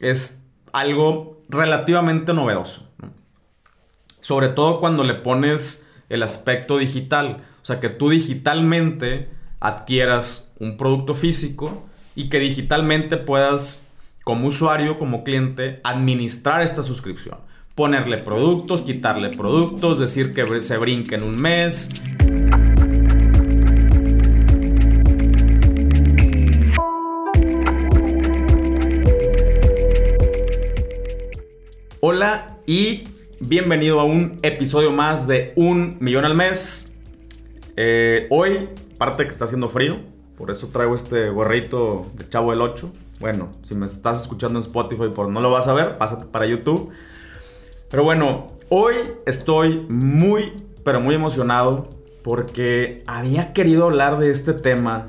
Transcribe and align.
es 0.00 0.42
algo 0.72 1.42
relativamente 1.48 2.32
novedoso. 2.32 2.88
Sobre 4.20 4.48
todo 4.48 4.80
cuando 4.80 5.04
le 5.04 5.14
pones 5.14 5.86
el 6.08 6.22
aspecto 6.22 6.78
digital. 6.78 7.44
O 7.62 7.66
sea, 7.66 7.80
que 7.80 7.88
tú 7.88 8.10
digitalmente 8.10 9.28
adquieras 9.60 10.52
un 10.58 10.76
producto 10.76 11.14
físico 11.14 11.84
y 12.14 12.28
que 12.28 12.38
digitalmente 12.38 13.16
puedas, 13.16 13.88
como 14.24 14.48
usuario, 14.48 14.98
como 14.98 15.24
cliente, 15.24 15.80
administrar 15.84 16.62
esta 16.62 16.82
suscripción. 16.82 17.38
Ponerle 17.74 18.18
productos, 18.18 18.82
quitarle 18.82 19.30
productos, 19.30 19.98
decir 19.98 20.32
que 20.32 20.62
se 20.62 20.78
brinque 20.78 21.16
en 21.16 21.22
un 21.22 21.40
mes. 21.40 21.90
Hola 32.08 32.58
y 32.66 33.02
bienvenido 33.40 33.98
a 33.98 34.04
un 34.04 34.38
episodio 34.42 34.92
más 34.92 35.26
de 35.26 35.52
Un 35.56 35.96
Millón 35.98 36.24
al 36.24 36.36
Mes. 36.36 36.94
Eh, 37.74 38.28
hoy, 38.30 38.68
parte 38.96 39.24
que 39.24 39.30
está 39.30 39.44
haciendo 39.44 39.68
frío, 39.68 39.96
por 40.38 40.52
eso 40.52 40.68
traigo 40.68 40.94
este 40.94 41.30
gorrito 41.30 42.08
de 42.14 42.28
Chavo 42.28 42.52
del 42.52 42.60
8. 42.60 42.92
Bueno, 43.18 43.50
si 43.62 43.74
me 43.74 43.86
estás 43.86 44.22
escuchando 44.22 44.60
en 44.60 44.64
Spotify, 44.64 45.08
por 45.12 45.28
no 45.30 45.40
lo 45.40 45.50
vas 45.50 45.66
a 45.66 45.72
ver, 45.72 45.98
pásate 45.98 46.26
para 46.26 46.46
YouTube. 46.46 46.90
Pero 47.90 48.04
bueno, 48.04 48.46
hoy 48.68 48.94
estoy 49.26 49.84
muy, 49.88 50.52
pero 50.84 51.00
muy 51.00 51.16
emocionado 51.16 51.88
porque 52.22 53.02
había 53.08 53.52
querido 53.52 53.86
hablar 53.86 54.18
de 54.18 54.30
este 54.30 54.52
tema. 54.52 55.08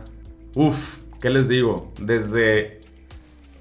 Uf, 0.56 0.98
¿qué 1.22 1.30
les 1.30 1.48
digo? 1.48 1.94
Desde 2.00 2.80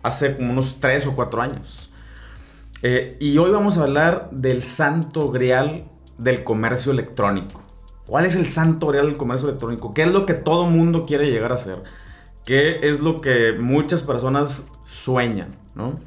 hace 0.02 0.36
como 0.36 0.52
unos 0.52 0.80
3 0.80 1.08
o 1.08 1.14
4 1.14 1.42
años. 1.42 1.85
Eh, 2.88 3.16
y 3.18 3.36
hoy 3.38 3.50
vamos 3.50 3.78
a 3.78 3.82
hablar 3.82 4.28
del 4.30 4.62
santo 4.62 5.32
grial 5.32 5.86
del 6.18 6.44
comercio 6.44 6.92
electrónico. 6.92 7.60
¿Cuál 8.06 8.26
es 8.26 8.36
el 8.36 8.46
santo 8.46 8.86
grial 8.86 9.06
del 9.06 9.16
comercio 9.16 9.48
electrónico? 9.48 9.92
¿Qué 9.92 10.02
es 10.02 10.08
lo 10.08 10.24
que 10.24 10.34
todo 10.34 10.66
mundo 10.70 11.04
quiere 11.04 11.28
llegar 11.28 11.50
a 11.50 11.56
hacer? 11.56 11.82
¿Qué 12.44 12.88
es 12.88 13.00
lo 13.00 13.20
que 13.20 13.54
muchas 13.58 14.04
personas 14.04 14.70
sueñan? 14.86 15.56
¿no? 15.74 15.98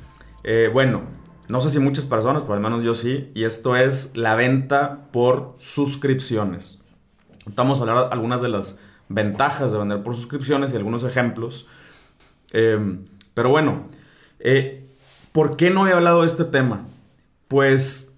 Eh, 0.46 0.70
bueno, 0.72 1.02
no 1.50 1.60
sé 1.60 1.70
si 1.70 1.80
muchas 1.80 2.06
personas, 2.06 2.44
pero 2.44 2.54
al 2.54 2.62
menos 2.62 2.82
yo 2.82 2.96
sí, 2.96 3.30
y 3.36 3.44
esto 3.44 3.76
es 3.76 4.16
la 4.16 4.36
venta 4.36 5.10
por 5.12 5.56
suscripciones. 5.58 6.82
Vamos 7.58 7.80
a 7.80 7.82
hablar 7.82 7.98
de 8.08 8.14
algunas 8.14 8.42
de 8.42 8.48
las 8.48 8.80
ventajas 9.10 9.74
de 9.74 9.80
vender 9.80 10.02
por 10.02 10.16
suscripciones 10.16 10.72
y 10.72 10.78
algunos 10.78 11.04
ejemplos. 11.04 11.68
Eh, 12.54 13.00
pero 13.34 13.50
bueno, 13.50 13.90
¿Por 15.32 15.58
qué 15.58 15.70
no 15.70 15.88
he 15.88 15.94
hablado 15.94 16.22
de 16.22 16.28
este 16.28 16.46
tema? 16.46 16.86
Pues 17.48 18.18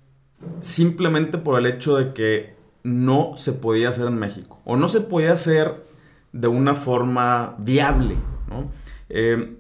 simplemente 0.60 1.38
por 1.38 1.60
el 1.60 1.66
hecho 1.66 1.98
de 1.98 2.14
que 2.14 2.56
no 2.84 3.34
se 3.38 3.54
podía 3.54 3.90
hacer 3.90 4.08
en 4.08 4.18
México 4.18 4.60
o 4.66 4.76
no 4.76 4.88
se 4.88 5.02
podía 5.02 5.34
hacer 5.34 5.86
de 6.32 6.48
una 6.48 6.76
forma 6.76 7.56
viable. 7.60 8.16
¿no? 8.50 8.72
Eh, 9.10 9.58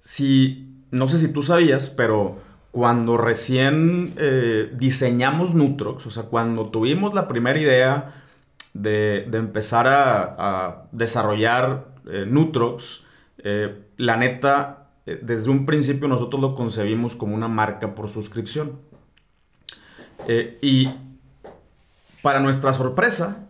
si, 0.00 0.68
no 0.90 1.08
sé 1.08 1.18
si 1.18 1.32
tú 1.32 1.42
sabías, 1.42 1.88
pero 1.90 2.38
cuando 2.70 3.16
recién 3.16 4.14
eh, 4.16 4.72
diseñamos 4.74 5.54
Nutrox, 5.54 6.06
o 6.06 6.10
sea, 6.10 6.24
cuando 6.24 6.70
tuvimos 6.70 7.14
la 7.14 7.28
primera 7.28 7.58
idea 7.58 8.22
de, 8.72 9.28
empezar 9.32 9.86
a, 9.86 10.86
desarrollar 10.90 11.86
eh, 12.10 12.26
Nutrox, 12.28 13.04
la 13.98 14.16
neta 14.16 14.83
desde 15.06 15.50
un 15.50 15.66
principio 15.66 16.08
nosotros 16.08 16.40
lo 16.40 16.54
concebimos 16.54 17.14
como 17.14 17.34
una 17.34 17.48
marca 17.48 17.94
por 17.94 18.08
suscripción. 18.08 18.78
Eh, 20.26 20.58
y 20.62 20.90
para 22.22 22.40
nuestra 22.40 22.72
sorpresa, 22.72 23.46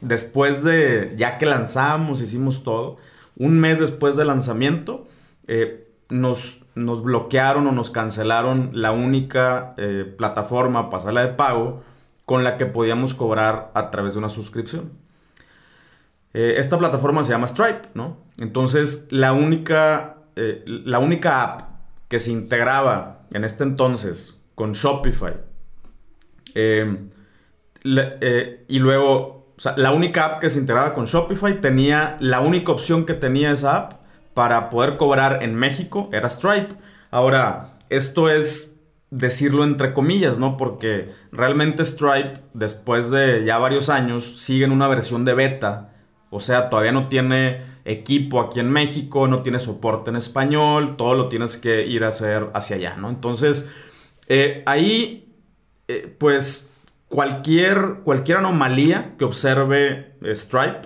después 0.00 0.64
de, 0.64 1.14
ya 1.16 1.38
que 1.38 1.46
lanzamos, 1.46 2.20
hicimos 2.20 2.64
todo, 2.64 2.96
un 3.36 3.60
mes 3.60 3.78
después 3.78 4.16
del 4.16 4.26
lanzamiento, 4.26 5.06
eh, 5.46 5.88
nos, 6.08 6.58
nos, 6.74 7.04
bloquearon 7.04 7.68
o 7.68 7.72
nos 7.72 7.90
cancelaron 7.90 8.70
la 8.72 8.90
única 8.90 9.76
plataforma, 10.16 10.90
pasarela 10.90 11.22
de 11.22 11.34
pago, 11.34 11.84
con 12.24 12.42
la 12.42 12.56
que 12.56 12.66
podíamos 12.66 13.14
cobrar 13.14 13.70
a 13.74 13.90
través 13.90 14.14
de 14.14 14.18
una 14.18 14.28
suscripción. 14.28 14.90
esta 16.32 16.78
plataforma 16.78 17.22
se 17.22 17.30
llama 17.30 17.46
Stripe, 17.46 17.88
¿no? 17.94 18.16
Entonces, 18.38 19.06
la 19.10 19.32
única 19.32 20.19
eh, 20.36 20.64
la 20.66 20.98
única 20.98 21.42
app 21.42 21.62
que 22.08 22.18
se 22.18 22.32
integraba 22.32 23.26
en 23.32 23.44
este 23.44 23.64
entonces 23.64 24.40
con 24.54 24.72
Shopify 24.72 25.34
eh, 26.54 26.96
eh, 27.84 28.64
y 28.68 28.78
luego, 28.78 29.54
la 29.76 29.92
única 29.92 30.26
app 30.26 30.40
que 30.40 30.50
se 30.50 30.58
integraba 30.58 30.94
con 30.94 31.06
Shopify 31.06 31.60
tenía, 31.60 32.16
la 32.20 32.40
única 32.40 32.72
opción 32.72 33.06
que 33.06 33.14
tenía 33.14 33.52
esa 33.52 33.76
app 33.76 33.92
para 34.34 34.70
poder 34.70 34.96
cobrar 34.96 35.42
en 35.42 35.54
México 35.54 36.08
era 36.12 36.28
Stripe. 36.30 36.74
Ahora, 37.10 37.74
esto 37.88 38.28
es 38.28 38.78
decirlo 39.10 39.64
entre 39.64 39.92
comillas, 39.92 40.38
¿no? 40.38 40.56
Porque 40.56 41.12
realmente 41.32 41.84
Stripe, 41.84 42.34
después 42.54 43.10
de 43.10 43.44
ya 43.44 43.58
varios 43.58 43.88
años, 43.88 44.40
sigue 44.40 44.64
en 44.64 44.72
una 44.72 44.88
versión 44.88 45.24
de 45.24 45.34
beta. 45.34 45.92
O 46.30 46.40
sea, 46.40 46.70
todavía 46.70 46.92
no 46.92 47.08
tiene 47.08 47.62
equipo 47.84 48.40
aquí 48.40 48.60
en 48.60 48.70
México, 48.70 49.28
no 49.28 49.42
tiene 49.42 49.58
soporte 49.58 50.10
en 50.10 50.16
español, 50.16 50.96
todo 50.96 51.14
lo 51.14 51.28
tienes 51.28 51.56
que 51.56 51.86
ir 51.86 52.04
a 52.04 52.08
hacer 52.08 52.50
hacia 52.54 52.76
allá, 52.76 52.96
¿no? 52.96 53.08
Entonces, 53.08 53.70
eh, 54.28 54.62
ahí, 54.66 55.34
eh, 55.88 56.14
pues, 56.18 56.72
cualquier, 57.08 58.00
cualquier 58.04 58.38
anomalía 58.38 59.14
que 59.18 59.24
observe 59.24 60.14
eh, 60.22 60.34
Stripe, 60.34 60.82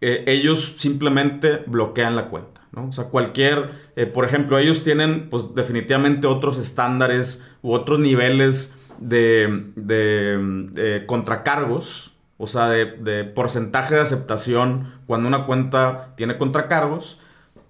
ellos 0.00 0.76
simplemente 0.78 1.64
bloquean 1.66 2.14
la 2.14 2.28
cuenta, 2.28 2.60
¿no? 2.70 2.86
O 2.86 2.92
sea, 2.92 3.04
cualquier, 3.06 3.90
por 4.14 4.24
ejemplo, 4.24 4.56
ellos 4.56 4.84
tienen, 4.84 5.28
pues, 5.28 5.56
definitivamente 5.56 6.28
otros 6.28 6.56
estándares 6.56 7.44
u 7.62 7.72
otros 7.72 7.98
niveles 7.98 8.76
de, 9.00 9.72
de 9.74 11.04
contracargos, 11.06 12.12
o 12.38 12.46
sea, 12.46 12.68
de, 12.68 13.24
porcentaje 13.24 13.96
de 13.96 14.00
aceptación 14.00 14.94
cuando 15.06 15.28
una 15.28 15.44
cuenta 15.44 16.14
tiene 16.16 16.38
contracargos. 16.38 17.20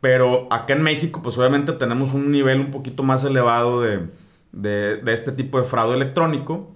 Pero 0.01 0.47
acá 0.53 0.75
en 0.75 0.83
México, 0.83 1.23
pues 1.23 1.37
obviamente 1.39 1.73
tenemos 1.73 2.13
un 2.13 2.31
nivel 2.31 2.61
un 2.61 2.71
poquito 2.71 3.03
más 3.03 3.25
elevado 3.25 3.81
de, 3.81 5.03
este 5.07 5.33
tipo 5.33 5.59
de 5.59 5.65
fraude 5.65 5.97
electrónico. 5.97 6.71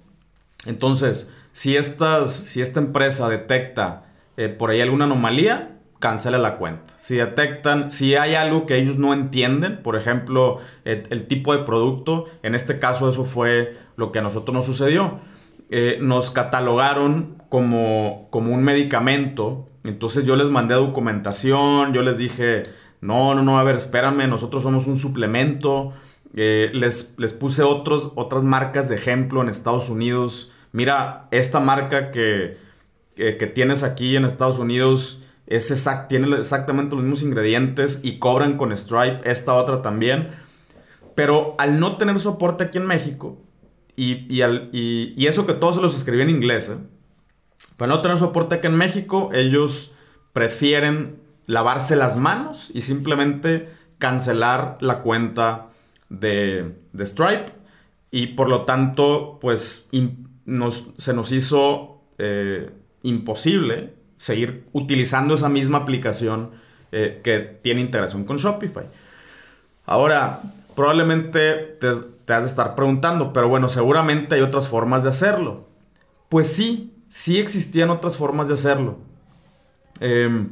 Entonces, 0.66 1.32
si, 1.52 1.76
estas, 1.76 2.32
si 2.32 2.62
esta 2.62 2.80
empresa 2.80 3.28
detecta 3.28 4.06
eh, 4.36 4.48
por 4.48 4.70
ahí 4.70 4.80
alguna 4.80 5.04
anomalía, 5.04 5.78
cancela 6.00 6.38
la 6.38 6.56
cuenta. 6.56 6.94
Si 6.98 7.16
detectan, 7.16 7.90
si 7.90 8.16
hay 8.16 8.34
algo 8.34 8.66
que 8.66 8.76
ellos 8.76 8.98
no 8.98 9.12
entienden, 9.12 9.82
por 9.82 9.94
ejemplo, 9.94 10.58
el 10.84 11.26
tipo 11.28 11.56
de 11.56 11.62
producto, 11.62 12.26
en 12.42 12.56
este 12.56 12.80
caso 12.80 13.08
eso 13.08 13.24
fue 13.24 13.76
lo 13.96 14.10
que 14.10 14.18
a 14.18 14.22
nosotros 14.22 14.52
nos 14.52 14.64
sucedió 14.64 15.20
eh, 15.70 15.98
nos 16.00 16.30
catalogaron 16.30 17.42
como, 17.48 18.28
como 18.30 18.54
un 18.54 18.62
medicamento. 18.62 19.68
Entonces 19.84 20.24
yo 20.24 20.36
les 20.36 20.48
mandé 20.48 20.74
documentación, 20.74 21.92
yo 21.92 22.02
les 22.02 22.18
dije, 22.18 22.62
no, 23.00 23.34
no, 23.34 23.42
no, 23.42 23.58
a 23.58 23.62
ver, 23.62 23.76
espérame, 23.76 24.28
nosotros 24.28 24.62
somos 24.62 24.86
un 24.86 24.96
suplemento. 24.96 25.92
Eh, 26.34 26.70
les, 26.72 27.14
les, 27.18 27.32
puse 27.32 27.62
otros, 27.62 28.12
otras 28.14 28.42
marcas 28.42 28.88
de 28.88 28.94
ejemplo 28.94 29.42
en 29.42 29.48
Estados 29.48 29.90
Unidos. 29.90 30.52
Mira, 30.72 31.28
esta 31.30 31.60
marca 31.60 32.10
que, 32.10 32.56
que, 33.16 33.46
tienes 33.46 33.82
aquí 33.82 34.16
en 34.16 34.24
Estados 34.24 34.58
Unidos 34.58 35.22
es 35.46 35.70
exact, 35.70 36.08
tiene 36.08 36.34
exactamente 36.36 36.94
los 36.94 37.04
mismos 37.04 37.22
ingredientes 37.22 38.00
y 38.02 38.18
cobran 38.18 38.56
con 38.56 38.74
Stripe, 38.74 39.20
esta 39.30 39.52
otra 39.52 39.82
también. 39.82 40.30
Pero 41.14 41.54
al 41.58 41.78
no 41.78 41.96
tener 41.98 42.18
soporte 42.20 42.64
aquí 42.64 42.78
en 42.78 42.86
México, 42.86 43.38
y, 43.96 45.26
eso 45.26 45.46
que 45.46 45.54
todos 45.54 45.76
se 45.76 45.82
los 45.82 45.96
escribí 45.96 46.22
en 46.22 46.30
inglés, 46.30 46.68
¿eh? 46.68 46.78
Para 47.76 47.92
no 47.92 48.00
tener 48.00 48.18
soporte 48.18 48.56
aquí 48.56 48.66
en 48.66 48.76
México, 48.76 49.30
ellos 49.32 49.92
prefieren 50.32 51.20
lavarse 51.46 51.96
las 51.96 52.16
manos 52.16 52.70
y 52.74 52.80
simplemente 52.80 53.68
cancelar 53.98 54.78
la 54.80 54.98
cuenta 55.00 55.68
de, 56.08 56.74
Stripe. 57.00 57.52
Y 58.10 58.28
por 58.28 58.48
lo 58.48 58.64
tanto, 58.64 59.38
pues 59.40 59.88
se 60.96 61.14
nos 61.14 61.32
hizo 61.32 62.02
eh, 62.18 62.70
imposible 63.02 63.94
seguir 64.16 64.64
utilizando 64.72 65.34
esa 65.34 65.48
misma 65.48 65.78
aplicación 65.78 66.50
eh, 66.92 67.20
que 67.24 67.38
tiene 67.38 67.80
integración 67.80 68.24
con 68.24 68.36
Shopify. 68.36 68.86
Ahora, 69.86 70.42
probablemente 70.74 71.76
te, 71.80 71.88
has 71.88 72.02
de 72.26 72.46
estar 72.46 72.74
preguntando, 72.74 73.32
pero 73.32 73.48
bueno, 73.48 73.68
seguramente 73.68 74.34
hay 74.34 74.40
otras 74.40 74.68
formas 74.68 75.04
de 75.04 75.10
hacerlo. 75.10 75.68
Pues 76.28 76.52
sí, 76.52 76.94
sí 77.08 77.38
existían 77.38 77.90
otras 77.90 78.16
formas 78.16 78.48
de 78.48 78.54
hacerlo. 78.54 78.98
Em, 80.00 80.50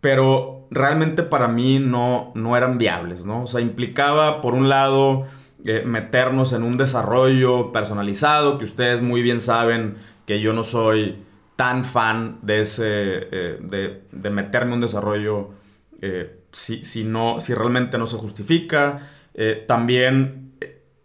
pero 0.00 0.66
realmente 0.70 1.22
para 1.22 1.48
mí 1.48 1.78
no, 1.78 2.32
no 2.34 2.56
eran 2.56 2.78
viables, 2.78 3.24
¿no? 3.24 3.44
O 3.44 3.46
sea, 3.46 3.60
implicaba, 3.60 4.40
por 4.40 4.54
un 4.54 4.68
lado, 4.68 5.26
eh, 5.64 5.82
meternos 5.84 6.52
en 6.52 6.62
un 6.62 6.76
desarrollo 6.76 7.72
personalizado, 7.72 8.58
que 8.58 8.64
ustedes 8.64 9.02
muy 9.02 9.22
bien 9.22 9.40
saben 9.40 9.96
que 10.26 10.40
yo 10.40 10.52
no 10.52 10.64
soy 10.64 11.22
tan 11.56 11.84
fan 11.84 12.38
de 12.42 12.60
ese, 12.60 12.84
eh, 12.84 13.58
de, 13.60 14.02
de, 14.12 14.30
meterme 14.30 14.72
en 14.72 14.74
un 14.74 14.80
desarrollo 14.82 15.50
eh, 16.02 16.40
si, 16.52 16.84
si, 16.84 17.04
no, 17.04 17.40
si 17.40 17.54
realmente 17.54 17.98
no 17.98 18.06
se 18.06 18.16
justifica. 18.16 19.10
También, 19.66 20.54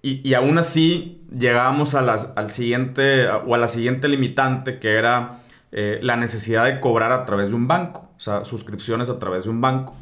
y, 0.02 0.28
y, 0.28 0.34
aún 0.34 0.58
así, 0.58 1.22
llegábamos 1.38 1.96
a 1.96 2.00
al 2.00 2.50
siguiente, 2.50 3.28
o 3.28 3.56
a 3.56 3.58
la 3.58 3.68
siguiente 3.68 4.08
limitante, 4.08 4.80
que 4.80 4.96
era 4.96 5.40
la 5.72 6.16
necesidad 6.18 6.66
de 6.66 6.80
cobrar 6.80 7.12
a 7.12 7.26
través 7.26 7.50
de 7.50 7.56
un 7.56 7.68
banco, 7.68 8.12
o 8.16 8.20
sea, 8.20 8.46
suscripciones 8.46 9.10
a 9.10 9.20
través 9.20 9.46
de 9.46 9.50
un 9.50 9.62
banco. 9.62 9.96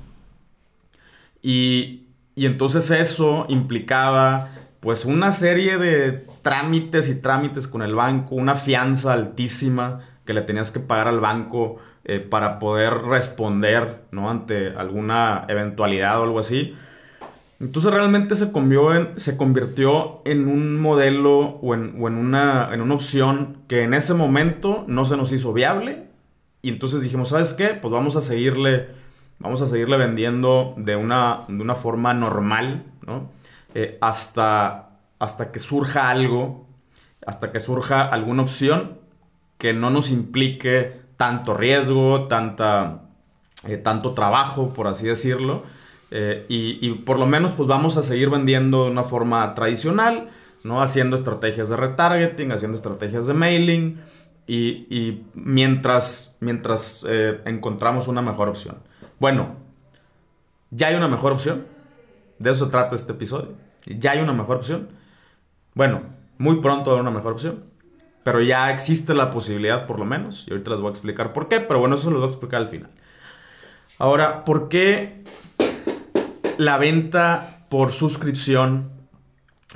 Y, 1.42 2.08
y 2.36 2.46
entonces 2.46 2.90
eso 2.92 3.46
implicaba 3.50 4.50
pues 4.80 5.06
una 5.06 5.34
serie 5.34 5.78
de 5.78 6.26
trámites 6.42 7.10
y 7.10 7.22
trámites 7.22 7.68
con 7.68 7.82
el 7.82 7.96
banco, 7.96 8.36
una 8.36 8.56
fianza 8.56 9.14
altísima 9.14 10.02
que 10.26 10.34
le 10.34 10.42
tenías 10.42 10.72
que 10.72 10.80
pagar 10.80 11.08
al 11.08 11.20
banco 11.20 11.78
eh, 12.06 12.20
para 12.20 12.60
poder 12.60 12.94
responder 12.94 14.04
¿no? 14.12 14.30
ante 14.30 14.74
alguna 14.76 15.46
eventualidad 15.48 16.20
o 16.20 16.24
algo 16.24 16.40
así. 16.40 16.76
Entonces 17.60 17.92
realmente 17.92 18.36
se, 18.36 18.52
convirtió 18.52 18.94
en, 18.94 19.20
se 19.20 19.36
convirtió 19.36 20.22
en 20.26 20.48
un 20.48 20.80
modelo 20.80 21.60
o, 21.62 21.74
en, 21.74 22.02
una, 22.02 22.74
en 22.74 22.82
una 22.82 22.96
opción 22.96 23.58
que 23.68 23.84
en 23.84 23.94
ese 23.94 24.14
momento 24.14 24.86
no 24.88 25.06
se 25.06 25.18
nos 25.18 25.32
hizo 25.32 25.52
viable. 25.52 26.08
Y 26.62 26.70
entonces 26.70 27.02
dijimos, 27.02 27.30
¿sabes 27.30 27.54
qué? 27.54 27.70
Pues 27.70 27.92
vamos 27.92 28.16
a 28.16 28.22
seguirle 28.22 28.88
vamos 29.40 29.62
a 29.62 29.68
seguirle 29.68 29.98
vendiendo 29.98 30.74
de 30.78 30.96
una, 30.96 31.46
de 31.48 31.62
una 31.62 31.76
forma 31.76 32.14
normal, 32.14 32.84
¿no? 33.06 33.32
Eh, 33.74 33.98
hasta, 34.02 35.00
hasta 35.18 35.52
que 35.52 35.60
surja 35.60 36.10
algo, 36.10 36.68
hasta 37.26 37.52
que 37.52 37.60
surja 37.60 38.02
alguna 38.02 38.44
opción 38.44 39.00
que 39.58 39.74
no 39.74 39.90
nos 39.90 40.12
implique 40.12 41.02
tanto 41.18 41.54
riesgo, 41.54 42.28
tanta, 42.28 43.02
eh, 43.68 43.78
tanto 43.78 44.14
trabajo, 44.14 44.74
por 44.74 44.88
así 44.88 45.08
decirlo. 45.08 45.64
Eh, 46.12 46.46
y, 46.50 46.92
por 47.06 47.20
lo 47.20 47.28
menos 47.28 47.52
pues 47.52 47.68
vamos 47.68 47.96
a 47.98 48.02
seguir 48.02 48.30
vendiendo 48.30 48.86
de 48.86 48.92
una 48.92 49.04
forma 49.04 49.54
tradicional, 49.54 50.30
¿no? 50.64 50.82
Haciendo 50.82 51.16
estrategias 51.16 51.70
de 51.70 51.78
retargeting, 51.78 52.52
haciendo 52.52 52.78
estrategias 52.78 53.28
de 53.28 53.34
mailing 53.34 54.02
y, 54.48 54.88
y 54.90 55.26
mientras, 55.36 56.38
mientras 56.40 57.06
encontramos 57.46 58.08
una 58.08 58.22
mejor 58.22 58.50
opción. 58.50 58.78
Bueno, 59.20 59.56
ya 60.72 60.88
hay 60.88 60.96
una 60.96 61.08
mejor 61.08 61.34
opción. 61.34 61.66
De 62.38 62.52
eso 62.52 62.70
trata 62.70 62.96
este 62.96 63.12
episodio. 63.12 63.54
Ya 63.86 64.12
hay 64.12 64.20
una 64.20 64.34
mejor 64.34 64.58
opción. 64.58 64.90
Bueno, 65.74 66.02
muy 66.38 66.62
pronto 66.62 66.92
habrá 66.92 67.02
una 67.02 67.12
mejor 67.12 67.34
opción. 67.34 67.66
Pero 68.24 68.42
ya 68.42 68.72
existe 68.72 69.14
la 69.14 69.32
posibilidad, 69.32 69.88
por 69.88 70.00
lo 70.00 70.06
menos. 70.06 70.46
Y 70.48 70.52
ahorita 70.52 70.72
les 70.72 70.80
voy 70.80 70.88
a 70.88 70.92
explicar 70.92 71.34
por 71.34 71.48
qué. 71.48 71.60
Pero 71.60 71.80
bueno, 71.80 71.96
eso 71.96 72.10
lo 72.12 72.18
voy 72.18 72.26
a 72.26 72.30
explicar 72.30 72.62
al 72.62 72.70
final. 72.70 72.90
Ahora, 73.98 74.46
¿por 74.46 74.70
qué 74.70 75.24
la 76.60 76.78
venta 76.78 77.66
por 77.70 77.94
suscripción 77.94 78.92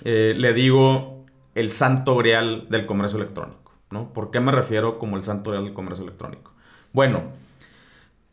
eh, 0.03 0.33
le 0.35 0.53
digo 0.53 1.25
el 1.56 1.71
santo 1.71 2.18
grial 2.18 2.68
del 2.69 2.85
comercio 2.85 3.18
electrónico? 3.19 3.71
¿no? 3.89 4.12
¿Por 4.12 4.31
qué 4.31 4.41
me 4.41 4.51
refiero 4.51 5.00
como 5.00 5.15
el 5.15 5.24
santo 5.24 5.51
grial 5.51 5.63
del 5.63 5.74
comercio 5.74 6.03
electrónico? 6.03 6.51
Bueno, 6.91 7.31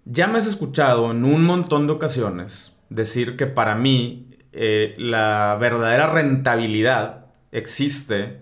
ya 0.05 0.27
me 0.27 0.39
has 0.39 0.47
escuchado 0.47 1.13
en 1.13 1.25
un 1.25 1.45
montón 1.45 1.87
de 1.87 1.93
ocasiones 1.93 2.77
decir 2.89 3.37
que 3.37 3.47
para 3.47 3.77
mí 3.77 4.37
eh, 4.53 4.97
la 4.99 5.57
verdadera 5.61 6.13
rentabilidad 6.13 7.27
existe 7.53 8.41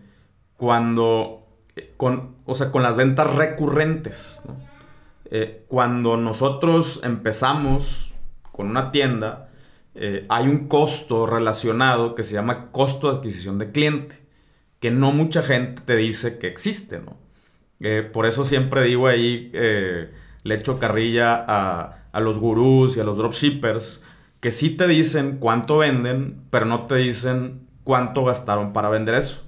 cuando, 0.56 1.46
eh, 1.76 1.92
con, 1.98 2.36
o 2.46 2.54
sea, 2.54 2.72
con 2.72 2.82
las 2.82 2.96
ventas 2.96 3.30
recurrentes. 3.34 4.42
Cuando 5.66 6.16
nosotros 6.16 7.02
empezamos 7.04 8.14
con 8.50 8.70
una 8.70 8.90
tienda, 8.90 9.47
hay 10.28 10.48
un 10.48 10.68
costo 10.68 11.26
relacionado 11.26 12.14
que 12.14 12.22
se 12.22 12.34
llama 12.34 12.70
costo 12.70 13.10
de 13.10 13.18
adquisición 13.18 13.58
de 13.58 13.72
cliente, 13.72 14.16
que 14.80 14.90
no 14.90 15.12
mucha 15.12 15.42
gente 15.42 15.82
te 15.84 15.96
dice 15.96 16.38
que 16.38 16.46
existe, 16.46 17.00
¿no? 17.00 17.16
por 18.12 18.26
eso 18.26 18.42
siempre 18.44 18.82
digo 18.82 19.06
ahí 19.06 19.52
le 20.42 20.54
echo 20.54 20.78
carrilla 20.78 21.44
a, 21.46 22.20
los 22.20 22.38
gurús 22.38 22.96
y 22.96 23.00
a 23.00 23.04
los 23.04 23.16
dropshippers 23.16 24.02
que 24.40 24.50
sí 24.50 24.70
te 24.70 24.86
dicen 24.88 25.38
cuánto 25.38 25.78
venden, 25.78 26.42
pero 26.50 26.64
no 26.64 26.86
te 26.86 26.96
dicen 26.96 27.68
cuánto 27.84 28.24
gastaron 28.24 28.72
para 28.72 28.88
vender 28.88 29.14
eso. 29.14 29.46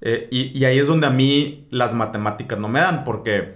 Eh, 0.00 0.28
y, 0.30 0.64
ahí 0.64 0.78
es 0.78 0.86
donde 0.86 1.06
a 1.06 1.10
mí 1.10 1.66
las 1.70 1.94
matemáticas 1.94 2.58
no 2.58 2.68
me 2.68 2.80
dan, 2.80 3.04
porque 3.04 3.54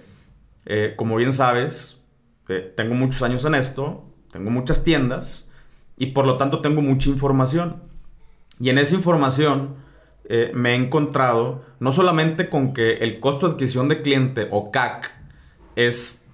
eh, 0.65 0.93
como 0.95 1.15
bien 1.15 1.33
sabes, 1.33 2.01
eh, 2.47 2.73
tengo 2.75 2.95
muchos 2.95 3.21
años 3.21 3.45
en 3.45 3.55
esto, 3.55 4.05
tengo 4.31 4.49
muchas 4.49 4.83
tiendas 4.83 5.48
y 5.99 6.07
por 6.07 6.25
lo 6.25 6.37
tanto 6.37 6.61
tengo 6.61 6.81
mucha 6.81 7.09
información. 7.09 7.83
Y 8.59 8.71
en 8.71 8.79
esa 8.79 8.95
información 8.95 9.75
me 10.53 10.73
he 10.73 10.75
encontrado 10.75 11.63
no 11.79 11.91
solamente 11.91 12.49
con 12.49 12.73
que 12.73 12.97
el 12.97 13.19
costo 13.19 13.47
de 13.47 13.53
adquisición 13.53 13.87
de 13.87 14.03
cliente 14.03 14.47
o 14.51 14.69
CAC 14.69 15.11
es 15.75 16.27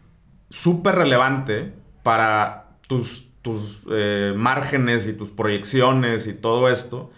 súper 0.50 0.96
relevante 0.96 1.74
para 2.04 2.78
tus, 2.88 3.28
tus 3.42 3.84
eh, 3.92 4.34
márgenes 4.36 5.08
y 5.08 5.14
tus 5.14 5.30
proyecciones 5.30 6.28
y 6.28 6.34
todo 6.34 6.70
esto, 6.70 7.12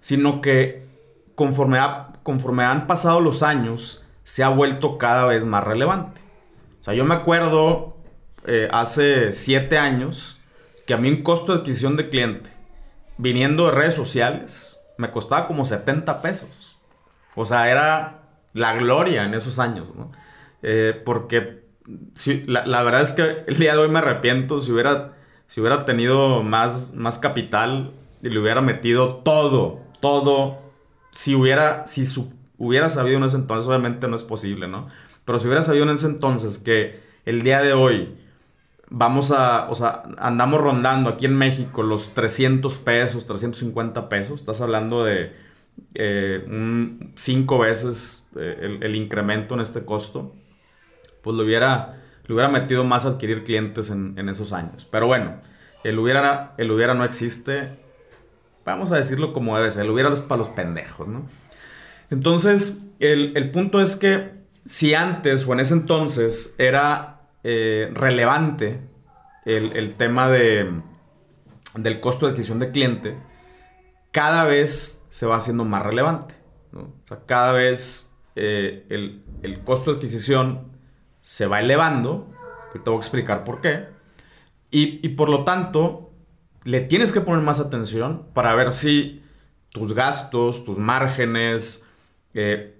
sino 0.00 0.40
que 0.40 0.86
conforme, 1.34 1.78
conforme 2.22 2.64
han 2.64 2.86
pasado 2.86 3.20
los 3.20 3.42
años, 3.42 4.04
se 4.22 4.44
ha 4.44 4.48
vuelto 4.48 4.98
cada 4.98 5.24
vez 5.24 5.46
más 5.46 5.64
relevante. 5.64 6.20
O 6.80 6.84
sea, 6.84 6.94
yo 6.94 7.04
me 7.04 7.14
acuerdo 7.14 7.96
eh, 8.46 8.68
hace 8.70 9.32
siete 9.32 9.78
años 9.78 10.37
que 10.88 10.94
a 10.94 10.96
mí 10.96 11.10
un 11.10 11.22
costo 11.22 11.52
de 11.52 11.58
adquisición 11.58 11.98
de 11.98 12.08
cliente 12.08 12.48
viniendo 13.18 13.66
de 13.66 13.72
redes 13.72 13.94
sociales 13.94 14.80
me 14.96 15.10
costaba 15.10 15.46
como 15.46 15.66
70 15.66 16.22
pesos. 16.22 16.78
O 17.34 17.44
sea, 17.44 17.70
era 17.70 18.22
la 18.54 18.74
gloria 18.74 19.24
en 19.24 19.34
esos 19.34 19.58
años, 19.58 19.94
¿no? 19.94 20.10
Eh, 20.62 20.98
porque 21.04 21.66
la, 22.46 22.82
verdad 22.82 23.02
es 23.02 23.12
que 23.12 23.44
el 23.46 23.58
día 23.58 23.74
de 23.74 23.80
hoy 23.80 23.90
me 23.90 23.98
arrepiento. 23.98 24.60
Si 24.60 24.72
hubiera, 24.72 25.12
si 25.46 25.60
hubiera 25.60 25.84
tenido 25.84 26.42
más, 26.42 26.94
más 26.94 27.18
capital 27.18 27.92
y 28.22 28.30
le 28.30 28.38
hubiera 28.40 28.62
metido 28.62 29.16
todo, 29.16 29.82
todo. 30.00 30.58
Si 31.10 31.34
hubiera, 31.34 31.86
si 31.86 32.04
hubiera 32.56 32.88
sabido 32.88 33.18
en 33.18 33.24
ese 33.24 33.36
entonces, 33.36 33.68
obviamente 33.68 34.08
no 34.08 34.16
es 34.16 34.24
posible, 34.24 34.68
¿no? 34.68 34.88
Pero 35.26 35.38
si 35.38 35.48
hubiera 35.48 35.62
sabido 35.62 35.84
en 35.84 35.90
ese 35.90 36.06
entonces 36.06 36.58
que 36.58 36.98
el 37.26 37.42
día 37.42 37.60
de 37.60 37.74
hoy 37.74 38.16
vamos 38.90 39.30
a, 39.30 39.68
o 39.70 39.74
sea, 39.74 40.04
andamos 40.18 40.60
rondando 40.60 41.10
aquí 41.10 41.26
en 41.26 41.36
México 41.36 41.82
los 41.82 42.14
300 42.14 42.78
pesos, 42.78 43.26
350 43.26 44.08
pesos, 44.08 44.40
estás 44.40 44.60
hablando 44.60 45.04
de 45.04 45.36
eh, 45.94 46.44
cinco 47.14 47.58
veces 47.58 48.28
eh, 48.36 48.78
el 48.80 48.94
incremento 48.96 49.54
en 49.54 49.60
este 49.60 49.84
costo 49.84 50.34
pues 51.22 51.36
lo 51.36 51.42
hubiera, 51.42 52.00
lo 52.26 52.34
hubiera 52.34 52.50
metido 52.50 52.84
más 52.84 53.04
a 53.04 53.10
adquirir 53.10 53.44
clientes 53.44 53.90
en, 53.90 54.28
esos 54.28 54.52
años. 54.52 54.86
Pero 54.90 55.06
bueno, 55.06 55.40
el 55.84 55.98
hubiera, 55.98 56.54
el 56.56 56.70
hubiera 56.70 56.94
no 56.94 57.04
existe. 57.04 57.78
Vamos 58.64 58.92
a 58.92 58.96
decirlo 58.96 59.32
como 59.32 59.56
debe 59.56 59.70
ser. 59.70 59.84
El 59.84 59.90
hubiera 59.90 60.10
es 60.10 60.20
para 60.20 60.38
los 60.38 60.48
pendejos, 60.48 61.06
¿no? 61.08 61.26
Entonces, 62.10 62.82
el, 63.00 63.50
punto 63.50 63.80
es 63.80 63.96
que 63.96 64.30
si 64.64 64.94
antes 64.94 65.46
o 65.46 65.52
en 65.52 65.60
ese 65.60 65.74
entonces 65.74 66.54
era 66.56 67.17
eh, 67.44 67.90
relevante 67.92 68.80
el, 69.44 69.94
tema 69.94 70.28
de, 70.28 70.70
del 71.74 72.00
costo 72.00 72.26
de 72.26 72.32
adquisición 72.32 72.58
de 72.58 72.70
cliente, 72.70 73.16
cada 74.10 74.44
vez 74.44 75.06
se 75.08 75.26
va 75.26 75.36
haciendo 75.36 75.64
más 75.64 75.84
relevante. 75.84 76.34
O 76.72 77.06
sea, 77.06 77.20
cada 77.24 77.52
vez 77.52 78.14
eh, 78.36 78.84
el, 78.90 79.24
el, 79.42 79.60
costo 79.64 79.90
de 79.90 79.96
adquisición 79.96 80.72
se 81.22 81.46
va 81.46 81.60
elevando, 81.60 82.30
te 82.72 82.90
voy 82.90 82.96
a 82.96 83.00
explicar 83.00 83.44
por 83.44 83.60
qué, 83.60 83.86
y, 84.70 85.08
por 85.10 85.28
lo 85.28 85.44
tanto 85.44 86.12
le 86.64 86.80
tienes 86.80 87.12
que 87.12 87.22
poner 87.22 87.42
más 87.42 87.60
atención 87.60 88.26
para 88.34 88.54
ver 88.54 88.72
si 88.72 89.22
tus 89.70 89.94
gastos, 89.94 90.64
tus 90.64 90.76
márgenes, 90.76 91.86
eh, 92.34 92.77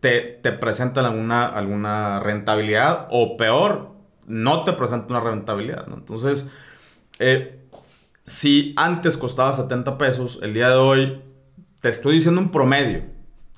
te, 0.00 0.52
presentan 0.52 1.04
alguna, 1.04 1.46
alguna 1.46 2.20
rentabilidad 2.20 3.06
o 3.10 3.36
peor, 3.36 3.92
no 4.26 4.64
te 4.64 4.72
presentan 4.72 5.10
una 5.10 5.20
rentabilidad. 5.20 5.86
Entonces, 5.92 6.50
eh, 7.18 7.60
si 8.24 8.74
antes 8.76 9.16
costaba 9.16 9.52
70 9.52 9.98
pesos, 9.98 10.38
el 10.42 10.54
día 10.54 10.68
de 10.68 10.76
hoy 10.76 11.22
te 11.80 11.88
estoy 11.88 12.14
diciendo 12.14 12.40
un 12.40 12.50
promedio. 12.50 13.04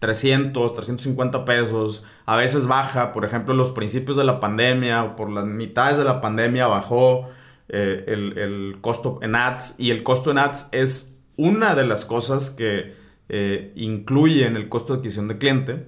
300, 0.01 0.73
350 0.75 1.45
pesos, 1.45 2.05
a 2.25 2.35
veces 2.37 2.67
baja, 2.67 3.13
por 3.13 3.27
ejemplo, 3.27 3.53
los 3.53 3.71
principios 3.71 4.17
de 4.17 4.25
la 4.25 4.41
pandemia 4.41 5.05
o 5.05 5.15
por 5.15 5.31
las 5.31 5.45
mitades 5.45 5.99
de 5.99 6.05
la 6.05 6.23
pandemia 6.23 6.67
bajó 6.67 7.29
eh, 7.69 8.05
el, 8.09 8.79
costo 8.81 9.19
en 9.21 9.37
ads 9.37 9.77
y 9.79 9.91
el 9.91 10.03
costo 10.03 10.31
en 10.31 10.39
ads 10.39 10.71
es 10.73 11.21
una 11.37 11.75
de 11.75 11.87
las 11.87 12.07
cosas 12.07 12.49
que 12.49 12.95
eh, 13.29 13.73
incluye 13.77 14.47
en 14.47 14.57
el 14.57 14.71
costo 14.71 14.95
de 14.95 15.01
adquisición 15.01 15.29
de 15.29 15.37
cliente. 15.39 15.87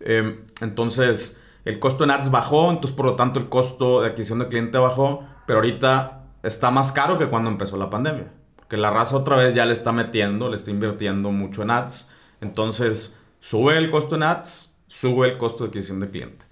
Em, 0.00 0.44
entonces, 0.60 1.40
el 1.64 1.78
costo 1.78 2.04
en 2.04 2.10
ads 2.10 2.30
bajó, 2.30 2.70
entonces 2.70 2.96
por 2.96 3.06
lo 3.06 3.16
tanto 3.16 3.38
el 3.38 3.48
costo 3.48 4.00
de 4.00 4.08
adquisición 4.08 4.38
de 4.40 4.48
cliente 4.48 4.78
bajó, 4.78 5.26
pero 5.46 5.58
ahorita 5.58 6.24
está 6.42 6.70
más 6.70 6.92
caro 6.92 7.18
que 7.18 7.28
cuando 7.28 7.50
empezó 7.50 7.76
la 7.76 7.90
pandemia, 7.90 8.32
porque 8.56 8.76
la 8.76 8.90
raza 8.90 9.16
otra 9.16 9.36
vez 9.36 9.54
ya 9.54 9.66
le 9.66 9.72
está 9.72 9.92
metiendo, 9.92 10.48
le 10.48 10.56
está 10.56 10.70
invirtiendo 10.70 11.30
mucho 11.30 11.62
en 11.62 11.70
ads 11.70 12.08
entonces, 12.40 13.18
sube 13.40 13.76
el 13.76 13.90
costo 13.90 14.16
en 14.16 14.22
ads, 14.22 14.74
sube 14.86 15.28
el 15.28 15.38
costo 15.38 15.64
de 15.64 15.68
adquisición 15.68 16.00
de 16.00 16.10
cliente. 16.10 16.46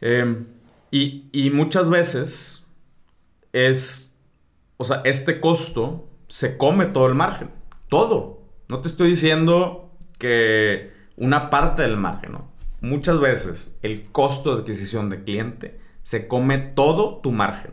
Em, 0.00 0.46
y, 0.90 1.50
muchas 1.52 1.88
veces 1.88 2.66
es, 3.52 4.14
o 4.76 4.84
sea, 4.84 5.00
este 5.04 5.40
costo 5.40 6.08
se 6.28 6.58
come 6.58 6.86
todo 6.86 7.06
el 7.06 7.14
margen, 7.14 7.50
todo. 7.88 8.42
No 8.68 8.80
te 8.80 8.88
estoy 8.88 9.10
diciendo 9.10 9.90
que 10.18 10.92
una 11.16 11.50
parte 11.50 11.82
del 11.82 11.96
margen. 11.96 12.36
Muchas 12.80 13.20
veces 13.20 13.78
el 13.82 14.04
costo 14.10 14.54
de 14.54 14.62
adquisición 14.62 15.08
de 15.08 15.22
cliente 15.22 15.80
se 16.02 16.26
come 16.26 16.58
todo 16.58 17.18
tu 17.18 17.30
margen. 17.30 17.72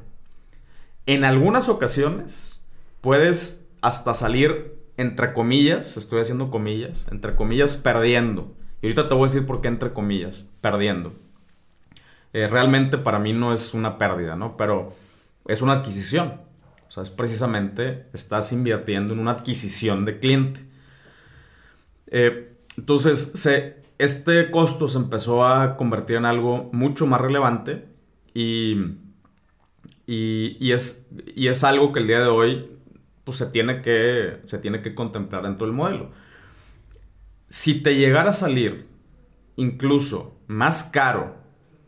En 1.05 1.25
algunas 1.25 1.69
ocasiones 1.69 2.65
puedes 3.01 3.67
hasta 3.81 4.13
salir 4.13 4.77
entre 4.98 5.34
comillas, 5.34 5.96
estoy 5.96 6.19
haciendo 6.19 6.51
comillas, 6.51 7.08
entre 7.10 7.34
comillas, 7.34 7.77
perdiendo. 7.77 8.53
Y 8.81 8.88
ahorita 8.88 9.08
te 9.08 9.15
voy 9.15 9.24
a 9.24 9.31
decir 9.31 9.46
por 9.46 9.62
qué 9.62 9.69
entre 9.69 9.93
comillas, 9.93 10.51
perdiendo. 10.60 11.13
Eh, 12.34 12.48
realmente 12.48 12.98
para 12.98 13.17
mí 13.17 13.31
no 13.31 13.53
es 13.53 13.74
una 13.74 13.98
pérdida, 13.98 14.36
¿no? 14.36 14.58
Pero 14.58 14.93
es 15.48 15.62
una 15.62 15.74
adquisición. 15.74 16.41
O 16.89 16.91
sea, 16.91 17.03
es 17.03 17.10
precisamente, 17.10 18.08
estás 18.13 18.51
invirtiendo 18.51 19.13
en 19.13 19.19
una 19.19 19.31
adquisición 19.31 20.03
de 20.03 20.19
cliente. 20.19 20.60
Eh, 22.08 22.51
entonces, 22.79 23.33
se, 23.36 23.83
este 23.98 24.51
costo 24.51 24.88
se 24.88 24.98
empezó 24.98 25.45
a 25.45 25.75
convertir 25.75 26.15
en 26.15 26.24
algo 26.24 26.69
mucho 26.71 27.05
más 27.05 27.19
relevante 27.19 27.89
y, 28.33 28.77
y, 30.07 30.71
es, 30.71 31.05
y 31.36 31.48
es 31.48 31.65
algo 31.65 31.91
que 31.91 32.00
el 32.00 32.07
día 32.07 32.21
de 32.21 32.27
hoy 32.27 32.71
pues 33.25 33.38
se 33.38 33.48
tiene 33.48 33.81
que, 33.81 34.39
se 34.45 34.59
tiene 34.59 34.81
que 34.81 34.95
contemplar 34.95 35.43
dentro 35.43 35.67
del 35.67 35.75
modelo. 35.75 36.12
Si 37.50 37.83
te 37.83 37.98
llegara 37.98 38.29
a 38.29 38.33
salir 38.33 38.88
incluso 39.57 40.39
más 40.48 40.86
caro 40.86 41.36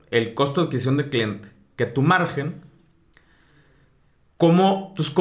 el 0.09 0.33
costo 0.33 0.59
de 0.59 0.67
adquisición 0.67 0.97
de 0.97 1.07
cliente 1.09 1.47
que 1.77 1.85
tu 1.85 2.01
margen. 2.01 2.65
Pues, 4.37 5.13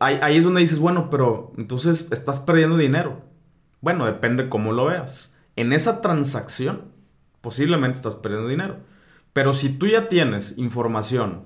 ahí, 0.00 0.18
ahí, 0.22 0.38
es 0.38 0.44
donde 0.44 0.62
dices, 0.62 0.78
bueno, 0.78 1.10
pero 1.10 1.52
entonces 1.58 2.08
estás 2.10 2.38
perdiendo 2.38 2.78
dinero. 2.78 3.29
Bueno, 3.80 4.06
depende 4.06 4.48
cómo 4.48 4.72
lo 4.72 4.86
veas. 4.86 5.36
En 5.56 5.72
esa 5.72 6.00
transacción, 6.00 6.92
posiblemente 7.40 7.96
estás 7.96 8.14
perdiendo 8.14 8.48
dinero. 8.48 8.78
Pero 9.32 9.52
si 9.52 9.70
tú 9.70 9.86
ya 9.86 10.08
tienes 10.08 10.58
información 10.58 11.44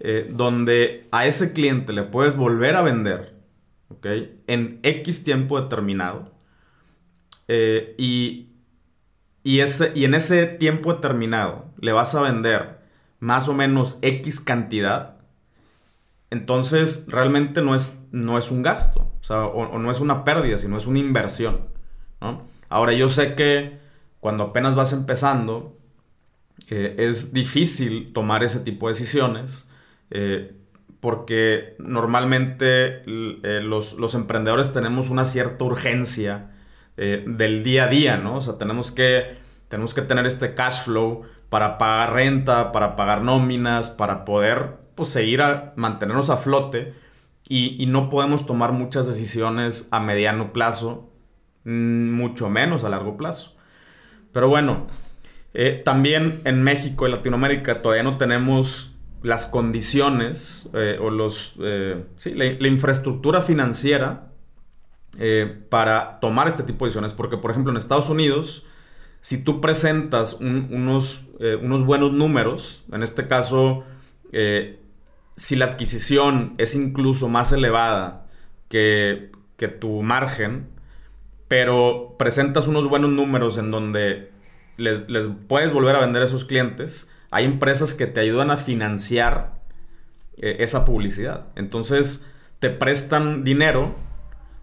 eh, 0.00 0.30
donde 0.32 1.08
a 1.10 1.26
ese 1.26 1.52
cliente 1.52 1.92
le 1.92 2.04
puedes 2.04 2.36
volver 2.36 2.76
a 2.76 2.82
vender 2.82 3.38
¿ok? 3.88 4.06
En 4.46 4.80
X 4.82 5.24
tiempo 5.24 5.60
determinado. 5.60 6.32
Eh, 7.48 7.94
y, 7.98 8.50
y, 9.42 9.60
ese, 9.60 9.92
y 9.94 10.04
en 10.04 10.14
ese 10.14 10.46
tiempo 10.46 10.92
determinado 10.92 11.72
le 11.80 11.92
vas 11.92 12.14
a 12.14 12.22
vender 12.22 12.78
más 13.20 13.48
o 13.48 13.54
menos 13.54 13.98
X 14.02 14.40
cantidad. 14.40 15.17
Entonces 16.30 17.06
realmente 17.08 17.62
no 17.62 17.74
es, 17.74 18.00
no 18.12 18.36
es 18.38 18.50
un 18.50 18.62
gasto, 18.62 19.12
o, 19.20 19.24
sea, 19.24 19.46
o, 19.46 19.78
no 19.78 19.90
es 19.90 20.00
una 20.00 20.24
pérdida, 20.24 20.58
sino 20.58 20.76
es 20.76 20.86
una 20.86 20.98
inversión. 20.98 21.68
Ahora 22.68 22.92
yo 22.92 23.08
sé 23.08 23.34
que 23.34 23.78
cuando 24.20 24.44
apenas 24.44 24.74
vas 24.74 24.92
empezando, 24.92 25.78
eh, 26.68 26.96
es 26.98 27.32
difícil 27.32 28.12
tomar 28.12 28.42
ese 28.42 28.60
tipo 28.60 28.88
de 28.88 28.94
decisiones. 28.94 29.70
Eh, 30.10 30.54
porque 31.00 31.76
normalmente 31.78 33.02
eh, 33.06 33.60
los, 33.62 34.14
emprendedores 34.14 34.72
tenemos 34.72 35.10
una 35.10 35.24
cierta 35.24 35.64
urgencia 35.64 36.50
del 36.96 37.62
día 37.62 37.84
a 37.84 37.86
día, 37.86 38.16
¿no? 38.16 38.38
O 38.38 38.40
sea, 38.40 38.58
tenemos 38.58 38.90
que, 38.90 39.36
tenemos 39.68 39.94
que 39.94 40.02
tener 40.02 40.26
este 40.26 40.54
cash 40.54 40.82
flow 40.82 41.22
para 41.48 41.78
pagar 41.78 42.12
renta, 42.14 42.72
para 42.72 42.96
pagar 42.96 43.22
nóminas, 43.22 43.88
para 43.88 44.24
poder 44.24 44.78
pues, 44.98 45.08
seguir 45.08 45.40
a 45.40 45.72
mantenernos 45.76 46.28
a 46.28 46.36
flote 46.36 46.92
y, 47.48 47.86
no 47.86 48.10
podemos 48.10 48.44
tomar 48.44 48.72
muchas 48.72 49.06
decisiones 49.06 49.88
a 49.90 50.00
mediano 50.00 50.52
plazo, 50.52 51.10
mm, 51.64 52.10
mucho 52.12 52.50
menos 52.50 52.84
a 52.84 52.90
largo 52.90 53.16
plazo. 53.16 53.56
Pero 54.32 54.48
bueno, 54.48 54.86
eh, 55.54 55.80
también 55.82 56.42
en 56.44 56.62
México 56.62 57.08
y 57.08 57.10
Latinoamérica 57.10 57.80
todavía 57.80 58.02
no 58.02 58.18
tenemos 58.18 58.98
las 59.22 59.46
condiciones 59.46 60.70
eh, 60.74 60.98
o 61.00 61.10
los, 61.10 61.54
eh, 61.60 62.04
sí, 62.16 62.34
la, 62.34 62.68
infraestructura 62.68 63.42
financiera 63.42 64.30
eh, 65.18 65.64
para 65.68 66.20
tomar 66.20 66.48
este 66.48 66.62
tipo 66.62 66.84
de 66.84 66.88
decisiones. 66.88 67.14
Porque, 67.14 67.36
por 67.36 67.50
ejemplo, 67.50 67.72
en 67.72 67.76
Estados 67.76 68.08
Unidos, 68.08 68.64
si 69.20 69.42
tú 69.42 69.60
presentas 69.60 70.34
unos, 70.34 71.24
unos, 71.60 71.84
buenos 71.84 72.12
números, 72.12 72.84
en 72.92 73.02
este 73.02 73.26
caso, 73.26 73.84
si 75.38 75.56
la 75.56 75.66
adquisición 75.66 76.54
es 76.58 76.74
incluso 76.74 77.28
más 77.28 77.52
elevada 77.52 78.26
que, 78.68 79.30
que 79.56 79.68
tu 79.68 80.02
margen, 80.02 80.68
pero 81.46 82.16
presentas 82.18 82.66
unos 82.66 82.88
buenos 82.88 83.10
números 83.10 83.56
en 83.56 83.70
donde 83.70 84.30
les, 84.76 85.28
puedes 85.48 85.72
volver 85.72 85.96
a 85.96 86.00
vender 86.00 86.22
a 86.22 86.24
esos 86.24 86.44
clientes, 86.44 87.10
hay 87.30 87.44
empresas 87.44 87.94
que 87.94 88.06
te 88.06 88.20
ayudan 88.20 88.50
a 88.50 88.56
financiar 88.56 89.54
eh, 90.36 90.56
esa 90.60 90.84
publicidad. 90.84 91.46
Entonces, 91.56 92.26
te 92.58 92.70
prestan 92.70 93.44
dinero 93.44 93.94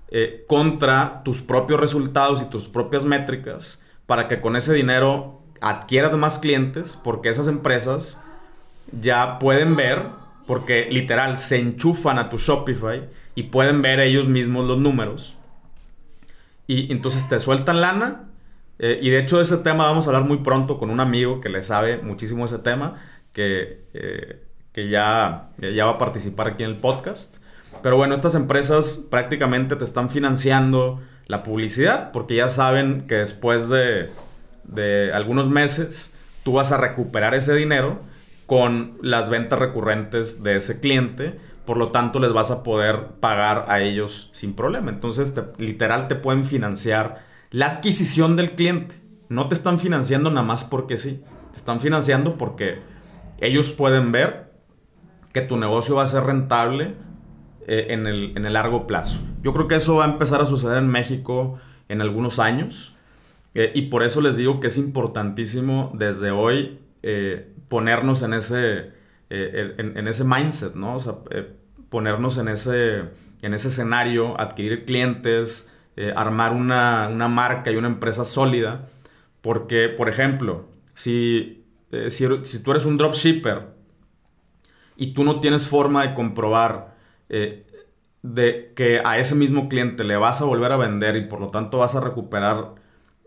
eh, 0.09 0.43
contra 0.47 1.21
tus 1.23 1.41
propios 1.41 1.79
resultados 1.79 2.41
y 2.41 2.45
tus 2.45 2.67
propias 2.67 3.05
métricas 3.05 3.83
para 4.05 4.27
que 4.27 4.41
con 4.41 4.55
ese 4.55 4.73
dinero 4.73 5.41
adquieras 5.61 6.13
más 6.17 6.37
clientes 6.37 6.99
porque 7.01 7.29
esas 7.29 7.47
empresas 7.47 8.21
ya 9.01 9.39
pueden 9.39 9.75
ver, 9.75 10.09
porque 10.45 10.87
literal 10.89 11.39
se 11.39 11.59
enchufan 11.59 12.19
a 12.19 12.29
tu 12.29 12.37
Shopify 12.37 13.03
y 13.33 13.43
pueden 13.43 13.81
ver 13.81 13.99
ellos 13.99 14.27
mismos 14.27 14.65
los 14.65 14.77
números. 14.77 15.35
Y 16.67 16.91
entonces 16.91 17.27
te 17.27 17.39
sueltan 17.39 17.81
lana 17.81 18.25
eh, 18.79 18.99
y 19.01 19.09
de 19.09 19.19
hecho 19.19 19.37
de 19.37 19.43
ese 19.43 19.57
tema 19.57 19.85
vamos 19.85 20.05
a 20.05 20.09
hablar 20.09 20.25
muy 20.25 20.37
pronto 20.37 20.77
con 20.77 20.89
un 20.89 20.99
amigo 20.99 21.41
que 21.41 21.49
le 21.49 21.63
sabe 21.63 21.97
muchísimo 21.97 22.45
ese 22.45 22.59
tema, 22.59 23.01
que, 23.33 23.85
eh, 23.93 24.41
que 24.73 24.89
ya, 24.89 25.49
ya 25.57 25.85
va 25.85 25.91
a 25.91 25.97
participar 25.97 26.47
aquí 26.47 26.63
en 26.63 26.71
el 26.71 26.77
podcast. 26.77 27.37
Pero 27.81 27.97
bueno, 27.97 28.15
estas 28.15 28.35
empresas 28.35 29.03
prácticamente 29.09 29.75
te 29.75 29.83
están 29.83 30.09
financiando 30.09 31.01
la 31.27 31.43
publicidad 31.43 32.11
porque 32.11 32.35
ya 32.35 32.49
saben 32.49 33.07
que 33.07 33.15
después 33.15 33.69
de, 33.69 34.09
de 34.63 35.11
algunos 35.13 35.49
meses 35.49 36.17
tú 36.43 36.53
vas 36.53 36.71
a 36.71 36.77
recuperar 36.77 37.33
ese 37.33 37.55
dinero 37.55 37.99
con 38.45 38.97
las 39.01 39.29
ventas 39.29 39.59
recurrentes 39.59 40.43
de 40.43 40.57
ese 40.57 40.79
cliente. 40.79 41.39
Por 41.65 41.77
lo 41.77 41.89
tanto, 41.91 42.19
les 42.19 42.31
vas 42.31 42.51
a 42.51 42.63
poder 42.63 43.07
pagar 43.19 43.65
a 43.69 43.81
ellos 43.81 44.29
sin 44.33 44.53
problema. 44.53 44.91
Entonces, 44.91 45.33
literal, 45.57 46.07
te 46.07 46.15
pueden 46.15 46.43
financiar 46.43 47.23
la 47.51 47.67
adquisición 47.67 48.35
del 48.35 48.51
cliente. 48.51 48.95
No 49.29 49.47
te 49.47 49.55
están 49.55 49.79
financiando 49.79 50.29
nada 50.29 50.45
más 50.45 50.63
porque 50.63 50.97
sí. 50.97 51.23
Te 51.51 51.57
están 51.57 51.79
financiando 51.79 52.37
porque 52.37 52.79
ellos 53.39 53.71
pueden 53.71 54.11
ver 54.11 54.51
que 55.33 55.41
tu 55.41 55.57
negocio 55.57 55.95
va 55.95 56.03
a 56.03 56.07
ser 56.07 56.23
rentable 56.23 56.93
eh, 57.67 57.87
en, 57.89 58.05
el, 58.05 58.53
largo 58.53 58.85
plazo. 58.85 59.19
Yo 59.41 59.51
creo 59.53 59.67
que 59.67 59.75
eso 59.75 59.95
va 59.95 60.05
a 60.05 60.09
empezar 60.11 60.41
a 60.41 60.45
suceder 60.45 60.77
en 60.77 60.87
México 60.87 61.57
en 61.89 62.01
algunos 62.01 62.37
años. 62.39 62.95
Eh, 63.55 63.71
y 63.73 63.83
por 63.83 64.03
eso 64.03 64.21
les 64.21 64.37
digo 64.37 64.59
que 64.59 64.67
es 64.67 64.77
importantísimo 64.77 65.91
desde 65.95 66.29
hoy 66.31 66.79
eh, 67.01 67.54
ponernos 67.67 68.23
en 68.23 68.33
ese, 68.33 68.91
en, 69.29 70.07
ese 70.07 70.23
mindset, 70.23 70.75
¿no? 70.75 70.95
O 70.95 70.99
sea, 70.99 71.15
ponernos 71.89 72.37
en 72.37 72.47
ese, 72.47 73.03
en 73.41 73.53
ese 73.53 73.67
escenario, 73.67 74.39
adquirir 74.39 74.85
clientes, 74.85 75.71
eh, 75.97 76.11
armar 76.15 76.51
una, 76.51 77.07
marca 77.29 77.71
y 77.71 77.77
una 77.77 77.87
empresa 77.87 78.25
sólida. 78.25 78.87
Porque, 79.41 79.89
por 79.89 80.09
ejemplo, 80.09 80.67
si, 80.93 81.63
eh, 81.91 82.09
si, 82.09 82.27
tú 82.63 82.71
eres 82.71 82.85
un 82.85 82.97
dropshipper 82.97 83.67
y 84.97 85.13
tú 85.13 85.23
no 85.23 85.39
tienes 85.39 85.67
forma 85.67 86.01
de 86.05 86.13
comprobar 86.13 86.95
eh, 87.29 87.65
de 88.23 88.73
que 88.75 89.01
a 89.05 89.19
ese 89.19 89.35
mismo 89.35 89.69
cliente 89.69 90.03
le 90.03 90.17
vas 90.17 90.41
a 90.41 90.45
volver 90.45 90.71
a 90.71 90.77
vender 90.77 91.15
y 91.15 91.27
por 91.27 91.39
lo 91.39 91.49
tanto 91.49 91.77
vas 91.77 91.95
a 91.95 92.01
recuperar 92.01 92.75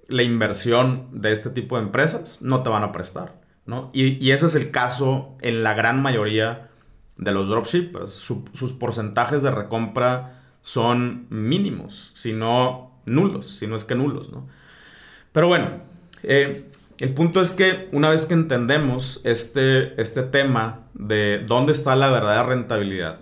la 0.09 0.23
inversión 0.23 1.09
de 1.13 1.33
este 1.33 1.51
tipo 1.51 1.77
de 1.77 1.85
empresas, 1.85 2.43
no 2.43 2.63
te 2.63 2.71
van 2.71 2.83
a 2.83 2.93
prestar, 2.93 3.41
Y, 3.93 4.31
ese 4.31 4.47
es 4.47 4.55
el 4.55 4.71
caso 4.71 5.37
en 5.41 5.63
la 5.63 5.75
gran 5.75 6.01
mayoría 6.03 6.71
de 7.17 7.33
los 7.33 7.49
dropshippers. 7.49 8.11
sus 8.11 8.73
porcentajes 8.73 9.43
de 9.43 9.51
recompra 9.51 10.43
son 10.63 11.27
mínimos, 11.31 12.13
si 12.15 12.33
no 12.33 13.01
nulos, 13.07 13.47
si 13.47 13.67
no 13.67 13.77
es 13.77 13.85
que 13.85 13.95
nulos, 13.95 14.31
¿no? 14.31 14.47
Pero 15.33 15.49
bueno, 15.49 15.83
eh, 16.23 16.71
el 16.99 17.15
punto 17.15 17.41
es 17.41 17.55
que 17.55 17.89
una 17.93 18.11
vez 18.11 18.27
que 18.27 18.35
entendemos 18.35 19.21
este, 19.25 20.01
este 20.01 20.23
tema 20.23 20.89
de 20.95 21.45
dónde 21.47 21.73
está 21.73 21.95
la 21.95 22.11
verdadera 22.11 22.45
rentabilidad 22.45 23.21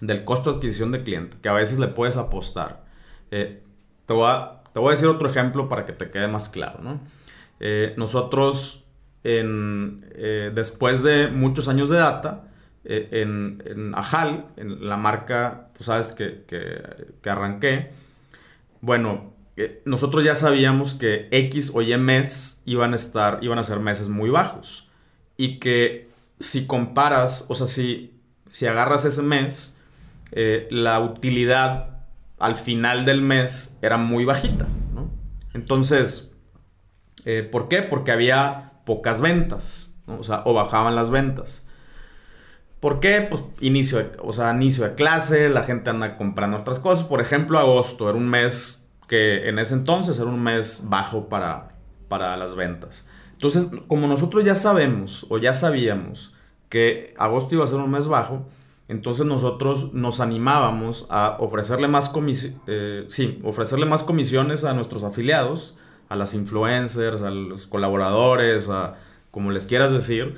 del 0.00 0.24
costo 0.24 0.50
de 0.50 0.56
adquisición 0.58 0.92
de 0.92 1.02
cliente, 1.02 1.36
que 1.42 1.48
a 1.48 1.52
veces 1.52 1.78
le 1.78 1.88
puedes 1.88 2.16
apostar, 2.16 2.84
eh, 3.30 3.62
te, 4.06 4.12
voy 4.12 4.28
a, 4.30 4.62
te, 4.72 4.78
voy 4.78 4.90
a, 4.90 4.92
decir 4.92 5.08
otro 5.08 5.28
ejemplo 5.28 5.68
para 5.68 5.84
que 5.84 5.92
te 5.92 6.10
quede 6.10 6.28
más 6.28 6.48
claro. 6.48 6.80
¿no? 6.82 7.00
Eh, 7.60 7.94
nosotros, 7.96 8.84
eh, 9.28 10.50
después 10.54 11.02
de 11.02 11.28
muchos 11.28 11.68
años 11.68 11.88
de 11.90 11.98
data, 11.98 12.44
en, 12.84 13.62
en, 13.66 13.94
Ajal, 13.96 14.46
en 14.56 14.88
la 14.88 14.96
marca, 14.96 15.70
tú 15.76 15.82
sabes 15.82 16.12
que, 16.12 16.44
que, 16.46 17.28
arranqué, 17.30 17.90
bueno, 18.80 19.32
nosotros 19.84 20.24
ya 20.24 20.36
sabíamos 20.36 20.94
que 20.94 21.26
X 21.32 21.72
o 21.74 21.82
Y 21.82 21.96
mes 21.98 22.62
iban 22.64 22.92
a 22.92 22.96
estar, 22.96 23.38
iban 23.42 23.58
a 23.58 23.64
ser 23.64 23.80
meses 23.80 24.08
muy 24.08 24.30
bajos. 24.30 24.88
Y 25.36 25.58
que 25.58 26.08
si 26.38 26.66
comparas, 26.66 27.46
o 27.48 27.54
sea, 27.54 27.66
si, 27.66 28.14
si 28.48 28.66
agarras 28.66 29.04
ese 29.04 29.22
mes, 29.22 29.76
eh, 30.32 30.66
la 30.70 31.00
utilidad 31.00 32.00
al 32.38 32.56
final 32.56 33.04
del 33.04 33.22
mes 33.22 33.78
era 33.80 33.96
muy 33.96 34.24
bajita, 34.24 34.66
¿no? 34.94 35.10
Entonces, 35.54 36.32
eh, 37.24 37.48
¿por 37.50 37.68
qué? 37.68 37.82
Porque 37.82 38.12
había 38.12 38.72
pocas 38.86 39.20
ventas, 39.20 39.94
O 40.06 40.22
sea, 40.22 40.42
o 40.46 40.54
bajaban 40.54 40.94
las 40.96 41.10
ventas. 41.10 41.66
¿Por 42.80 43.00
qué? 43.00 43.26
Pues 43.28 43.42
inicio, 43.60 44.12
o 44.22 44.32
sea, 44.32 44.54
inicio 44.54 44.84
de 44.84 44.94
clase, 44.94 45.48
la 45.48 45.64
gente 45.64 45.90
anda 45.90 46.16
comprando 46.16 46.56
otras 46.56 46.78
cosas. 46.78 47.04
Por 47.04 47.20
ejemplo, 47.20 47.58
agosto 47.58 48.08
era 48.08 48.16
un 48.16 48.28
mes 48.28 48.88
que 49.08 49.48
en 49.48 49.58
ese 49.58 49.74
entonces 49.74 50.18
era 50.18 50.28
un 50.28 50.42
mes 50.42 50.82
bajo 50.84 51.28
para, 51.28 51.74
para 52.08 52.36
las 52.36 52.54
ventas. 52.54 53.06
Entonces, 53.32 53.70
como 53.88 54.06
nosotros 54.06 54.44
ya 54.44 54.54
sabemos 54.54 55.26
o 55.28 55.38
ya 55.38 55.52
sabíamos 55.52 56.32
que 56.68 57.14
agosto 57.18 57.54
iba 57.56 57.64
a 57.64 57.66
ser 57.66 57.78
un 57.78 57.90
mes 57.90 58.08
bajo, 58.08 58.46
entonces 58.88 59.26
nosotros 59.26 59.92
nos 59.92 60.20
animábamos 60.20 61.06
a 61.10 61.36
ofrecerle 61.40 61.88
más, 61.88 62.12
eh, 62.66 63.04
sí, 63.08 63.40
ofrecerle 63.42 63.86
más 63.86 64.04
comisiones 64.04 64.64
a 64.64 64.74
nuestros 64.74 65.02
afiliados, 65.02 65.76
a 66.08 66.16
las 66.16 66.34
influencers, 66.34 67.22
a 67.22 67.30
los 67.30 67.66
colaboradores, 67.66 68.68
a 68.68 68.94
como 69.30 69.50
les 69.50 69.66
quieras 69.66 69.92
decir, 69.92 70.36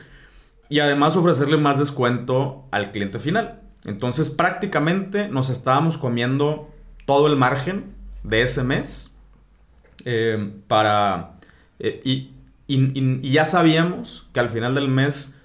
y 0.68 0.80
además 0.80 1.16
ofrecerle 1.16 1.56
más 1.56 1.78
descuento 1.78 2.64
al 2.70 2.90
cliente 2.90 3.18
final. 3.18 3.60
Entonces 3.84 4.28
prácticamente 4.28 5.28
nos 5.28 5.50
estábamos 5.50 5.96
comiendo 5.96 6.68
todo 7.06 7.26
el 7.26 7.36
margen 7.36 7.94
de 8.22 8.42
ese 8.42 8.64
mes 8.64 9.16
eh, 10.04 10.52
para... 10.66 11.38
Eh, 11.78 12.00
y, 12.04 12.32
ya 13.22 13.46
sabíamos 13.46 14.28
que 14.34 14.40
al 14.40 14.50
final 14.50 14.74
del 14.74 14.88
mes 14.88 15.40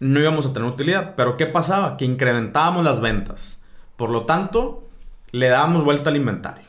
no 0.00 0.18
íbamos 0.18 0.46
a 0.46 0.54
tener 0.54 0.66
utilidad. 0.66 1.14
Pero 1.14 1.36
¿qué 1.36 1.44
pasaba? 1.44 1.98
Que 1.98 2.06
incrementábamos 2.06 2.84
las 2.84 3.02
ventas. 3.02 3.60
Por 3.96 4.08
lo 4.08 4.24
tanto, 4.24 4.88
le 5.30 5.48
dábamos 5.48 5.84
vuelta 5.84 6.08
al 6.08 6.16
inventario. 6.16 6.64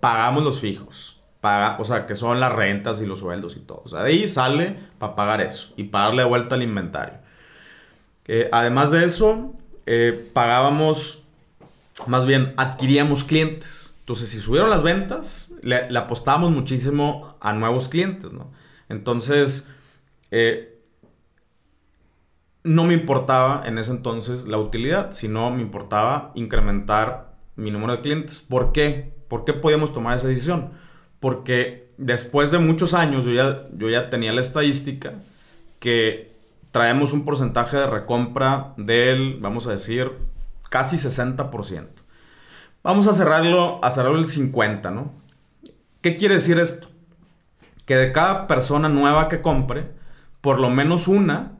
Pagamos 0.00 0.42
los 0.42 0.58
fijos. 0.58 1.13
Paga, 1.44 1.76
o 1.78 1.84
sea, 1.84 2.06
que 2.06 2.14
son 2.14 2.40
las 2.40 2.50
rentas 2.50 3.02
y 3.02 3.06
los 3.06 3.18
sueldos 3.18 3.54
y 3.56 3.60
todo. 3.60 3.82
O 3.84 3.88
sea, 3.88 4.02
de 4.02 4.12
ahí 4.12 4.28
sale 4.28 4.78
para 4.98 5.14
pagar 5.14 5.42
eso 5.42 5.74
y 5.76 5.84
pagarle 5.84 6.24
vuelta 6.24 6.54
al 6.54 6.62
inventario. 6.62 7.18
Eh, 8.24 8.48
además 8.50 8.92
de 8.92 9.04
eso, 9.04 9.52
pagábamos, 10.32 11.22
más 12.06 12.24
bien 12.24 12.54
adquiríamos 12.56 13.24
clientes. 13.24 13.94
Entonces, 14.00 14.30
si 14.30 14.40
subieron 14.40 14.70
las 14.70 14.82
ventas, 14.82 15.54
le, 15.60 15.94
apostábamos 15.98 16.50
muchísimo 16.50 17.36
a 17.40 17.52
nuevos 17.52 17.88
clientes, 17.88 18.32
¿no? 18.32 18.50
Entonces, 18.88 19.68
eh, 20.30 20.78
no 22.64 22.84
me 22.84 22.94
importaba 22.94 23.62
en 23.66 23.78
ese 23.78 23.90
entonces 23.92 24.46
la 24.46 24.58
utilidad, 24.58 25.12
sino 25.12 25.50
me 25.50 25.60
importaba 25.60 26.32
incrementar 26.34 27.34
mi 27.56 27.70
número 27.70 27.96
de 27.96 28.02
clientes. 28.02 28.40
¿Por 28.40 28.72
qué? 28.72 29.14
¿Por 29.28 29.44
qué 29.44 29.52
podíamos 29.52 29.92
tomar 29.92 30.16
esa 30.16 30.28
decisión? 30.28 30.72
Porque 31.24 31.90
después 31.96 32.50
de 32.50 32.58
muchos 32.58 32.92
años 32.92 33.24
yo 33.24 33.32
ya, 33.32 33.66
yo 33.72 33.88
ya 33.88 34.10
tenía 34.10 34.30
la 34.30 34.42
estadística 34.42 35.14
que 35.78 36.36
traemos 36.70 37.14
un 37.14 37.24
porcentaje 37.24 37.78
de 37.78 37.86
recompra 37.86 38.74
del, 38.76 39.38
vamos 39.40 39.66
a 39.66 39.70
decir, 39.70 40.12
casi 40.68 40.98
60%. 40.98 41.86
Vamos 42.82 43.06
a 43.06 43.14
cerrarlo, 43.14 43.82
a 43.82 43.90
cerrarlo 43.90 44.18
el 44.18 44.26
50, 44.26 44.90
¿no? 44.90 45.12
¿Qué 46.02 46.18
quiere 46.18 46.34
decir 46.34 46.58
esto? 46.58 46.88
Que 47.86 47.96
de 47.96 48.12
cada 48.12 48.46
persona 48.46 48.90
nueva 48.90 49.30
que 49.30 49.40
compre, 49.40 49.92
por 50.42 50.60
lo 50.60 50.68
menos 50.68 51.08
una, 51.08 51.52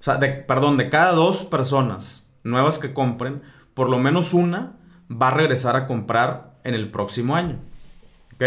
o 0.00 0.02
sea, 0.02 0.16
de, 0.16 0.30
perdón, 0.30 0.78
de 0.78 0.88
cada 0.88 1.12
dos 1.12 1.44
personas 1.44 2.34
nuevas 2.42 2.78
que 2.78 2.94
compren, 2.94 3.42
por 3.74 3.90
lo 3.90 3.98
menos 3.98 4.32
una 4.32 4.78
va 5.12 5.28
a 5.28 5.34
regresar 5.34 5.76
a 5.76 5.86
comprar 5.86 6.54
en 6.64 6.72
el 6.72 6.90
próximo 6.90 7.36
año. 7.36 7.58
¿Ok? 8.36 8.44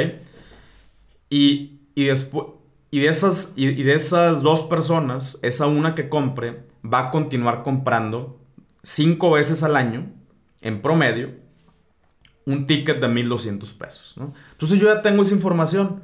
Y, 1.30 1.80
y 1.96 2.06
después... 2.06 2.48
Y 2.90 3.02
de, 3.02 3.10
esas, 3.10 3.52
y 3.58 3.84
de 3.84 3.94
esas 3.94 4.42
dos 4.42 4.64
personas, 4.64 5.40
esa 5.42 5.68
una 5.68 5.94
que 5.94 6.08
compre 6.08 6.64
va 6.82 7.00
a 7.00 7.12
continuar 7.12 7.64
comprando 7.64 8.40
cinco 8.82 9.32
veces 9.32 9.62
al 9.62 9.76
año, 9.76 10.10
en 10.62 10.82
promedio, 10.82 11.32
un 12.46 12.66
ticket 12.66 13.02
de 13.02 13.10
1200 13.10 13.74
pesos, 13.74 14.14
¿no? 14.16 14.34
Entonces 14.54 14.80
yo 14.80 14.88
ya 14.88 15.02
tengo 15.02 15.22
esa 15.22 15.36
información. 15.36 16.02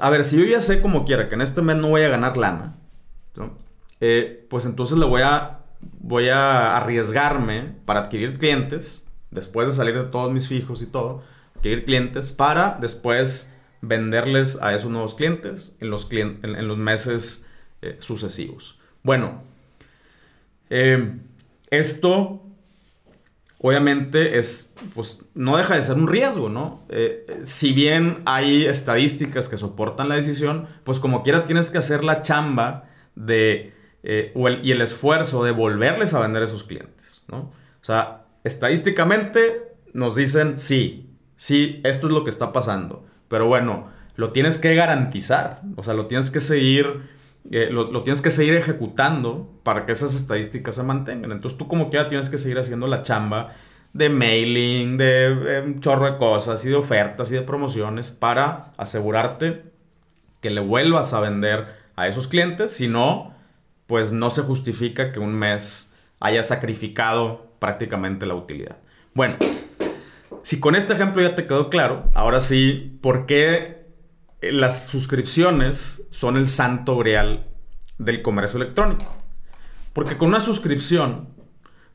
a 0.00 0.10
ver, 0.10 0.24
si 0.24 0.36
yo 0.36 0.44
ya 0.44 0.60
sé 0.60 0.82
como 0.82 1.06
quiera 1.06 1.28
que 1.28 1.34
en 1.34 1.40
este 1.40 1.62
mes 1.62 1.76
no 1.76 1.88
voy 1.88 2.02
a 2.02 2.08
ganar 2.08 2.36
lana, 2.36 2.76
eh, 4.00 4.46
pues 4.50 4.66
entonces 4.66 4.98
le 4.98 5.06
voy 5.06 5.22
a, 5.22 5.60
voy 6.00 6.28
a 6.28 6.76
arriesgarme 6.76 7.74
para 7.86 8.00
adquirir 8.00 8.38
clientes, 8.38 9.08
después 9.30 9.66
de 9.68 9.74
salir 9.74 9.94
de 9.94 10.04
todos 10.04 10.30
mis 10.30 10.48
fijos 10.48 10.82
y 10.82 10.86
todo, 10.86 11.22
adquirir 11.56 11.86
clientes 11.86 12.30
para 12.30 12.76
después 12.78 13.51
venderles 13.82 14.60
a 14.62 14.74
esos 14.74 14.90
nuevos 14.90 15.14
clientes 15.14 15.76
en 15.80 15.90
los, 15.90 16.08
en, 16.10 16.68
los 16.68 16.78
meses 16.78 17.46
eh, 17.82 17.96
sucesivos. 17.98 18.78
Bueno, 19.02 19.42
eh, 20.70 21.18
esto 21.68 22.42
obviamente 23.62 24.38
es, 24.38 24.74
pues 24.94 25.20
no 25.34 25.56
deja 25.56 25.76
de 25.76 25.82
ser 25.82 25.96
un 25.96 26.08
riesgo, 26.08 26.48
¿no? 26.48 26.82
Eh, 26.88 27.40
si 27.44 27.72
bien 27.72 28.22
hay 28.26 28.66
estadísticas 28.66 29.48
que 29.48 29.56
soportan 29.56 30.08
la 30.08 30.16
decisión, 30.16 30.66
pues 30.84 30.98
como 30.98 31.22
quiera 31.22 31.44
tienes 31.44 31.70
que 31.70 31.78
hacer 31.78 32.02
la 32.02 32.22
chamba 32.22 32.88
de, 33.14 33.72
eh, 34.02 34.32
y 34.62 34.72
el 34.72 34.80
esfuerzo 34.80 35.44
de 35.44 35.52
volverles 35.52 36.12
a 36.12 36.20
vender 36.20 36.42
a 36.42 36.44
esos 36.46 36.64
clientes, 36.64 37.24
¿no? 37.28 37.38
O 37.38 37.84
sea, 37.84 38.24
estadísticamente 38.42 39.74
nos 39.92 40.16
dicen, 40.16 40.58
sí, 40.58 41.08
sí, 41.36 41.80
esto 41.84 42.08
es 42.08 42.12
lo 42.12 42.24
que 42.24 42.30
está 42.30 42.52
pasando, 42.52 43.06
pero 43.32 43.46
bueno, 43.46 43.88
lo 44.14 44.30
tienes 44.30 44.58
que 44.58 44.74
garantizar, 44.74 45.62
o 45.74 45.82
sea, 45.82 45.94
lo 45.94 46.06
tienes 46.06 46.30
que 46.30 46.40
seguir 46.40 47.10
eh, 47.50 47.70
lo, 47.70 48.02
tienes 48.04 48.22
que 48.22 48.30
seguir 48.30 48.54
ejecutando 48.54 49.50
para 49.64 49.84
que 49.84 49.92
esas 49.92 50.14
estadísticas 50.14 50.76
se 50.76 50.82
mantengan. 50.82 51.32
Entonces 51.32 51.58
tú 51.58 51.66
como 51.66 51.90
quiera 51.90 52.08
tienes 52.08 52.30
que 52.30 52.38
seguir 52.38 52.58
haciendo 52.58 52.86
la 52.86 53.02
chamba 53.02 53.54
de 53.92 54.08
mailing, 54.08 54.96
de, 54.96 55.62
un 55.66 55.80
chorro 55.80 56.10
de 56.10 56.18
cosas 56.18 56.64
y 56.64 56.68
de 56.68 56.76
ofertas 56.76 57.30
y 57.32 57.34
de 57.34 57.42
promociones 57.42 58.10
para 58.10 58.72
asegurarte 58.76 59.64
que 60.40 60.50
le 60.50 60.60
vuelvas 60.60 61.14
a 61.14 61.20
vender 61.20 61.66
a 61.96 62.06
esos 62.06 62.28
clientes. 62.28 62.72
Si 62.72 62.86
no, 62.86 63.34
pues 63.86 64.12
no 64.12 64.30
se 64.30 64.42
justifica 64.42 65.10
que 65.10 65.18
un 65.18 65.34
mes 65.34 65.92
haya 66.20 66.44
sacrificado 66.44 67.52
prácticamente 67.58 68.24
la 68.24 68.34
utilidad. 68.34 68.76
Bueno, 69.14 69.36
si 70.42 70.60
con 70.60 70.74
este 70.74 70.94
ejemplo 70.94 71.22
ya 71.22 71.34
te 71.34 71.46
quedó 71.46 71.70
claro, 71.70 72.10
ahora 72.14 72.40
sí, 72.40 72.98
¿por 73.00 73.26
qué 73.26 73.82
las 74.42 74.88
suscripciones 74.88 76.08
son 76.10 76.36
el 76.36 76.48
santo 76.48 76.96
grial 76.98 77.46
del 77.98 78.22
comercio 78.22 78.60
electrónico. 78.60 79.06
Porque 79.92 80.18
con 80.18 80.28
una 80.28 80.40
suscripción, 80.40 81.28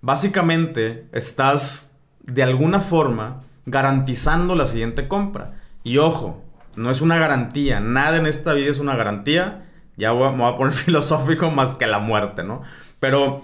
básicamente 0.02 1.08
estás 1.12 1.96
de 2.22 2.44
alguna 2.44 2.80
forma 2.80 3.44
garantizando 3.66 4.56
la 4.56 4.66
siguiente 4.66 5.08
compra. 5.08 5.60
Y 5.84 5.98
ojo, 5.98 6.44
no 6.76 6.90
es 6.90 7.02
una 7.02 7.18
garantía, 7.18 7.80
nada 7.80 8.18
en 8.18 8.26
esta 8.26 8.54
vida 8.54 8.70
es 8.70 8.80
una 8.80 8.96
garantía. 8.96 9.66
Ya 9.98 10.14
me 10.14 10.20
voy 10.20 10.54
a 10.54 10.58
poner 10.58 10.74
filosófico 10.74 11.52
más 11.52 11.76
que 11.76 11.88
la 11.88 12.00
muerte, 12.00 12.44
¿no? 12.44 12.62
Pero 13.00 13.42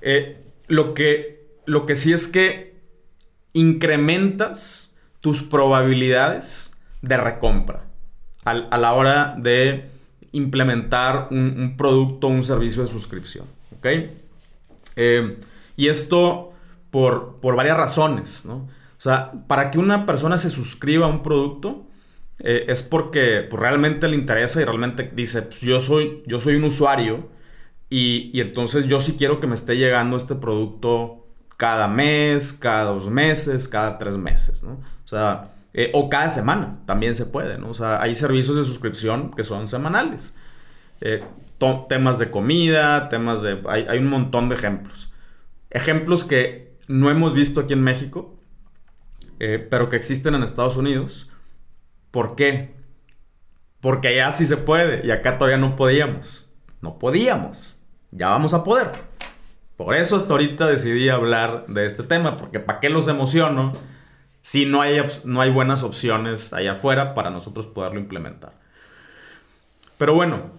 eh, 0.00 0.42
lo, 0.68 0.94
que, 0.94 1.46
lo 1.66 1.84
que 1.84 1.96
sí 1.96 2.12
es 2.12 2.28
que 2.28 2.75
incrementas 3.56 4.94
tus 5.20 5.42
probabilidades 5.42 6.76
de 7.02 7.16
recompra. 7.16 7.82
a, 8.44 8.78
la 8.78 8.92
hora 8.92 9.34
de 9.36 9.90
implementar 10.32 11.28
un, 11.30 11.74
producto 11.76 12.28
o 12.28 12.30
un 12.30 12.42
servicio 12.42 12.82
de 12.82 12.88
suscripción. 12.88 13.46
Eh, 14.96 15.38
y 15.76 15.88
esto 15.88 16.52
por, 16.90 17.38
por 17.40 17.56
varias 17.56 17.76
razones, 17.76 18.44
¿no? 18.44 18.54
O 18.56 19.00
sea, 19.00 19.32
para 19.46 19.70
que 19.70 19.78
una 19.78 20.06
persona 20.06 20.38
se 20.38 20.50
suscriba 20.50 21.06
a 21.06 21.08
un 21.08 21.22
producto, 21.22 21.86
eh, 22.38 22.66
es 22.68 22.82
porque 22.82 23.46
pues, 23.48 23.60
realmente 23.60 24.08
le 24.08 24.16
interesa 24.16 24.60
y 24.60 24.64
realmente 24.64 25.10
dice, 25.14 25.42
pues, 25.42 25.60
yo, 25.60 25.80
soy, 25.80 26.22
yo 26.26 26.40
soy 26.40 26.56
un 26.56 26.64
usuario 26.64 27.28
y, 27.90 28.30
y, 28.32 28.40
entonces 28.40 28.86
yo 28.86 29.00
sí 29.00 29.14
quiero 29.18 29.38
que 29.38 29.46
me 29.46 29.54
esté 29.54 29.76
llegando 29.76 30.16
este 30.16 30.34
producto 30.34 31.25
cada 31.56 31.88
mes, 31.88 32.52
cada 32.52 32.84
dos 32.84 33.08
meses, 33.08 33.68
cada 33.68 33.98
tres 33.98 34.16
meses, 34.16 34.64
eh, 35.72 35.90
o 35.94 36.08
cada 36.08 36.30
semana, 36.30 36.78
también 36.86 37.14
se 37.14 37.26
puede. 37.26 37.56
O 37.62 37.74
sea, 37.74 38.00
hay 38.00 38.14
servicios 38.14 38.56
de 38.56 38.64
suscripción 38.64 39.32
que 39.32 39.44
son 39.44 39.68
semanales. 39.68 40.36
Eh, 41.00 41.22
temas 41.88 42.18
de 42.18 42.30
comida, 42.30 43.08
temas 43.08 43.42
de... 43.42 43.62
Hay, 43.68 43.86
hay 43.88 43.98
un 43.98 44.08
montón 44.08 44.48
de 44.48 44.54
ejemplos. 44.54 45.12
Ejemplos 45.70 46.24
que 46.24 46.76
no 46.88 47.10
hemos 47.10 47.34
visto 47.34 47.60
aquí 47.60 47.72
en 47.74 47.82
México, 47.82 48.38
pero 49.38 49.90
que 49.90 49.96
existen 49.96 50.34
en 50.34 50.42
Estados 50.42 50.78
Unidos 50.78 51.30
¿Por 52.16 52.34
qué? 52.34 52.74
Porque 53.82 54.08
allá 54.08 54.32
sí 54.32 54.46
se 54.46 54.56
puede 54.56 55.06
y 55.06 55.10
acá 55.10 55.36
todavía 55.36 55.58
no 55.58 55.76
podíamos. 55.76 56.50
No 56.80 56.98
podíamos. 56.98 57.84
Ya 58.10 58.28
vamos 58.28 58.54
a 58.54 58.64
poder. 58.64 58.90
Por 59.76 59.94
eso 59.94 60.16
hasta 60.16 60.32
ahorita 60.32 60.66
decidí 60.66 61.08
hablar 61.08 61.66
de 61.66 61.86
este 61.86 62.02
tema, 62.02 62.36
porque 62.36 62.60
¿para 62.60 62.80
qué 62.80 62.88
los 62.88 63.08
emociono 63.08 63.74
si 64.40 64.64
no 64.64 64.80
hay, 64.80 65.00
no 65.24 65.40
hay 65.40 65.50
buenas 65.50 65.82
opciones 65.82 66.52
allá 66.52 66.72
afuera 66.72 67.14
para 67.14 67.30
nosotros 67.30 67.66
poderlo 67.66 68.00
implementar? 68.00 68.54
Pero 69.98 70.14
bueno, 70.14 70.50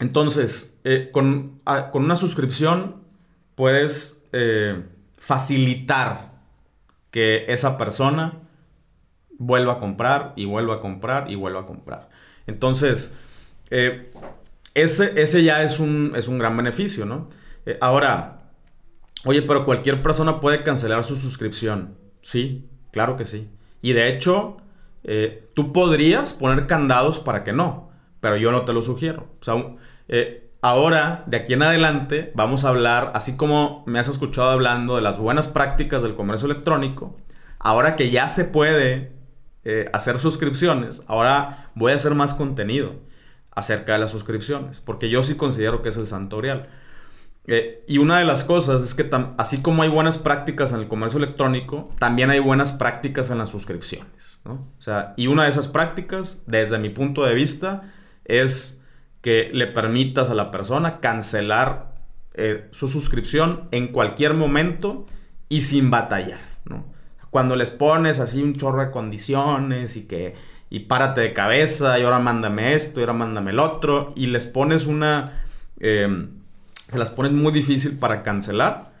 entonces, 0.00 0.78
eh, 0.84 1.10
con, 1.12 1.60
una 1.92 2.16
suscripción 2.16 3.02
puedes 3.54 4.22
eh, 4.32 4.82
facilitar 5.18 6.32
que 7.10 7.44
esa 7.48 7.76
persona 7.76 8.40
vuelva 9.38 9.74
a 9.74 9.78
comprar 9.78 10.32
y 10.36 10.46
vuelva 10.46 10.76
a 10.76 10.80
comprar 10.80 11.30
y 11.30 11.34
vuelva 11.34 11.60
a 11.60 11.66
comprar. 11.66 12.08
Entonces, 12.46 13.16
eh, 13.70 14.12
ese, 14.74 15.20
ese, 15.20 15.44
ya 15.44 15.62
es 15.62 15.78
un, 15.78 16.14
es 16.16 16.28
un 16.28 16.38
gran 16.38 16.56
beneficio, 16.56 17.04
¿no? 17.04 17.28
Eh, 17.66 17.78
ahora, 17.80 18.50
oye, 19.24 19.42
pero 19.42 19.64
cualquier 19.64 20.02
persona 20.02 20.40
puede 20.40 20.62
cancelar 20.62 21.04
su 21.04 21.16
suscripción. 21.16 21.96
Sí, 22.20 22.68
claro 22.92 23.16
que 23.16 23.24
sí. 23.24 23.50
Y 23.80 23.92
de 23.92 24.08
hecho, 24.08 24.56
eh, 25.04 25.46
tú 25.54 25.72
podrías 25.72 26.34
poner 26.34 26.66
candados 26.66 27.18
para 27.18 27.44
que 27.44 27.52
no, 27.52 27.90
pero 28.20 28.36
yo 28.36 28.52
no 28.52 28.64
te 28.64 28.72
lo 28.72 28.82
sugiero. 28.82 29.28
O 29.40 29.44
sea, 29.44 29.54
ahora, 30.62 31.24
de 31.26 31.36
aquí 31.36 31.52
en 31.54 31.62
adelante, 31.62 32.32
vamos 32.34 32.64
a 32.64 32.68
hablar, 32.68 33.12
así 33.14 33.36
como 33.36 33.82
me 33.86 33.98
has 33.98 34.08
escuchado 34.08 34.50
hablando 34.50 34.96
de 34.96 35.02
las 35.02 35.18
buenas 35.18 35.48
prácticas 35.48 36.02
del 36.02 36.14
comercio 36.14 36.46
electrónico, 36.46 37.16
ahora 37.58 37.96
que 37.96 38.10
ya 38.10 38.28
se 38.28 38.44
puede 38.44 39.12
eh, 39.64 39.88
hacer 39.92 40.18
suscripciones, 40.18 41.04
ahora 41.06 41.70
voy 41.74 41.92
a 41.92 41.96
hacer 41.96 42.14
más 42.14 42.34
contenido 42.34 42.94
acerca 43.54 43.92
de 43.92 43.98
las 43.98 44.10
suscripciones, 44.10 44.80
porque 44.80 45.08
yo 45.08 45.22
sí 45.22 45.36
considero 45.36 45.82
que 45.82 45.90
es 45.90 45.96
el 45.96 46.06
santorial. 46.06 46.68
Eh, 47.46 47.84
y 47.88 47.98
una 47.98 48.18
de 48.18 48.24
las 48.24 48.44
cosas 48.44 48.82
es 48.82 48.94
que 48.94 49.10
así 49.36 49.62
como 49.62 49.82
hay 49.82 49.88
buenas 49.88 50.18
prácticas 50.18 50.72
en 50.72 50.80
el 50.80 50.88
comercio 50.88 51.18
electrónico, 51.18 51.90
también 51.98 52.30
hay 52.30 52.38
buenas 52.38 52.72
prácticas 52.72 53.30
en 53.30 53.38
las 53.38 53.48
suscripciones. 53.48 54.40
O 54.44 54.80
sea, 54.80 55.14
y 55.16 55.26
una 55.26 55.44
de 55.44 55.50
esas 55.50 55.68
prácticas, 55.68 56.44
desde 56.46 56.78
mi 56.78 56.88
punto 56.88 57.24
de 57.24 57.34
vista, 57.34 57.92
es 58.24 58.82
que 59.20 59.50
le 59.52 59.66
permitas 59.66 60.30
a 60.30 60.34
la 60.34 60.50
persona 60.50 61.00
cancelar 61.00 61.94
eh, 62.34 62.68
su 62.72 62.88
suscripción 62.88 63.68
en 63.70 63.88
cualquier 63.88 64.34
momento 64.34 65.06
y 65.48 65.62
sin 65.62 65.90
batallar. 65.90 66.40
¿no? 66.64 66.92
cuando 67.32 67.56
les 67.56 67.70
pones 67.70 68.20
así 68.20 68.42
un 68.42 68.56
chorro 68.56 68.84
de 68.84 68.90
condiciones 68.90 69.96
y 69.96 70.06
que 70.06 70.34
y 70.68 70.80
párate 70.80 71.22
de 71.22 71.32
cabeza 71.32 71.98
y 71.98 72.02
ahora 72.02 72.18
mándame 72.18 72.74
esto 72.74 73.00
y 73.00 73.04
ahora 73.04 73.14
mándame 73.14 73.52
el 73.52 73.58
otro 73.58 74.12
y 74.14 74.26
les 74.26 74.46
pones 74.46 74.84
una 74.84 75.40
em, 75.80 76.41
se 76.92 76.98
las 76.98 77.10
pones 77.10 77.32
muy 77.32 77.52
difícil 77.52 77.98
para 77.98 78.22
cancelar 78.22 78.92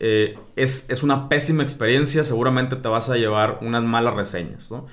eh, 0.00 0.36
es, 0.56 1.02
una 1.02 1.28
pésima 1.28 1.62
experiencia 1.62 2.24
seguramente 2.24 2.74
te 2.76 2.88
vas 2.88 3.10
a 3.10 3.16
llevar 3.16 3.58
unas 3.62 3.84
malas 3.84 4.14
reseñas 4.14 4.70
¿no? 4.70 4.86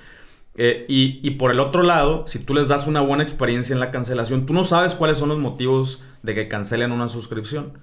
Eh, 0.55 0.85
y, 0.89 1.19
y, 1.23 1.31
por 1.31 1.51
el 1.51 1.61
otro 1.61 1.81
lado, 1.81 2.27
si 2.27 2.37
tú 2.37 2.53
les 2.53 2.67
das 2.67 2.85
una 2.85 2.99
buena 2.99 3.23
experiencia 3.23 3.73
en 3.73 3.79
la 3.79 3.89
cancelación, 3.89 4.45
tú 4.45 4.51
no 4.51 4.65
sabes 4.65 4.95
cuáles 4.95 5.17
son 5.17 5.29
los 5.29 5.39
motivos 5.39 6.03
de 6.23 6.35
que 6.35 6.49
cancelen 6.49 6.91
una 6.91 7.07
suscripción. 7.07 7.79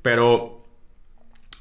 Pero 0.00 0.64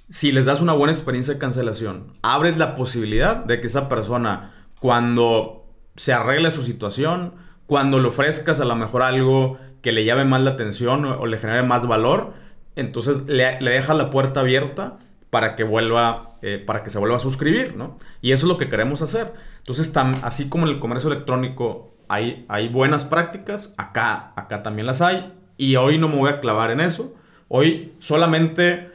si 0.10 0.32
les 0.32 0.46
das 0.46 0.62
una 0.62 0.74
buena 0.74 0.94
experiencia 0.94 1.34
de 1.34 1.40
cancelación, 1.40 2.14
abres 2.22 2.58
la 2.58 2.76
posibilidad 2.76 3.36
de 3.36 3.60
que 3.60 3.68
esa 3.68 3.90
persona, 3.90 4.54
cuando 4.80 5.66
se 5.98 6.14
arregle 6.14 6.52
su 6.52 6.64
situación, 6.64 7.34
cuando 7.66 8.00
le 8.00 8.08
ofrezcas 8.08 8.62
a 8.62 8.66
lo 8.66 8.76
mejor 8.76 9.04
algo 9.04 9.58
que 9.88 9.94
le 9.94 10.04
llame 10.04 10.26
más 10.26 10.42
la 10.42 10.50
atención 10.50 11.06
o, 11.06 11.26
le 11.28 11.38
genere 11.38 11.64
más 11.64 11.88
valor, 11.88 12.34
entonces 12.76 13.22
le, 13.26 13.62
le 13.62 13.72
dejas 13.72 13.96
la 13.96 14.10
puerta 14.10 14.42
abierta 14.42 14.98
para 15.30 15.56
que 15.56 15.64
vuelva, 15.64 16.38
eh, 16.42 16.58
para 16.58 16.84
que 16.84 16.90
se 16.90 17.00
vuelva 17.00 17.16
a 17.16 17.20
suscribir, 17.20 17.78
¿no? 17.78 17.96
Y 18.22 18.34
eso 18.34 18.48
es 18.48 18.50
lo 18.50 18.58
que 18.58 18.68
queremos 18.68 19.02
hacer. 19.02 19.32
Entonces, 19.60 19.96
así 20.24 20.50
como 20.50 20.68
en 20.68 20.74
el 20.74 20.80
comercio 20.82 21.10
electrónico 21.10 21.96
hay, 22.10 22.46
buenas 22.70 23.06
prácticas, 23.06 23.74
acá, 23.78 24.34
acá 24.36 24.62
también 24.62 24.88
las 24.88 25.02
hay. 25.02 25.34
Y 25.56 25.78
hoy 25.78 25.98
no 25.98 26.10
me 26.10 26.18
voy 26.18 26.32
a 26.32 26.42
clavar 26.42 26.72
en 26.72 26.82
eso. 26.82 27.16
Hoy 27.48 27.94
solamente 28.00 28.92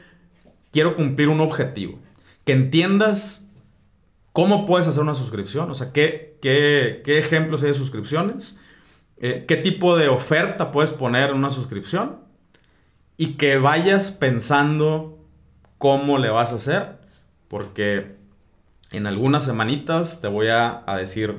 quiero 0.72 0.94
cumplir 0.94 1.30
un 1.30 1.40
objetivo. 1.40 2.00
Que 2.44 2.52
entiendas 2.52 3.50
cómo 4.34 4.66
puedes 4.66 4.86
hacer 4.88 5.02
una 5.02 5.14
suscripción, 5.14 5.70
o 5.70 5.74
sea, 5.74 5.90
qué, 5.90 6.36
qué 6.42 7.18
ejemplos 7.18 7.62
hay 7.62 7.68
de 7.68 7.74
suscripciones, 7.74 8.60
eh, 9.22 9.44
qué 9.46 9.56
tipo 9.56 9.96
de 9.96 10.08
oferta 10.08 10.72
puedes 10.72 10.92
poner 10.92 11.30
en 11.30 11.36
una 11.36 11.50
suscripción 11.50 12.18
y 13.16 13.34
que 13.34 13.56
vayas 13.56 14.10
pensando 14.10 15.16
cómo 15.78 16.18
le 16.18 16.28
vas 16.28 16.50
a 16.50 16.56
hacer, 16.56 16.98
porque 17.46 18.16
en 18.90 19.06
algunas 19.06 19.44
semanitas 19.44 20.20
te 20.20 20.26
voy 20.26 20.48
a, 20.48 20.82
decir, 20.98 21.36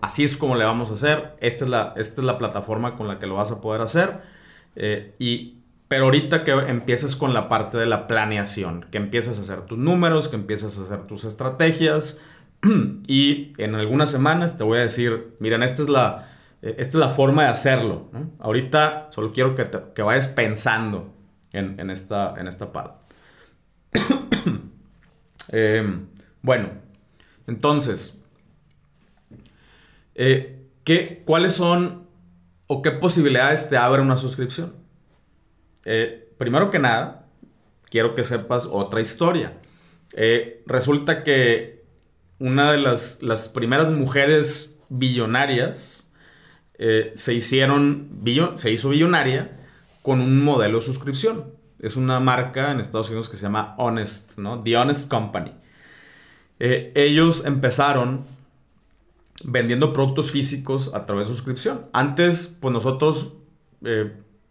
así 0.00 0.22
es 0.22 0.36
como 0.36 0.54
le 0.54 0.64
vamos 0.64 0.90
a 0.90 0.92
hacer, 0.92 1.34
esta 1.40 1.64
es 1.64 1.70
la, 1.70 1.92
esta 1.96 2.20
es 2.20 2.24
la 2.24 2.38
plataforma 2.38 2.96
con 2.96 3.08
la 3.08 3.18
que 3.18 3.26
lo 3.26 3.34
vas 3.34 3.50
a 3.50 3.60
poder 3.60 3.80
hacer, 3.80 4.20
eh, 4.76 5.16
y 5.18 5.56
pero 5.88 6.04
ahorita 6.04 6.44
que 6.44 6.52
empieces 6.52 7.16
con 7.16 7.34
la 7.34 7.48
parte 7.48 7.78
de 7.78 7.86
la 7.86 8.06
planeación, 8.06 8.86
que 8.92 8.98
empieces 8.98 9.38
a 9.38 9.42
hacer 9.42 9.66
tus 9.66 9.76
números, 9.76 10.28
que 10.28 10.36
empieces 10.36 10.78
a 10.78 10.84
hacer 10.84 11.02
tus 11.08 11.24
estrategias 11.24 12.20
y 13.08 13.52
en 13.58 13.74
algunas 13.74 14.10
semanas 14.10 14.56
te 14.56 14.62
voy 14.62 14.78
a 14.78 14.82
decir, 14.82 15.34
miren, 15.40 15.62
esta 15.62 15.82
es 15.82 15.88
la, 15.88 16.31
eh, 16.62 16.76
esta 16.78 16.88
es 16.88 16.94
la 16.94 17.08
forma 17.10 17.42
de 17.42 17.48
hacerlo. 17.48 18.10
Ahorita 18.38 19.08
solo 19.10 19.32
quiero 19.32 19.54
que, 19.54 19.68
que 19.94 20.02
vayas 20.02 20.28
pensando 20.28 21.12
en, 21.52 21.90
esta, 21.90 22.34
en 22.38 22.48
esta 22.48 22.72
parte. 22.72 23.14
Em, 25.48 26.06
bueno, 26.40 26.70
entonces, 27.46 28.22
eh, 30.14 30.66
¿qué, 30.82 31.22
¿cuáles 31.26 31.52
son 31.52 32.06
o 32.68 32.80
qué 32.80 32.92
posibilidades 32.92 33.68
te 33.68 33.76
abre 33.76 34.00
una 34.00 34.16
suscripción? 34.16 34.72
Eh, 35.84 36.32
primero 36.38 36.70
que 36.70 36.78
nada, 36.78 37.26
quiero 37.90 38.14
que 38.14 38.24
sepas 38.24 38.66
otra 38.70 39.02
historia. 39.02 39.58
Resulta 40.64 41.22
que 41.22 41.82
una 42.42 42.72
de 42.72 42.78
las, 42.78 43.50
primeras 43.54 43.92
mujeres 43.92 44.76
billonarias 44.88 46.01
eh, 46.78 47.12
se 47.16 47.34
hicieron, 47.34 48.22
se 48.54 48.70
hizo 48.70 48.90
billonaria 48.90 49.60
con 50.02 50.20
un 50.20 50.42
modelo 50.42 50.78
de 50.78 50.84
suscripción. 50.84 51.46
Es 51.78 51.96
una 51.96 52.20
marca 52.20 52.70
en 52.70 52.80
Estados 52.80 53.08
Unidos 53.08 53.28
que 53.28 53.36
se 53.36 53.42
llama 53.42 53.74
Honest, 53.78 54.38
¿no? 54.38 54.62
The 54.62 54.76
Honest 54.76 55.10
Company. 55.10 55.52
ellos 56.58 57.44
empezaron 57.44 58.24
vendiendo 59.44 59.92
productos 59.92 60.30
físicos 60.30 60.94
a 60.94 61.06
través 61.06 61.28
de 61.28 61.34
suscripción. 61.34 61.86
Antes, 61.92 62.56
pues 62.60 62.72
nosotros, 62.72 63.32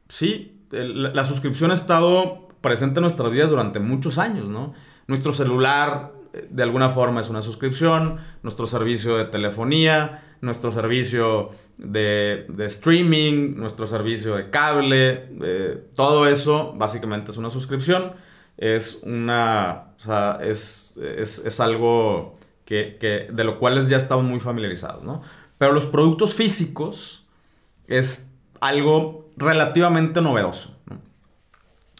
sí, 0.09 0.61
la, 0.71 1.23
suscripción 1.25 1.71
ha 1.71 1.73
estado 1.73 2.47
presente 2.61 2.99
en 2.99 3.03
nuestras 3.03 3.31
vidas 3.31 3.49
durante 3.49 3.79
muchos 3.79 4.17
años, 4.17 4.47
¿no? 4.47 4.73
Nuestro 5.07 5.33
celular, 5.33 6.13
eh, 6.13 6.20
de 6.49 6.63
alguna 6.63 6.89
forma, 6.89 7.21
es 7.21 7.29
una 7.29 7.41
suscripción, 7.41 8.17
nuestro 8.43 8.67
servicio 8.67 9.17
de 9.17 9.25
telefonía, 9.25 10.23
nuestro 10.41 10.71
servicio 10.71 11.51
de, 11.77 12.45
streaming, 12.59 13.55
nuestro 13.55 13.87
servicio 13.87 14.35
de 14.35 14.49
cable, 14.49 15.29
eh, 15.41 15.83
todo 15.95 16.27
eso 16.27 16.73
básicamente 16.75 17.31
es 17.31 17.37
una 17.37 17.49
suscripción. 17.49 18.13
Es 18.57 19.01
una, 19.03 19.93
o 19.97 19.99
sea, 19.99 20.39
es, 20.41 20.95
es, 20.97 21.59
algo 21.59 22.35
que, 22.63 22.97
que, 22.99 23.27
de 23.31 23.43
lo 23.43 23.57
cual 23.57 23.83
ya 23.87 23.97
estamos 23.97 24.23
muy 24.23 24.39
familiarizados, 24.39 25.03
¿no? 25.03 25.23
Pero 25.57 25.73
los 25.73 25.87
productos 25.87 26.35
físicos 26.35 27.25
es 27.87 28.31
algo 28.59 29.31
relativamente 29.35 30.21
novedoso. 30.21 30.77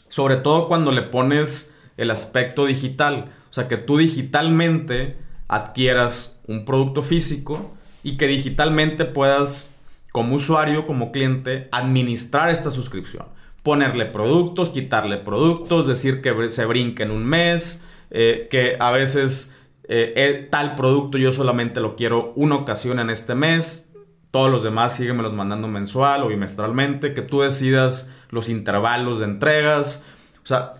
Sobre 0.07 0.35
todo 0.35 0.67
cuando 0.67 0.91
le 0.91 1.01
pones 1.01 1.73
el 1.97 2.11
aspecto 2.11 2.65
digital. 2.65 3.31
O 3.51 3.53
sea, 3.53 3.67
que 3.67 3.75
tú 3.75 3.97
digitalmente 3.97 5.17
adquieras 5.49 6.41
un 6.47 6.63
producto 6.63 7.03
físico 7.03 7.73
y 8.01 8.15
que 8.15 8.25
digitalmente 8.27 9.03
puedas, 9.03 9.75
como 10.13 10.35
usuario, 10.35 10.87
como 10.87 11.11
cliente, 11.11 11.67
administrar 11.73 12.49
esta 12.49 12.71
suscripción. 12.71 13.25
Ponerle 13.61 14.05
productos, 14.05 14.69
quitarle 14.69 15.17
productos, 15.17 15.85
decir 15.85 16.21
que 16.21 16.49
se 16.49 16.65
brinque 16.65 17.03
en 17.03 17.11
un 17.11 17.25
mes, 17.25 17.85
eh, 18.09 18.47
que 18.49 18.77
a 18.79 18.91
veces 18.91 19.53
eh, 19.83 20.13
eh, 20.15 20.47
tal 20.49 20.75
producto 20.75 21.17
yo 21.17 21.33
solamente 21.33 21.81
lo 21.81 21.97
quiero 21.97 22.31
una 22.37 22.55
ocasión 22.55 22.99
en 22.99 23.09
este 23.09 23.35
mes, 23.35 23.91
todos 24.31 24.49
los 24.49 24.63
demás 24.63 24.97
los 24.97 25.33
mandando 25.33 25.67
mensual 25.67 26.23
o 26.23 26.29
bimestralmente, 26.29 27.13
que 27.13 27.21
tú 27.21 27.41
decidas 27.41 28.09
los 28.29 28.47
intervalos 28.47 29.19
de 29.19 29.25
entregas. 29.25 30.05
O 30.41 30.47
sea, 30.47 30.75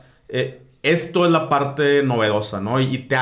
esto 0.84 1.26
es 1.26 1.32
la 1.32 1.50
parte 1.50 2.04
novedosa, 2.04 2.60
¿no? 2.60 2.80
Y 2.80 2.98
te, 2.98 3.16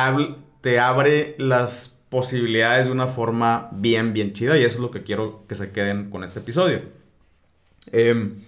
te 0.61 0.79
abre 0.79 1.35
las 1.37 1.99
posibilidades 2.09 2.87
de 2.87 2.91
una 2.91 3.07
forma 3.07 3.69
bien, 3.71 4.13
bien 4.13 4.33
chida. 4.33 4.57
Y 4.57 4.63
eso 4.63 4.75
es 4.75 4.81
lo 4.81 4.91
que 4.91 5.03
quiero 5.03 5.45
que 5.47 5.55
se 5.55 5.71
queden 5.71 6.09
con 6.09 6.23
este 6.23 6.39
episodio. 6.39 6.81
Em, 7.91 8.43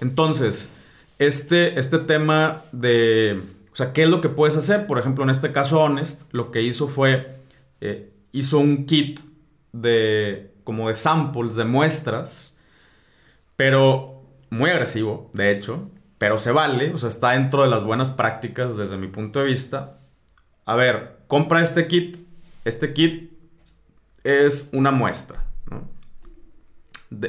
entonces, 0.00 0.72
este, 1.18 1.78
este 1.78 1.98
tema 1.98 2.64
de, 2.72 3.40
o 3.72 3.76
sea, 3.76 3.92
¿qué 3.92 4.04
es 4.04 4.08
lo 4.08 4.20
que 4.20 4.28
puedes 4.28 4.56
hacer? 4.56 4.86
Por 4.86 4.98
ejemplo, 4.98 5.24
en 5.24 5.30
este 5.30 5.52
caso, 5.52 5.80
Honest, 5.80 6.32
lo 6.32 6.50
que 6.50 6.62
hizo 6.62 6.88
fue, 6.88 7.38
eh, 7.80 8.10
hizo 8.32 8.58
un 8.58 8.86
kit 8.86 9.20
de, 9.72 10.52
como 10.64 10.88
de 10.88 10.96
samples, 10.96 11.56
de 11.56 11.64
muestras, 11.64 12.56
pero 13.56 14.22
muy 14.50 14.70
agresivo, 14.70 15.30
de 15.34 15.50
hecho, 15.50 15.90
pero 16.18 16.36
se 16.36 16.52
vale, 16.52 16.92
o 16.92 16.98
sea, 16.98 17.08
está 17.08 17.30
dentro 17.30 17.62
de 17.62 17.68
las 17.68 17.84
buenas 17.84 18.10
prácticas 18.10 18.76
desde 18.76 18.98
mi 18.98 19.06
punto 19.06 19.38
de 19.38 19.46
vista. 19.46 20.00
A 20.64 20.74
ver, 20.74 21.20
compra 21.28 21.62
este 21.62 21.86
kit, 21.86 22.18
este 22.64 22.92
kit 22.92 23.32
es 24.24 24.70
una 24.72 24.90
muestra, 24.90 25.46
¿no? 25.70 25.88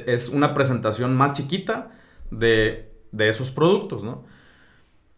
es 0.05 0.29
una 0.29 0.53
presentación 0.53 1.15
más 1.15 1.33
chiquita 1.33 1.91
de, 2.31 2.91
esos 3.17 3.51
productos, 3.51 4.03
¿no? 4.03 4.25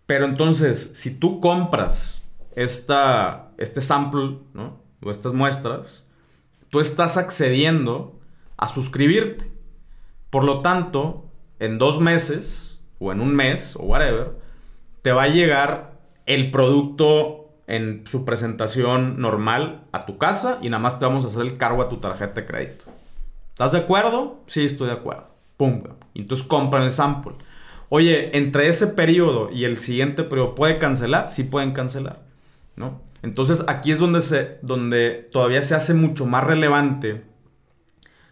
Pero 0.06 0.26
entonces, 0.26 0.92
si 0.96 1.16
tú 1.16 1.40
compras 1.40 2.30
esta, 2.56 3.52
este 3.58 3.82
sample, 3.82 4.40
¿no? 4.54 4.82
O 5.02 5.10
estas 5.10 5.34
muestras, 5.34 6.08
tú 6.70 6.80
estás 6.80 7.18
accediendo 7.18 8.20
a 8.58 8.68
suscribirte. 8.68 9.52
Por 10.30 10.44
lo 10.44 10.62
tanto, 10.62 11.30
en 11.60 11.78
dos 11.78 12.00
meses, 12.00 12.81
o 13.02 13.12
en 13.12 13.20
un 13.20 13.36
mes, 13.36 13.76
o 13.76 13.84
whatever, 13.84 14.32
te 15.02 15.12
va 15.12 15.24
a 15.24 15.28
llegar 15.28 16.00
el 16.26 16.52
producto 16.52 17.50
en 17.68 18.04
su 18.06 18.24
presentación 18.24 19.20
normal 19.20 19.84
a 19.92 20.06
tu 20.06 20.18
casa 20.18 20.60
y 20.62 20.70
nada 20.70 20.82
más 20.82 21.00
te 21.00 21.06
vamos 21.06 21.24
a 21.26 21.28
hacer 21.28 21.42
el 21.42 21.58
cargo 21.58 21.82
a 21.82 21.90
tu 21.90 21.98
tarjeta 21.98 22.42
de 22.42 22.46
crédito. 22.46 22.86
¿Estás 23.52 23.74
de 23.74 23.80
acuerdo? 23.80 24.40
Sí, 24.46 24.64
estoy 24.64 24.88
de 24.88 24.94
acuerdo. 24.94 25.28
Pum. 25.58 25.84
Entonces 26.16 26.46
compran 26.46 26.84
el 26.84 26.92
sample. 26.92 27.34
Oye, 27.90 28.38
entre 28.38 28.70
ese 28.70 28.88
periodo 28.88 29.50
y 29.52 29.66
el 29.66 29.80
siguiente 29.80 30.24
periodo, 30.24 30.56
¿puede 30.56 30.78
cancelar? 30.78 31.30
Sí 31.30 31.44
pueden 31.44 31.72
cancelar. 31.72 32.22
¿no? 32.76 33.02
Entonces 33.22 33.66
aquí 33.68 33.92
es 33.92 34.00
donde, 34.00 34.22
se, 34.22 34.58
donde 34.62 35.28
todavía 35.32 35.62
se 35.64 35.76
hace 35.76 35.94
mucho 35.94 36.26
más 36.26 36.44
relevante 36.44 37.24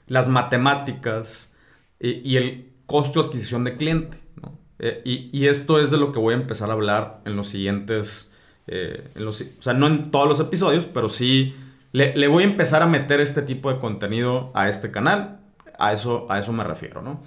las 0.07 0.27
matemáticas 0.27 1.55
y, 1.99 2.37
el 2.37 2.71
costo 2.85 3.21
de 3.21 3.27
adquisición 3.27 3.63
de 3.63 3.77
cliente. 3.77 4.17
Eh, 4.79 5.01
y, 5.03 5.47
esto 5.47 5.79
es 5.79 5.91
de 5.91 5.97
lo 5.97 6.13
que 6.13 6.19
voy 6.19 6.33
a 6.33 6.37
empezar 6.37 6.69
a 6.69 6.73
hablar 6.73 7.19
en 7.25 7.35
los 7.35 7.49
siguientes 7.49 8.33
eh, 8.67 9.09
o 9.17 9.31
sea, 9.33 9.73
no 9.73 9.87
en 9.87 10.09
todos 10.09 10.27
los 10.27 10.39
episodios, 10.39 10.85
pero 10.85 11.09
sí 11.09 11.53
le, 11.91 12.27
voy 12.27 12.43
a 12.43 12.47
empezar 12.47 12.81
a 12.81 12.85
meter 12.85 13.19
este 13.19 13.41
tipo 13.41 13.73
de 13.73 13.79
contenido 13.79 14.51
a 14.53 14.69
este 14.69 14.91
canal. 14.91 15.39
A 15.77 15.93
eso, 15.93 16.27
a 16.29 16.39
eso 16.39 16.53
me 16.53 16.63
refiero, 16.63 17.01
¿no? 17.01 17.23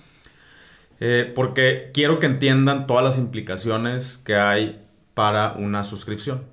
Eh, 1.00 1.30
porque 1.34 1.90
quiero 1.92 2.18
que 2.18 2.26
entiendan 2.26 2.86
todas 2.86 3.02
las 3.02 3.18
implicaciones 3.18 4.18
que 4.18 4.36
hay 4.36 4.86
para 5.14 5.52
una 5.54 5.84
suscripción. 5.84 6.44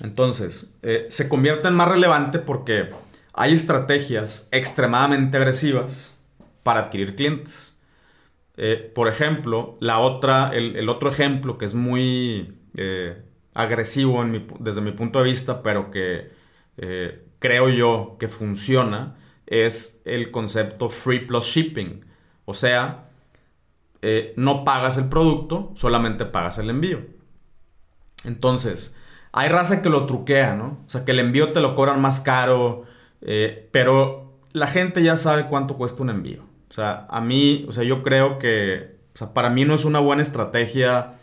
Entonces, 0.00 0.72
se 1.08 1.28
convierte 1.28 1.68
en 1.68 1.74
más 1.74 1.88
relevante 1.88 2.38
porque 2.38 2.90
hay 3.32 3.52
estrategias 3.52 4.48
extremadamente 4.50 5.36
agresivas 5.36 6.18
para 6.62 6.80
adquirir 6.80 7.16
clientes. 7.16 7.77
Por 8.94 9.08
ejemplo, 9.08 9.76
la 9.80 9.98
otra, 10.00 10.50
el, 10.52 10.88
otro 10.88 11.10
ejemplo 11.10 11.58
que 11.58 11.64
es 11.64 11.74
muy 11.74 12.54
agresivo 13.58 14.24
desde 14.60 14.80
mi 14.80 14.92
punto 14.92 15.18
de 15.18 15.24
vista, 15.24 15.62
pero 15.64 15.90
que 15.90 16.30
eh, 16.76 17.24
creo 17.40 17.68
yo 17.68 18.16
que 18.18 18.28
funciona, 18.28 19.16
es 19.46 20.00
el 20.04 20.30
concepto 20.30 20.88
free 20.90 21.26
plus 21.26 21.46
shipping. 21.46 22.04
O 22.44 22.54
sea, 22.54 23.08
eh, 24.00 24.32
no 24.36 24.64
pagas 24.64 24.96
el 24.96 25.08
producto, 25.08 25.72
solamente 25.74 26.24
pagas 26.24 26.58
el 26.58 26.70
envío. 26.70 27.00
Entonces, 28.24 28.96
hay 29.32 29.48
raza 29.48 29.82
que 29.82 29.88
lo 29.90 30.06
truquea, 30.06 30.54
¿no? 30.54 30.84
O 30.86 30.88
sea, 30.90 31.04
que 31.04 31.10
el 31.10 31.18
envío 31.18 31.52
te 31.52 31.60
lo 31.60 31.74
cobran 31.74 32.00
más 32.00 32.20
caro, 32.20 32.84
eh, 33.22 33.68
pero 33.72 34.38
la 34.52 34.68
gente 34.68 35.02
ya 35.02 35.16
sabe 35.16 35.48
cuánto 35.48 35.76
cuesta 35.76 36.02
un 36.02 36.10
envío. 36.10 36.44
O 36.70 36.72
sea, 36.72 37.06
a 37.08 37.20
mí, 37.20 37.64
o 37.68 37.72
sea, 37.72 37.84
yo 37.84 38.02
creo 38.02 38.38
que, 38.38 38.96
o 39.14 39.18
sea, 39.18 39.32
para 39.32 39.50
mí 39.50 39.64
no 39.64 39.74
es 39.74 39.84
una 39.84 40.00
buena 40.00 40.22
estrategia 40.22 41.14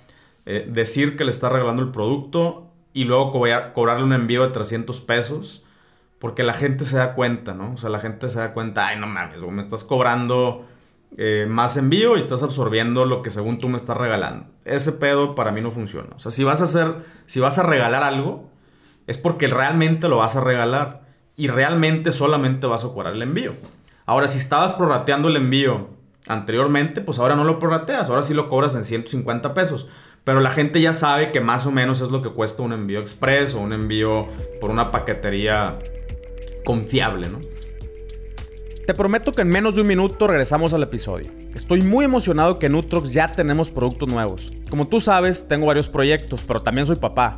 eh, 0.45 0.67
decir 0.69 1.15
que 1.15 1.23
le 1.23 1.31
está 1.31 1.49
regalando 1.49 1.81
el 1.81 1.91
producto 1.91 2.71
y 2.93 3.03
luego 3.03 3.31
cobrarle 3.73 4.03
un 4.03 4.13
envío 4.13 4.43
de 4.43 4.49
300 4.49 5.01
pesos. 5.01 5.63
Porque 6.19 6.43
la 6.43 6.53
gente 6.53 6.86
se 6.86 6.97
da 6.97 7.13
cuenta, 7.13 7.53
¿no? 7.53 7.73
O 7.73 7.77
sea, 7.77 7.89
la 7.89 7.99
gente 7.99 8.29
se 8.29 8.39
da 8.39 8.53
cuenta, 8.53 8.88
ay, 8.88 8.97
no 8.97 9.05
mames, 9.05 9.41
me 9.41 9.62
estás 9.62 9.84
cobrando 9.84 10.65
eh, 11.17 11.45
más 11.47 11.77
envío 11.77 12.17
y 12.17 12.19
estás 12.19 12.43
absorbiendo 12.43 13.05
lo 13.05 13.21
que 13.21 13.29
según 13.29 13.60
tú 13.60 13.69
me 13.69 13.77
estás 13.77 13.95
regalando. 13.95 14.47
Ese 14.63 14.91
pedo 14.91 15.36
para 15.36 15.51
mí 15.51 15.62
no 15.62 15.71
funciona. 15.71 16.10
O 16.15 16.19
sea, 16.19 16.31
si 16.31 16.43
vas 16.43 16.62
a 16.62 16.65
hacer, 16.65 17.05
si 17.25 17.39
vas 17.39 17.58
a 17.58 17.63
regalar 17.63 18.03
algo, 18.03 18.49
es 19.08 19.17
porque 19.17 19.47
realmente 19.47 20.10
lo 20.10 20.17
vas 20.17 20.36
a 20.36 20.41
regalar 20.41 21.05
y 21.38 21.47
realmente 21.47 22.12
solamente 22.12 22.67
vas 22.67 22.84
a 22.84 22.89
cobrar 22.89 23.13
el 23.13 23.21
envío. 23.21 23.53
Ahora, 24.06 24.28
si 24.28 24.38
estabas 24.38 24.74
prorrateando 24.74 25.30
el 25.30 25.36
envío 25.36 25.89
anteriormente, 26.28 27.02
pues 27.02 27.20
ahora 27.20 27.36
no 27.36 27.44
lo 27.44 27.58
prorrateas, 27.60 28.10
ahora 28.10 28.24
sí 28.24 28.34
lo 28.34 28.50
cobras 28.50 28.76
en 28.76 28.84
150 28.84 29.54
pesos. 29.54 29.88
Pero 30.24 30.39
la 30.39 30.52
gente 30.52 30.82
ya 30.82 30.94
sabe 30.94 31.32
que 31.32 31.41
más 31.41 31.65
o 31.65 31.72
menos 31.72 32.02
es 32.02 32.10
lo 32.10 32.22
que 32.22 32.30
cuesta 32.30 32.63
un 32.63 32.74
envío 32.74 33.00
express 33.00 33.54
o 33.54 33.60
un 33.60 33.74
envío 33.74 34.28
por 34.60 34.72
una 34.72 34.91
paquetería 34.91 35.80
confiable, 36.65 37.30
¿no? 37.30 37.39
Te 38.86 38.94
prometo 38.94 39.32
que 39.32 39.41
en 39.41 39.50
menos 39.50 39.76
de 39.76 39.82
un 39.82 39.88
minuto 39.88 40.28
regresamos 40.28 40.74
al 40.74 40.84
episodio. 40.84 41.32
Estoy 41.56 41.82
muy 41.82 42.06
emocionado 42.06 42.60
que 42.60 42.68
en 42.68 42.76
Utrox 42.76 43.13
ya 43.13 43.32
tenemos 43.32 43.72
productos 43.72 44.10
nuevos. 44.10 44.54
Como 44.70 44.88
tú 44.88 45.00
sabes, 45.02 45.48
tengo 45.48 45.65
varios 45.65 45.89
proyectos, 45.89 46.44
pero 46.48 46.62
también 46.62 46.86
soy 46.86 46.98
papá. 46.98 47.38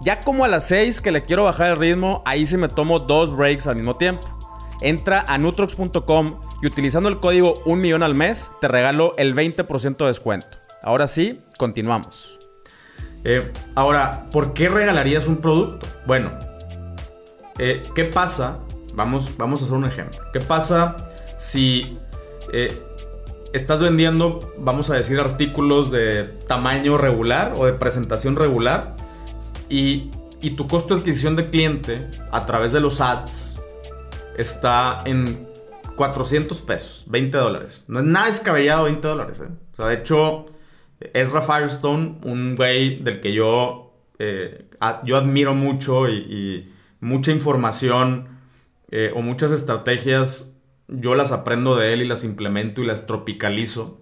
Ya 0.00 0.20
como 0.20 0.44
a 0.44 0.48
las 0.48 0.68
6 0.68 1.00
que 1.00 1.10
le 1.10 1.24
quiero 1.24 1.44
bajar 1.44 1.70
el 1.70 1.76
ritmo, 1.76 2.22
ahí 2.24 2.46
sí 2.46 2.56
me 2.56 2.68
tomo 2.68 3.00
dos 3.00 3.36
breaks 3.36 3.66
al 3.66 3.76
mismo 3.76 3.96
tiempo. 3.96 4.22
Entra 4.80 5.24
a 5.26 5.38
nutrox.com 5.38 6.40
y 6.62 6.66
utilizando 6.66 7.08
el 7.08 7.18
código 7.18 7.54
1 7.64 7.82
millón 7.82 8.04
al 8.04 8.14
mes 8.14 8.50
te 8.60 8.68
regalo 8.68 9.14
el 9.18 9.34
20% 9.34 9.96
de 9.96 10.06
descuento. 10.06 10.56
Ahora 10.82 11.08
sí, 11.08 11.40
continuamos. 11.56 12.38
Eh, 13.24 13.52
ahora, 13.74 14.26
¿por 14.30 14.54
qué 14.54 14.68
regalarías 14.68 15.26
un 15.26 15.38
producto? 15.38 15.88
Bueno, 16.06 16.30
eh, 17.58 17.82
¿qué 17.96 18.04
pasa? 18.04 18.60
Vamos, 18.94 19.36
vamos 19.36 19.62
a 19.62 19.64
hacer 19.64 19.76
un 19.76 19.84
ejemplo. 19.84 20.20
¿Qué 20.32 20.38
pasa 20.38 20.94
si 21.38 21.98
eh, 22.52 22.72
estás 23.52 23.80
vendiendo, 23.80 24.38
vamos 24.58 24.90
a 24.90 24.94
decir, 24.94 25.18
artículos 25.18 25.90
de 25.90 26.22
tamaño 26.46 26.98
regular 26.98 27.54
o 27.56 27.66
de 27.66 27.72
presentación 27.72 28.36
regular 28.36 28.94
y, 29.68 30.10
y 30.40 30.50
tu 30.50 30.66
costo 30.68 30.94
de 30.94 31.00
adquisición 31.00 31.36
de 31.36 31.50
cliente 31.50 32.08
a 32.30 32.46
través 32.46 32.72
de 32.72 32.80
los 32.80 33.00
ads 33.00 33.60
está 34.36 35.02
en 35.04 35.48
400 35.98 36.60
pesos, 36.62 37.04
20 37.08 37.36
dólares. 37.36 37.84
No 37.88 37.98
es 37.98 38.04
nada 38.06 38.26
descabellado 38.26 38.84
20 38.84 39.06
dólares. 39.06 39.40
¿eh? 39.40 39.48
O 39.72 39.76
sea, 39.76 39.86
de 39.86 39.96
hecho, 39.96 40.46
Ezra 41.12 41.42
Firestone, 41.42 42.20
un 42.22 42.54
güey 42.54 43.02
del 43.02 43.20
que 43.20 43.32
yo, 43.32 43.92
eh, 44.20 44.66
yo 45.04 45.16
admiro 45.16 45.54
mucho 45.54 46.08
y, 46.08 46.72
mucha 47.00 47.30
información 47.30 48.40
eh, 48.90 49.12
o 49.14 49.22
muchas 49.22 49.52
estrategias, 49.52 50.56
yo 50.88 51.14
las 51.14 51.30
aprendo 51.30 51.76
de 51.76 51.92
él 51.92 52.02
y 52.02 52.06
las 52.06 52.24
implemento 52.24 52.80
y 52.80 52.86
las 52.86 53.06
tropicalizo. 53.06 54.00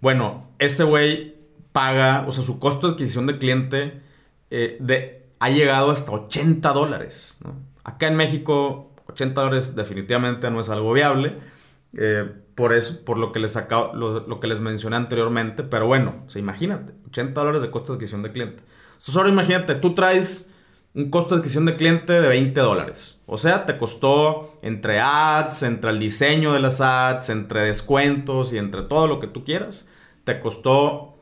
bueno, 0.00 0.50
ese 0.58 0.84
güey 0.84 1.35
paga, 1.76 2.24
o 2.26 2.32
sea, 2.32 2.42
su 2.42 2.58
costo 2.58 2.86
de 2.86 2.94
adquisición 2.94 3.26
de 3.26 3.36
cliente 3.36 4.00
de, 4.48 5.26
ha 5.38 5.50
llegado 5.50 5.90
hasta 5.90 6.10
80 6.10 6.72
dólares. 6.72 7.38
Acá 7.84 8.08
en 8.08 8.16
México 8.16 8.86
80 9.08 9.40
dólares 9.40 9.74
definitivamente 9.74 10.50
no 10.50 10.60
es 10.60 10.68
algo 10.68 10.92
viable. 10.92 11.38
Eh, 11.94 12.30
por 12.54 12.72
eso, 12.72 13.04
por 13.04 13.18
lo 13.18 13.32
que, 13.32 13.40
les 13.40 13.56
lo, 13.94 14.40
que 14.40 14.46
les 14.46 14.60
mencioné 14.60 14.96
anteriormente. 14.96 15.62
Pero 15.62 15.86
bueno, 15.86 16.24
o 16.34 16.38
imagínate, 16.38 16.94
80 17.08 17.40
dólares 17.40 17.62
de 17.62 17.70
costo 17.70 17.92
de 17.92 17.96
adquisición 17.96 18.22
de 18.22 18.32
cliente. 18.32 18.62
Entonces 18.88 19.16
ahora 19.16 19.28
imagínate, 19.28 19.74
tú 19.74 19.94
traes 19.94 20.52
un 20.94 21.10
costo 21.10 21.34
de 21.34 21.40
adquisición 21.40 21.66
de 21.66 21.76
cliente 21.76 22.14
de 22.14 22.28
20 22.28 22.58
dólares. 22.60 23.22
O 23.26 23.36
sea, 23.36 23.66
te 23.66 23.76
costó 23.76 24.58
entre 24.62 25.00
ads, 25.00 25.62
entre 25.62 25.90
el 25.90 25.98
diseño 25.98 26.54
de 26.54 26.60
las 26.60 26.80
ads, 26.80 27.28
entre 27.28 27.60
descuentos 27.60 28.52
y 28.52 28.58
entre 28.58 28.82
todo 28.82 29.06
lo 29.06 29.20
que 29.20 29.26
tú 29.26 29.44
quieras. 29.44 29.90
Te 30.24 30.40
costó 30.40 31.15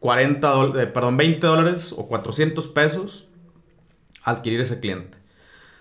40 0.00 0.52
eh, 0.52 0.82
eh, 0.82 0.86
perdón, 0.86 1.16
20 1.16 1.46
dólares 1.46 1.94
o 1.96 2.08
400 2.08 2.68
pesos 2.68 3.28
adquirir 4.24 4.60
ese 4.60 4.80
cliente. 4.80 5.18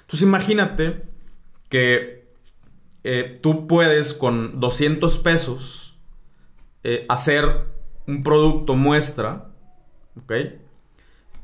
Entonces 0.02 0.28
imagínate 0.28 1.04
que 1.70 2.26
eh, 3.04 3.34
tú 3.42 3.68
puedes 3.68 4.14
con 4.14 4.60
200 4.60 5.18
pesos 5.20 5.98
eh, 6.84 7.06
hacer 7.10 7.66
un 8.08 8.24
producto 8.24 8.76
muestra, 8.76 9.50
¿ok? 10.22 10.34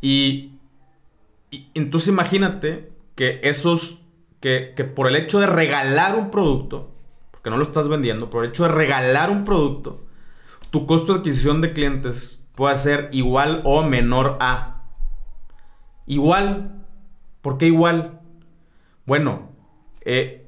Y, 0.01 0.53
entonces 1.73 2.09
imagínate 2.09 2.91
que 3.15 3.39
esos, 3.41 3.99
que, 4.41 4.73
que 4.75 4.83
por 4.83 5.07
el 5.07 5.15
hecho 5.15 5.39
de 5.39 5.47
regalar 5.47 6.15
un 6.15 6.29
producto, 6.29 6.91
porque 7.31 7.49
no 7.49 7.57
lo 7.57 7.63
estás 7.63 7.87
vendiendo, 7.87 8.29
por 8.29 8.43
el 8.43 8.49
hecho 8.49 8.63
de 8.63 8.69
regalar 8.69 9.29
un 9.29 9.45
producto, 9.45 10.06
tu 10.77 10.85
costo 10.85 11.13
de 11.13 11.19
adquisición 11.21 11.59
de 11.61 11.73
clientes 11.73 12.47
puede 12.53 12.75
ser 12.75 13.09
igual 13.11 13.61
o 13.63 13.81
menor 13.81 14.37
a. 14.39 14.83
Igual. 16.05 16.85
¿Por 17.41 17.57
qué 17.57 17.65
igual? 17.65 18.19
Bueno, 19.07 19.49
eh, 20.01 20.47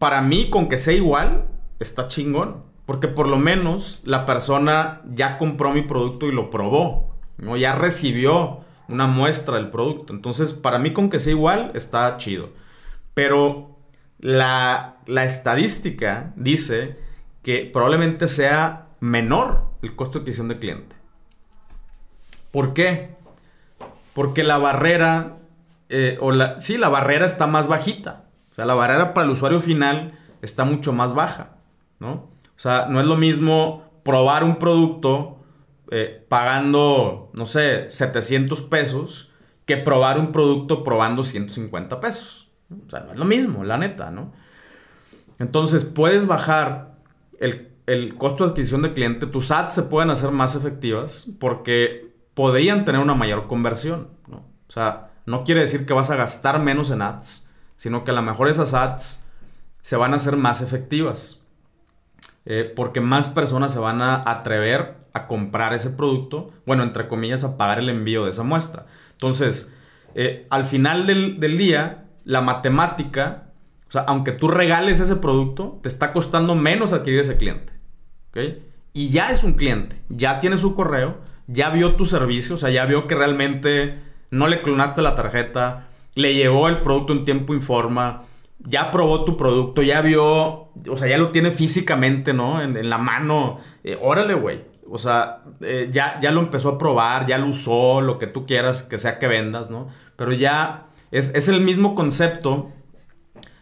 para 0.00 0.20
mí 0.20 0.50
con 0.50 0.68
que 0.68 0.78
sea 0.78 0.94
igual, 0.94 1.46
está 1.78 2.08
chingón. 2.08 2.64
Porque 2.84 3.06
por 3.06 3.28
lo 3.28 3.38
menos 3.38 4.00
la 4.04 4.26
persona 4.26 5.02
ya 5.14 5.38
compró 5.38 5.72
mi 5.72 5.82
producto 5.82 6.26
y 6.26 6.32
lo 6.32 6.50
probó. 6.50 7.14
¿no? 7.38 7.56
Ya 7.56 7.76
recibió 7.76 8.64
una 8.88 9.06
muestra 9.06 9.58
del 9.58 9.70
producto. 9.70 10.12
Entonces, 10.12 10.52
para 10.52 10.80
mí 10.80 10.92
con 10.92 11.08
que 11.08 11.20
sea 11.20 11.34
igual, 11.34 11.70
está 11.74 12.16
chido. 12.16 12.50
Pero 13.14 13.78
la, 14.18 14.96
la 15.06 15.24
estadística 15.24 16.32
dice 16.34 17.11
que 17.42 17.68
probablemente 17.72 18.28
sea 18.28 18.86
menor 19.00 19.70
el 19.82 19.96
costo 19.96 20.18
de 20.18 20.22
adquisición 20.22 20.48
de 20.48 20.58
cliente. 20.58 20.96
¿Por 22.50 22.74
qué? 22.74 23.16
Porque 24.14 24.44
la 24.44 24.58
barrera 24.58 25.38
eh, 25.94 26.16
o 26.22 26.32
la, 26.32 26.58
sí, 26.58 26.78
la 26.78 26.88
barrera 26.88 27.26
está 27.26 27.46
más 27.46 27.68
bajita. 27.68 28.24
O 28.50 28.54
sea, 28.54 28.64
la 28.64 28.74
barrera 28.74 29.12
para 29.12 29.26
el 29.26 29.30
usuario 29.30 29.60
final 29.60 30.18
está 30.40 30.64
mucho 30.64 30.94
más 30.94 31.12
baja, 31.12 31.56
¿no? 32.00 32.12
O 32.12 32.58
sea, 32.62 32.86
no 32.88 32.98
es 32.98 33.04
lo 33.04 33.16
mismo 33.16 33.84
probar 34.02 34.42
un 34.42 34.56
producto 34.56 35.36
eh, 35.90 36.24
pagando, 36.28 37.30
no 37.34 37.44
sé, 37.44 37.90
700 37.90 38.62
pesos 38.62 39.30
que 39.66 39.76
probar 39.76 40.18
un 40.18 40.32
producto 40.32 40.82
probando 40.82 41.24
150 41.24 42.00
pesos. 42.00 42.48
O 42.86 42.88
sea, 42.88 43.00
no 43.00 43.12
es 43.12 43.18
lo 43.18 43.26
mismo, 43.26 43.62
la 43.62 43.76
neta, 43.76 44.10
¿no? 44.10 44.32
Entonces, 45.38 45.84
puedes 45.84 46.26
bajar 46.26 46.91
el, 47.86 48.14
costo 48.16 48.44
de 48.44 48.50
adquisición 48.50 48.82
de 48.82 48.92
cliente, 48.94 49.26
tus 49.26 49.50
ads 49.50 49.74
se 49.74 49.82
pueden 49.82 50.10
hacer 50.10 50.30
más 50.30 50.54
efectivas 50.54 51.30
porque 51.40 52.14
podrían 52.34 52.84
tener 52.84 53.00
una 53.00 53.14
mayor 53.14 53.46
conversión, 53.46 54.08
¿no? 54.26 54.38
O 54.68 54.72
sea, 54.72 55.10
no 55.26 55.44
quiere 55.44 55.60
decir 55.60 55.84
que 55.84 55.92
vas 55.92 56.10
a 56.10 56.16
gastar 56.16 56.60
menos 56.60 56.90
en 56.90 57.02
ads, 57.02 57.48
sino 57.76 58.04
que 58.04 58.10
a 58.10 58.14
lo 58.14 58.22
mejor 58.22 58.48
esas 58.48 58.74
ads 58.74 59.24
se 59.80 59.96
van 59.96 60.12
a 60.12 60.16
hacer 60.16 60.36
más 60.36 60.62
efectivas. 60.62 61.40
Eh, 62.44 62.72
porque 62.74 63.00
más 63.00 63.28
personas 63.28 63.72
se 63.72 63.78
van 63.78 64.02
a 64.02 64.28
atrever 64.28 64.96
a 65.12 65.26
comprar 65.28 65.74
ese 65.74 65.90
producto, 65.90 66.50
bueno, 66.66 66.82
entre 66.82 67.06
comillas, 67.06 67.44
a 67.44 67.56
pagar 67.56 67.78
el 67.78 67.88
envío 67.88 68.24
de 68.24 68.30
esa 68.30 68.42
muestra. 68.42 68.86
Entonces, 69.12 69.72
eh, 70.14 70.46
al 70.50 70.66
final 70.66 71.06
del, 71.06 71.56
día, 71.56 72.04
la 72.24 72.40
matemática, 72.40 73.51
o 73.92 73.96
sea, 73.98 74.02
aunque 74.06 74.32
tú 74.32 74.48
regales 74.48 75.00
ese 75.00 75.16
producto, 75.16 75.78
te 75.82 75.90
está 75.90 76.14
costando 76.14 76.54
menos 76.54 76.94
adquirir 76.94 77.20
ese 77.20 77.36
cliente. 77.36 77.74
Y 78.94 79.10
ya 79.10 79.30
es 79.30 79.44
un 79.44 79.52
cliente, 79.52 80.00
ya 80.08 80.40
tiene 80.40 80.56
su 80.56 80.74
correo, 80.74 81.18
ya 81.46 81.68
vio 81.68 81.94
tu 81.94 82.06
servicio, 82.06 82.54
o 82.54 82.58
sea, 82.58 82.70
ya 82.70 82.86
vio 82.86 83.06
que 83.06 83.14
realmente 83.14 83.98
no 84.30 84.46
le 84.46 84.62
clonaste 84.62 85.02
la 85.02 85.14
tarjeta, 85.14 85.88
le 86.14 86.32
llegó 86.32 86.68
el 86.68 86.80
producto 86.80 87.12
en 87.12 87.24
tiempo 87.24 87.52
informa, 87.52 88.22
ya 88.60 88.90
probó 88.90 89.24
tu 89.24 89.36
producto, 89.36 89.82
ya 89.82 90.00
vio, 90.00 90.70
o 90.88 90.96
sea, 90.96 91.06
ya 91.06 91.18
lo 91.18 91.28
tiene 91.28 91.50
físicamente, 91.50 92.32
¿no? 92.32 92.62
En, 92.62 92.88
la 92.88 92.96
mano. 92.96 93.58
Eh, 93.84 93.98
órale, 94.00 94.32
güey. 94.32 94.64
O 94.88 94.96
sea, 94.96 95.42
eh, 95.60 95.90
ya, 95.92 96.18
ya 96.20 96.32
lo 96.32 96.40
empezó 96.40 96.70
a 96.70 96.78
probar, 96.78 97.26
ya 97.26 97.36
lo 97.36 97.48
usó, 97.48 98.00
lo 98.00 98.18
que 98.18 98.26
tú 98.26 98.46
quieras 98.46 98.82
que 98.82 98.98
sea 98.98 99.18
que 99.18 99.26
vendas, 99.26 99.70
¿no? 99.70 99.88
Pero 100.16 100.32
ya 100.32 100.86
es, 101.12 101.48
el 101.48 101.60
mismo 101.60 101.94
concepto, 101.94 102.72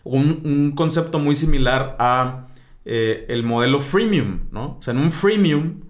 un, 0.05 0.73
concepto 0.77 1.19
muy 1.19 1.35
similar 1.35 1.97
a 1.99 2.49
eh, 2.85 3.27
el 3.29 3.43
modelo 3.43 3.81
freemium, 3.81 4.49
¿no? 4.51 4.79
O 4.79 4.83
sea, 4.83 4.93
en 4.93 5.01
un 5.01 5.13
freemium, 5.13 5.81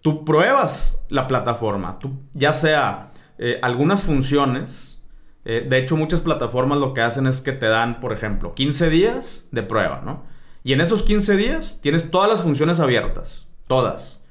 tú 0.00 0.24
pruebas 0.24 1.04
la 1.08 1.26
plataforma, 1.26 1.92
tú, 1.98 2.12
ya 2.34 2.52
sea 2.52 3.10
eh, 3.38 3.58
algunas 3.62 4.02
funciones. 4.02 5.04
Eh, 5.44 5.66
de 5.68 5.78
hecho, 5.78 5.96
muchas 5.96 6.20
plataformas 6.20 6.78
lo 6.78 6.94
que 6.94 7.02
hacen 7.02 7.26
es 7.26 7.40
que 7.40 7.52
te 7.52 7.66
dan, 7.66 8.00
por 8.00 8.12
ejemplo, 8.12 8.54
15 8.54 8.90
días 8.90 9.48
de 9.52 9.62
prueba, 9.62 10.02
¿no? 10.04 10.24
Y 10.64 10.72
en 10.72 10.80
esos 10.80 11.02
15 11.02 11.36
días 11.36 11.80
tienes 11.82 12.10
todas 12.10 12.28
las 12.28 12.42
funciones 12.42 12.80
abiertas. 12.80 13.50
Todas. 13.68 14.24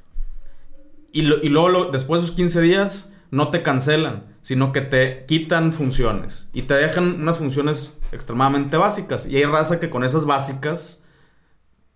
Y, 1.12 1.22
luego, 1.22 1.86
después 1.86 2.22
de 2.22 2.26
esos 2.26 2.36
15 2.36 2.62
días, 2.62 3.14
no 3.32 3.50
te 3.50 3.62
cancelan, 3.62 4.26
sino 4.42 4.74
que 4.74 4.82
te 4.82 5.26
quitan 5.26 5.72
funciones. 5.72 6.50
Y 6.52 6.64
te 6.64 6.74
dejan 6.74 7.22
unas 7.22 7.38
funciones 7.38 7.94
extremadamente 8.12 8.78
básicas. 8.78 9.28
Y 9.28 9.38
hay 9.38 9.46
raza 9.46 9.80
que 9.80 9.90
con 9.90 10.04
esas 10.04 10.26
básicas 10.26 11.04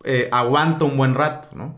eh, 0.04 0.30
aguanta 0.32 0.86
un 0.86 0.98
buen 0.98 1.16
rato, 1.16 1.50
¿no? 1.54 1.76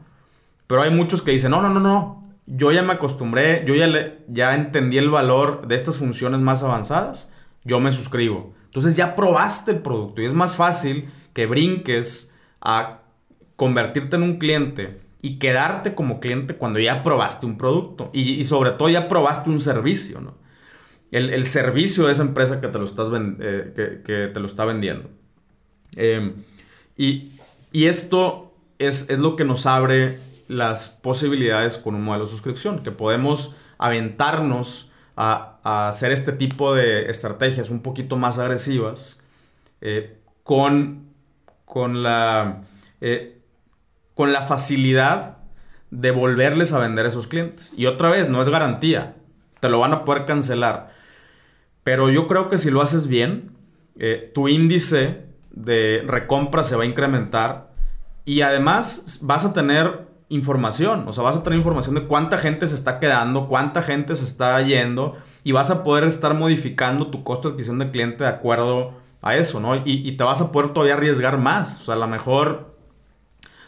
Pero 0.68 0.82
hay 0.82 0.92
muchos 0.92 1.22
que 1.22 1.32
dicen, 1.32 1.52
no, 1.52 1.62
no, 1.62 1.70
no, 1.70 1.80
no 1.80 2.22
yo 2.46 2.72
ya 2.72 2.84
me 2.84 2.94
acostumbré, 2.94 3.64
yo 3.66 3.76
ya, 3.76 3.88
ya 4.28 4.56
entendí 4.56 4.98
el 4.98 5.10
valor 5.10 5.68
de 5.68 5.76
estas 5.76 5.98
funciones 5.98 6.42
más 6.42 6.64
avanzadas, 6.64 7.32
yo 7.64 7.80
me 7.80 7.92
suscribo. 7.92 8.54
Entonces 8.66 8.96
ya 8.96 9.16
probaste 9.16 9.72
el 9.72 9.80
producto 9.80 10.22
y 10.22 10.26
es 10.26 10.34
más 10.34 10.56
fácil 10.56 11.12
que 11.34 11.46
brinques 11.46 12.34
a 12.60 13.00
convertirte 13.56 14.16
en 14.16 14.24
un 14.24 14.38
cliente 14.38 15.02
y 15.22 15.40
quedarte 15.40 15.94
como 15.94 16.20
cliente 16.20 16.56
cuando 16.56 16.80
ya 16.80 17.04
probaste 17.04 17.46
un 17.46 17.58
producto 17.58 18.10
y, 18.12 18.44
sobre 18.44 18.72
todo 18.72 18.90
ya 18.90 19.08
probaste 19.08 19.50
un 19.50 19.62
servicio, 19.62 20.20
¿no? 20.20 20.36
El, 21.12 21.46
servicio 21.46 22.06
de 22.06 22.14
esa 22.14 22.22
empresa 22.24 22.62
que 22.62 22.70
te 22.70 22.80
lo, 22.80 22.86
eh, 22.88 24.02
que, 24.06 24.28
te 24.34 24.40
lo 24.40 24.46
está 24.46 24.64
vendiendo. 24.64 25.10
Em, 25.98 26.36
y, 26.96 27.34
esto 27.74 28.54
es, 28.80 29.10
es 29.10 29.20
lo 29.20 29.36
que 29.36 29.44
nos 29.44 29.66
abre 29.66 30.20
las 30.48 30.90
posibilidades 30.90 31.78
con 31.78 31.96
un 31.96 32.04
modelo 32.04 32.26
de 32.26 32.32
suscripción, 32.32 32.84
que 32.84 32.92
podemos 32.92 33.56
aventarnos 33.78 34.92
a, 35.16 35.88
hacer 35.90 36.12
este 36.12 36.32
tipo 36.32 36.74
de 36.74 37.10
estrategias 37.10 37.70
un 37.70 37.82
poquito 37.82 38.18
más 38.18 38.40
agresivas 38.40 39.22
eh, 39.82 40.18
con, 40.44 41.10
con, 41.66 42.04
la, 42.04 42.64
eh, 43.02 43.40
con 44.16 44.34
la 44.34 44.44
facilidad 44.44 45.38
de 45.92 46.12
volverles 46.12 46.74
a 46.74 46.80
vender 46.80 47.06
a 47.06 47.10
esos 47.10 47.28
clientes. 47.28 47.74
Y 47.78 47.86
otra 47.86 48.10
vez, 48.10 48.30
no 48.30 48.42
es 48.42 48.50
garantía, 48.50 49.16
te 49.60 49.70
lo 49.70 49.80
van 49.80 49.94
a 49.94 50.06
poder 50.06 50.26
cancelar. 50.26 50.94
Pero 51.84 52.10
yo 52.10 52.28
creo 52.28 52.50
que 52.50 52.58
si 52.58 52.70
lo 52.70 52.82
haces 52.82 53.08
bien, 53.08 53.52
eh, 53.98 54.32
tu 54.34 54.48
índice 54.48 55.26
de 55.52 56.04
recompra 56.06 56.64
se 56.64 56.76
va 56.76 56.84
a 56.84 56.86
incrementar 56.86 57.72
y 58.26 58.42
además 58.42 59.20
vas 59.24 59.46
a 59.46 59.54
tener 59.54 60.08
información. 60.30 61.08
O 61.08 61.14
sea, 61.14 61.24
vas 61.24 61.36
a 61.36 61.44
tener 61.44 61.58
información 61.58 61.96
de 61.96 62.08
cuánta 62.08 62.38
gente 62.38 62.66
se 62.68 62.76
está 62.76 63.00
quedando, 63.00 63.48
cuánta 63.48 63.84
gente 63.84 64.16
se 64.16 64.24
está 64.24 64.62
yendo 64.62 65.18
y 65.44 65.52
vas 65.52 65.72
a 65.72 65.84
poder 65.84 66.06
estar 66.06 66.34
modificando 66.34 67.08
tu 67.08 67.24
costo 67.24 67.50
de 67.50 67.54
adquisición 67.54 67.80
de 67.80 67.92
cliente 67.92 68.24
de 68.24 68.30
acuerdo 68.30 68.94
a 69.22 69.36
eso, 69.36 69.60
¿no? 69.60 69.76
Y, 69.76 69.82
y, 69.86 70.14
te 70.14 70.24
vas 70.24 70.42
a 70.42 70.52
poder 70.52 70.74
todavía 70.74 70.96
arriesgar 70.96 71.38
más. 71.38 71.82
O 71.82 71.84
sea, 71.84 71.96
a 71.96 71.98
lo 71.98 72.08
mejor 72.08 72.76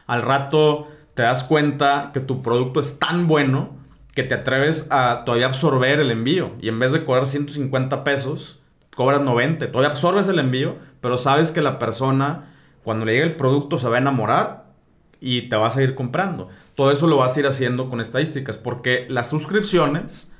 al 0.08 0.22
rato 0.22 0.88
te 1.14 1.22
das 1.22 1.44
cuenta 1.44 2.12
que 2.14 2.20
tu 2.20 2.42
producto 2.42 2.80
es 2.80 2.98
tan 2.98 3.28
bueno 3.28 3.83
que 4.14 4.24
te 4.24 4.36
atreves 4.36 4.88
a 4.92 5.24
todavía 5.26 5.48
absorber 5.48 6.00
el 6.00 6.12
envío. 6.12 6.52
Y 6.62 6.70
en 6.70 6.80
vez 6.80 6.92
de 6.92 7.04
cobrar 7.04 7.26
150 7.26 8.04
pesos, 8.04 8.62
cobras 8.96 9.22
90. 9.22 9.72
Todavía 9.72 9.90
absorbes 9.90 10.28
el 10.28 10.40
envío, 10.40 10.78
pero 11.02 11.18
sabes 11.18 11.52
que 11.52 11.62
la 11.62 11.80
persona, 11.80 12.54
cuando 12.84 13.06
le 13.06 13.14
llegue 13.14 13.26
el 13.26 13.36
producto, 13.36 13.78
se 13.78 13.90
va 13.90 13.96
a 13.96 14.00
enamorar 14.00 14.66
y 15.20 15.50
te 15.50 15.56
vas 15.56 15.78
a 15.78 15.84
ir 15.84 15.96
comprando. 15.96 16.50
Todo 16.76 16.92
eso 16.92 17.08
lo 17.08 17.18
vas 17.18 17.36
a 17.36 17.40
ir 17.40 17.48
haciendo 17.48 17.90
con 17.90 18.02
estadísticas, 18.02 18.58
porque 18.58 19.08
las 19.10 19.30
suscripciones 19.30 20.32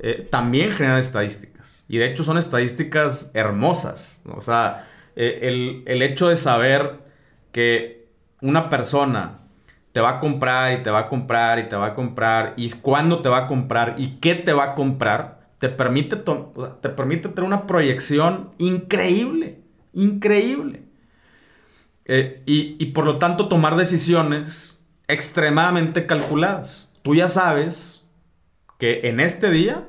eh, 0.00 0.26
también 0.30 0.72
generan 0.72 0.98
estadísticas. 0.98 1.86
Y 1.88 1.98
de 1.98 2.06
hecho 2.06 2.24
son 2.24 2.36
estadísticas 2.36 3.30
hermosas. 3.34 4.20
O 4.26 4.40
sea, 4.40 4.86
eh, 5.16 5.40
el, 5.42 5.82
el 5.86 6.02
hecho 6.02 6.28
de 6.28 6.36
saber 6.36 6.98
que 7.52 8.08
una 8.40 8.68
persona 8.68 9.43
te 9.94 10.00
va 10.00 10.16
a 10.16 10.20
comprar 10.20 10.72
y 10.72 10.82
te 10.82 10.90
va 10.90 10.98
a 10.98 11.08
comprar 11.08 11.60
y 11.60 11.68
te 11.68 11.76
va 11.76 11.86
a 11.86 11.94
comprar 11.94 12.54
y 12.56 12.68
cuándo 12.72 13.20
te 13.20 13.28
va 13.28 13.38
a 13.38 13.46
comprar 13.46 13.94
y 13.96 14.16
qué 14.16 14.34
te 14.34 14.52
va 14.52 14.64
a 14.64 14.74
comprar, 14.74 15.46
te 15.60 15.68
permite, 15.68 16.16
te 16.16 16.88
permite 16.88 17.28
tener 17.28 17.44
una 17.44 17.68
proyección 17.68 18.50
increíble, 18.58 19.60
increíble. 19.92 20.82
Eh, 22.06 22.42
y, 22.44 22.74
y, 22.80 22.86
por 22.86 23.04
lo 23.04 23.18
tanto 23.18 23.46
tomar 23.46 23.76
decisiones 23.76 24.84
extremadamente 25.06 26.06
calculadas. 26.06 26.92
Tú 27.02 27.14
ya 27.14 27.28
sabes 27.28 28.04
que 28.80 29.02
en 29.04 29.20
este 29.20 29.48
día 29.48 29.86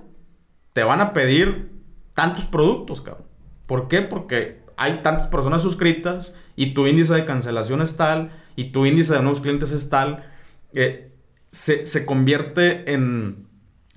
te 0.73 0.83
van 0.83 1.01
a 1.01 1.13
pedir 1.13 1.71
tantos 2.13 2.45
productos, 2.45 3.01
cabrón. 3.01 3.25
¿Por 3.65 3.87
qué? 3.87 4.03
Porque 4.03 4.61
hay 4.77 5.01
tantas 5.01 5.25
personas 5.25 5.63
suscritas 5.63 6.37
y 6.55 6.75
tu 6.75 6.85
índice 6.85 7.15
de 7.15 7.25
cancelación 7.25 7.81
es 7.81 7.97
tal 7.97 8.44
y 8.55 8.71
tu 8.71 8.85
índice 8.85 9.13
de 9.13 9.21
nuevos 9.21 9.41
clientes 9.41 9.71
es 9.71 9.89
tal, 9.89 10.31
eh, 10.73 11.11
se, 11.47 12.05
convierte 12.05 12.91
en, 12.93 13.47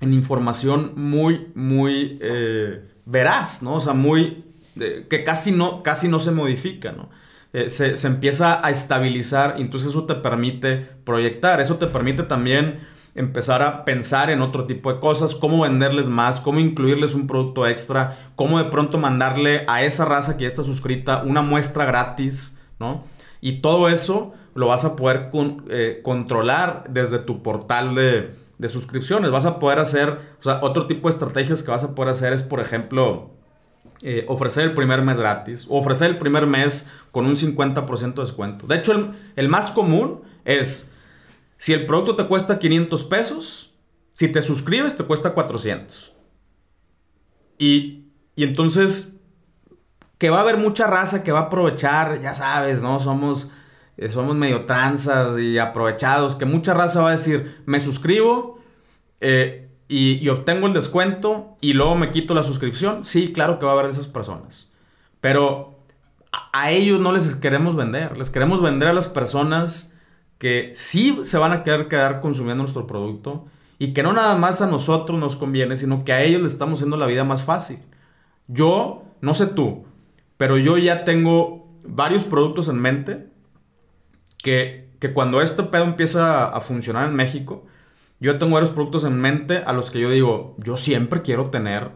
información 0.01 0.93
muy, 0.95 1.51
muy 1.55 2.17
eh, 2.21 2.87
veraz, 3.05 3.61
¿no? 3.61 3.75
O 3.75 3.79
sea, 3.81 3.93
muy, 3.93 4.45
que 4.75 5.23
casi 5.25 5.51
no, 5.51 5.83
casi 5.83 6.07
no 6.07 6.19
se 6.19 6.31
modifica, 6.31 6.93
¿no? 6.93 7.09
Eh, 7.51 7.69
se, 7.69 7.97
se, 7.97 8.07
empieza 8.07 8.65
a 8.65 8.69
estabilizar 8.69 9.55
y 9.57 9.63
entonces 9.63 9.89
eso 9.89 10.05
te 10.05 10.15
permite 10.15 10.77
proyectar, 11.03 11.59
eso 11.59 11.77
te 11.77 11.87
permite 11.87 12.23
también 12.23 12.81
empezar 13.15 13.63
a 13.63 13.85
pensar 13.85 14.29
en 14.29 14.41
otro 14.41 14.65
tipo 14.65 14.93
de 14.93 14.99
cosas, 14.99 15.35
cómo 15.35 15.63
venderles 15.63 16.05
más, 16.05 16.39
cómo 16.39 16.59
incluirles 16.59 17.15
un 17.15 17.27
producto 17.27 17.67
extra, 17.67 18.17
cómo 18.35 18.59
de 18.59 18.69
pronto 18.69 18.97
mandarle 18.97 19.65
a 19.67 19.83
esa 19.83 20.05
raza 20.05 20.37
que 20.37 20.43
ya 20.43 20.47
está 20.47 20.63
suscrita 20.63 21.23
una 21.23 21.41
muestra 21.41 21.85
gratis, 21.85 22.57
¿no? 22.79 23.03
Y 23.41 23.61
todo 23.61 23.89
eso 23.89 24.33
lo 24.59 24.67
vas 24.67 24.83
a 24.83 24.97
poder 24.97 25.31
eh, 25.69 26.01
controlar 26.03 26.83
desde 26.89 27.17
tu 27.19 27.41
portal 27.41 27.95
de, 27.95 28.35
suscripciones. 28.67 29.31
Vas 29.31 29.45
a 29.45 29.57
poder 29.57 29.79
hacer, 29.79 30.19
o 30.37 30.43
sea, 30.43 30.59
otro 30.61 30.85
tipo 30.85 31.07
de 31.07 31.13
estrategias 31.13 31.63
que 31.63 31.71
vas 31.71 31.85
a 31.85 31.95
poder 31.95 32.11
hacer 32.11 32.33
es, 32.33 32.43
por 32.43 32.59
ejemplo, 32.59 33.31
eh, 34.01 34.25
ofrecer 34.27 34.65
el 34.65 34.73
primer 34.73 35.01
mes 35.01 35.17
gratis 35.17 35.65
ofrecer 35.69 36.09
el 36.09 36.17
primer 36.17 36.45
mes 36.45 36.89
con 37.13 37.25
un 37.25 37.37
50% 37.37 38.15
de 38.15 38.21
descuento. 38.21 38.67
De 38.67 38.75
hecho, 38.75 39.13
el, 39.37 39.47
más 39.47 39.71
común 39.71 40.23
es, 40.43 40.91
si 41.57 41.71
el 41.71 41.85
producto 41.85 42.17
te 42.17 42.27
cuesta 42.27 42.59
500 42.59 43.05
pesos, 43.05 43.73
si 44.11 44.27
te 44.27 44.41
suscribes 44.41 44.97
te 44.97 45.05
cuesta 45.05 45.33
400. 45.33 46.11
Y, 47.57 48.07
entonces, 48.35 49.21
que 50.17 50.29
va 50.29 50.39
a 50.39 50.41
haber 50.41 50.57
mucha 50.57 50.85
raza 50.85 51.23
que 51.23 51.31
va 51.31 51.39
a 51.39 51.43
aprovechar, 51.43 52.19
ya 52.19 52.33
sabes, 52.33 52.81
¿no? 52.81 52.99
Somos 52.99 53.49
somos 54.07 54.35
medio 54.35 54.65
tranzas 54.65 55.37
y 55.37 55.57
aprovechados, 55.57 56.35
que 56.35 56.45
mucha 56.45 56.73
raza 56.73 57.01
va 57.01 57.09
a 57.09 57.13
decir, 57.13 57.61
me 57.65 57.81
suscribo 57.81 58.59
eh, 59.19 59.69
y, 59.89 60.27
obtengo 60.29 60.67
el 60.67 60.73
descuento 60.73 61.57
y 61.59 61.73
luego 61.73 61.95
me 61.95 62.11
quito 62.11 62.33
la 62.33 62.43
suscripción. 62.43 63.03
Sí, 63.03 63.33
claro 63.33 63.59
que 63.59 63.65
va 63.65 63.71
a 63.71 63.79
haber 63.79 63.91
esas 63.91 64.07
personas. 64.07 64.71
Pero 65.19 65.79
a, 66.53 66.71
ellos 66.71 67.01
no 67.01 67.11
les 67.11 67.35
queremos 67.35 67.75
vender, 67.75 68.17
les 68.17 68.29
queremos 68.29 68.61
vender 68.61 68.87
a 68.87 68.93
las 68.93 69.07
personas 69.07 69.95
que 70.37 70.71
sí 70.75 71.19
se 71.23 71.37
van 71.37 71.51
a 71.51 71.63
querer 71.63 71.87
quedar 71.89 72.21
consumiendo 72.21 72.63
nuestro 72.63 72.87
producto 72.87 73.47
y 73.79 73.93
que 73.93 74.03
no 74.03 74.13
nada 74.13 74.35
más 74.35 74.61
a 74.61 74.67
nosotros 74.67 75.19
nos 75.19 75.35
conviene, 75.35 75.75
sino 75.75 76.05
que 76.05 76.13
a 76.13 76.23
ellos 76.23 76.41
les 76.41 76.53
estamos 76.53 76.79
haciendo 76.79 76.95
la 76.95 77.07
vida 77.07 77.23
más 77.25 77.43
fácil. 77.43 77.79
Yo, 78.47 79.03
no 79.21 79.33
sé 79.33 79.47
tú, 79.47 79.85
pero 80.37 80.57
yo 80.57 80.77
ya 80.77 81.03
tengo 81.03 81.67
varios 81.83 82.23
productos 82.23 82.67
en 82.69 82.79
mente 82.79 83.28
que, 84.43 84.89
cuando 85.13 85.41
este 85.41 85.63
pedo 85.63 85.83
empieza 85.83 86.45
a 86.45 86.61
funcionar 86.61 87.07
en 87.07 87.15
México, 87.15 87.65
yo 88.19 88.37
tengo 88.37 88.53
varios 88.53 88.71
productos 88.71 89.03
en 89.05 89.19
mente 89.19 89.63
a 89.65 89.73
los 89.73 89.91
que 89.91 89.99
yo 89.99 90.09
digo, 90.09 90.55
yo 90.57 90.77
siempre 90.77 91.21
quiero 91.21 91.49
tener 91.49 91.91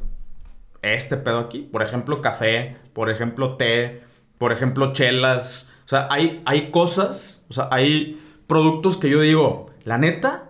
este 0.82 1.18
pedo 1.18 1.39
aquí. 1.39 1.68
Por 1.72 1.82
ejemplo, 1.82 2.22
café, 2.22 2.78
por 2.94 3.10
ejemplo, 3.10 3.56
té, 3.56 4.02
por 4.38 4.52
ejemplo, 4.52 4.94
chelas. 4.94 5.72
O 5.86 5.89
sea, 5.89 6.08
hay, 6.10 6.41
hay 6.46 6.72
cosas, 6.72 7.46
o 7.50 7.54
sea, 7.54 7.68
hay 7.72 8.22
productos 8.48 8.98
que 8.98 9.10
yo 9.10 9.20
digo, 9.20 9.70
la 9.84 9.98
neta, 9.98 10.50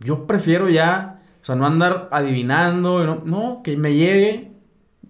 yo 0.00 0.26
prefiero 0.26 0.68
ya, 0.68 1.20
o 1.40 1.44
sea, 1.44 1.54
no 1.54 1.66
andar 1.66 2.08
adivinando, 2.10 3.04
no, 3.06 3.22
no 3.24 3.60
que 3.62 3.76
me 3.76 3.94
llegue, 3.94 4.50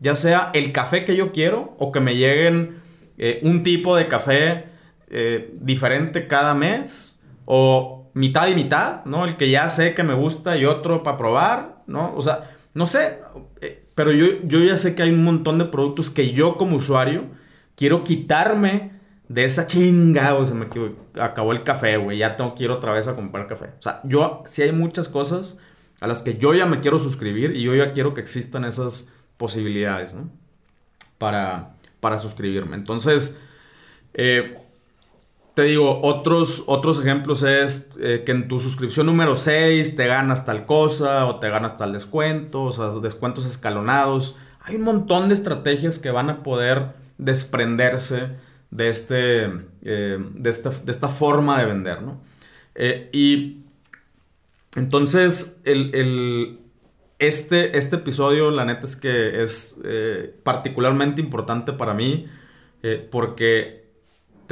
ya 0.01 0.15
sea 0.15 0.51
el 0.53 0.73
café 0.73 1.05
que 1.05 1.17
yo 1.17 1.33
quiero 1.33 1.75
o 1.79 1.93
que 1.93 2.01
me 2.01 2.17
lleguen 2.17 2.81
eh, 3.17 3.41
un 3.43 3.63
tipo 3.63 3.97
de 3.97 4.09
café 4.09 4.72
eh, 5.13 5.55
diferente 5.61 6.27
cada 6.27 6.55
mes 6.55 7.23
o 7.45 8.11
mitad 8.15 8.49
y 8.49 8.55
mitad, 8.55 9.05
¿no? 9.05 9.25
El 9.25 9.37
que 9.37 9.51
ya 9.51 9.69
sé 9.69 9.95
que 9.95 10.03
me 10.03 10.15
gusta 10.15 10.57
y 10.57 10.65
otro 10.65 11.03
para 11.03 11.19
probar, 11.19 11.83
¿no? 11.87 12.15
O 12.15 12.23
sea, 12.23 12.57
no 12.75 12.87
sé, 12.87 13.19
eh, 13.61 13.85
pero 13.95 14.13
yo, 14.13 14.27
yo 14.45 14.61
ya 14.61 14.77
sé 14.77 14.95
que 14.95 15.03
hay 15.03 15.11
un 15.11 15.23
montón 15.23 15.59
de 15.59 15.67
productos 15.67 16.11
que 16.11 16.33
yo 16.33 16.57
como 16.57 16.77
usuario 16.77 17.27
quiero 17.77 18.05
quitarme 18.05 18.93
de 19.29 19.45
esa 19.45 19.67
chinga, 19.67 20.35
o 20.35 20.45
se 20.45 20.55
me 20.55 20.67
acabó 21.21 21.53
el 21.53 21.63
café, 21.63 21.97
güey, 21.97 22.19
ya 22.19 22.37
tengo 22.37 22.55
que 22.55 22.65
ir 22.65 22.71
otra 22.71 22.93
vez 22.93 23.09
a 23.09 23.15
comprar 23.15 23.47
café. 23.47 23.67
O 23.79 23.83
sea, 23.83 24.01
yo 24.05 24.43
sí 24.47 24.63
hay 24.63 24.73
muchas 24.73 25.09
cosas 25.09 25.59
a 26.01 26.07
las 26.07 26.23
que 26.23 26.37
yo 26.37 26.55
ya 26.55 26.67
me 26.67 26.81
quiero 26.81 26.99
suscribir 26.99 27.55
y 27.57 27.63
yo 27.63 27.75
ya 27.75 27.93
quiero 27.93 28.13
que 28.15 28.21
existan 28.21 28.65
esas 28.65 29.13
posibilidades, 29.37 30.15
¿no? 30.15 30.31
Para, 31.19 31.77
para 32.01 32.19
suscribirme. 32.19 32.77
Entonces, 32.77 33.41
eh, 34.15 34.62
te 35.55 35.63
digo, 35.63 36.01
otros, 36.03 36.65
otros 36.67 36.99
ejemplos 36.99 37.43
es 37.43 37.91
eh, 38.01 38.23
que 38.25 38.33
en 38.33 38.49
tu 38.49 38.59
suscripción 38.59 39.07
número 39.07 39.37
6 39.37 39.97
te 39.97 40.07
ganas 40.07 40.47
tal 40.47 40.65
cosa 40.65 41.27
o 41.27 41.41
te 41.41 41.51
ganas 41.51 41.77
tal 41.77 41.93
descuento, 41.93 42.63
o 42.63 42.73
sea, 42.73 42.89
descuentos 43.01 43.45
escalonados. 43.45 44.37
Hay 44.61 44.77
un 44.77 44.83
montón 44.83 45.29
de 45.29 45.35
estrategias 45.35 45.99
que 45.99 46.11
van 46.11 46.31
a 46.31 46.43
poder 46.43 46.95
desprenderse 47.19 48.31
de, 48.71 48.89
este, 48.89 49.45
eh, 49.83 50.19
de, 50.35 50.51
esta, 50.51 51.09
forma 51.09 51.59
de 51.59 51.67
vender, 51.67 52.01
¿no? 52.01 52.23
Eh, 52.75 53.11
y 53.13 53.65
entonces, 54.75 55.61
el, 55.65 56.61
este, 57.19 57.77
este 57.77 57.97
episodio, 57.97 58.51
la 58.51 58.65
neta 58.65 58.87
es 58.87 58.97
que 58.97 59.43
es 59.43 59.83
particularmente 60.43 61.21
importante 61.21 61.75
para 61.75 61.93
mí 61.93 62.27
porque 63.11 63.82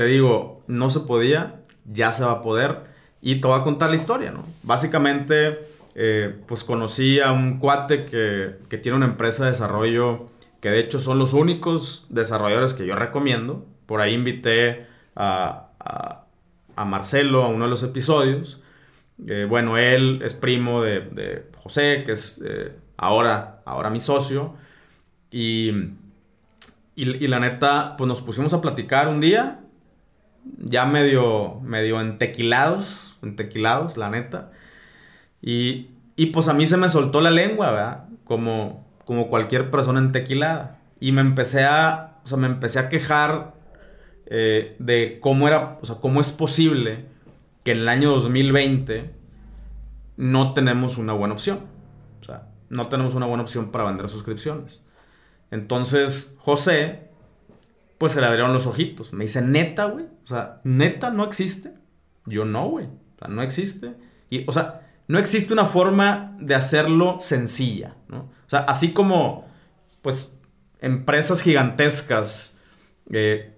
te 0.01 0.07
digo, 0.07 0.63
no 0.67 0.89
se 0.89 1.01
podía, 1.01 1.61
ya 1.85 2.11
se 2.11 2.25
va 2.25 2.33
a 2.33 2.41
poder. 2.41 2.85
Y 3.21 3.43
te 3.43 3.47
voy 3.47 3.61
a 3.61 3.65
contar 3.65 3.91
la 3.91 3.97
historia, 3.97 4.31
¿no? 4.31 4.47
Básicamente, 4.63 5.59
eh, 5.95 6.35
pues 6.49 6.65
conocí 6.65 7.21
a 7.21 7.33
un 7.33 7.59
cuate 7.59 8.07
que, 8.07 8.79
tiene 8.79 8.97
una 8.97 9.05
empresa 9.05 9.45
de 9.45 9.51
desarrollo 9.51 10.31
que 10.63 10.71
de 10.71 10.79
hecho 10.79 11.01
son 11.01 11.19
los 11.19 11.35
únicos 11.35 12.07
desarrolladores 12.09 12.73
que 12.73 12.87
yo 12.87 12.95
recomiendo. 12.97 13.67
Por 13.85 14.01
ahí 14.01 14.15
invité 14.15 14.87
a, 15.15 15.67
Marcelo 16.87 17.45
a 17.45 17.49
uno 17.49 17.67
de 17.67 17.71
los 17.71 17.83
episodios. 17.83 18.63
Eh, 19.27 19.45
bueno, 19.47 19.77
él 19.77 20.23
es 20.25 20.33
primo 20.33 20.81
de, 20.81 21.45
José, 21.63 22.05
que 22.07 22.13
es 22.13 22.43
eh, 22.43 22.73
ahora, 22.97 23.61
ahora 23.67 23.91
mi 23.91 24.01
socio. 24.01 24.55
Y, 25.31 25.69
y, 26.95 27.23
y, 27.23 27.27
la 27.29 27.39
neta, 27.39 27.97
pues 27.99 28.09
nos 28.09 28.23
pusimos 28.23 28.55
a 28.55 28.63
platicar 28.63 29.07
un 29.07 29.21
día 29.21 29.60
ya 30.59 30.87
medio, 30.87 31.61
medio 31.61 32.01
entequilados, 32.01 33.19
entequilados, 33.23 33.97
la 33.97 34.11
neta. 34.11 34.53
Y, 35.43 35.91
y 36.17 36.27
pues 36.27 36.49
a 36.49 36.55
mí 36.55 36.67
se 36.67 36.77
me 36.77 36.89
soltó 36.89 37.21
la 37.21 37.31
lengua, 37.31 37.71
¿verdad? 37.71 38.05
Como, 38.25 38.87
como 39.05 39.29
cualquier 39.29 39.71
persona 39.71 39.99
entequilada. 39.99 40.81
Y 41.01 41.13
me 41.13 41.21
empecé 41.21 41.65
a, 41.65 42.19
o 42.25 42.27
sea, 42.27 42.39
me 42.39 42.47
empecé 42.47 42.79
a 42.79 42.89
quejar 42.89 43.55
eh, 44.27 44.77
de 44.79 45.19
cómo 45.21 45.49
era, 45.49 45.79
o 45.81 45.87
sea, 45.87 45.97
cómo 45.97 46.21
es 46.21 46.31
posible 46.31 47.07
que 47.65 47.73
en 47.73 47.79
el 47.79 47.89
año 47.89 48.11
2020 48.11 49.11
no 50.17 50.53
tenemos 50.53 50.99
una 50.99 51.13
buena 51.13 51.35
opción. 51.35 51.61
O 52.21 52.25
sea, 52.25 52.49
no 52.69 52.89
tenemos 52.89 53.15
una 53.15 53.27
buena 53.27 53.43
opción 53.43 53.71
para 53.71 53.85
vender 53.85 54.09
suscripciones. 54.09 54.85
Entonces, 55.51 56.37
José 56.39 57.10
pues 58.01 58.15
se 58.15 58.21
le 58.23 58.29
abrieron 58.29 58.55
los 58.55 58.67
ojitos. 58.67 59.13
Me 59.13 59.25
dice, 59.25 59.43
neta, 59.43 59.85
güey. 59.85 60.07
O 60.25 60.27
sea, 60.27 60.63
neta 60.65 61.11
no 61.11 61.23
existe. 61.23 61.75
Yo 62.25 62.47
no, 62.47 62.67
güey. 62.67 62.87
O 62.87 63.19
sea, 63.19 63.29
no 63.29 63.43
existe. 63.43 63.93
Y, 64.31 64.49
o 64.49 64.53
sea, 64.53 64.89
no 65.07 65.19
existe 65.19 65.53
una 65.53 65.67
forma 65.67 66.35
de 66.41 66.55
hacerlo 66.55 67.19
sencilla, 67.21 67.97
¿no? 68.09 68.21
O 68.21 68.49
sea, 68.49 68.61
así 68.61 68.95
como, 68.95 69.47
pues, 70.01 70.35
empresas 70.81 71.43
gigantescas 71.43 72.57
eh, 73.13 73.53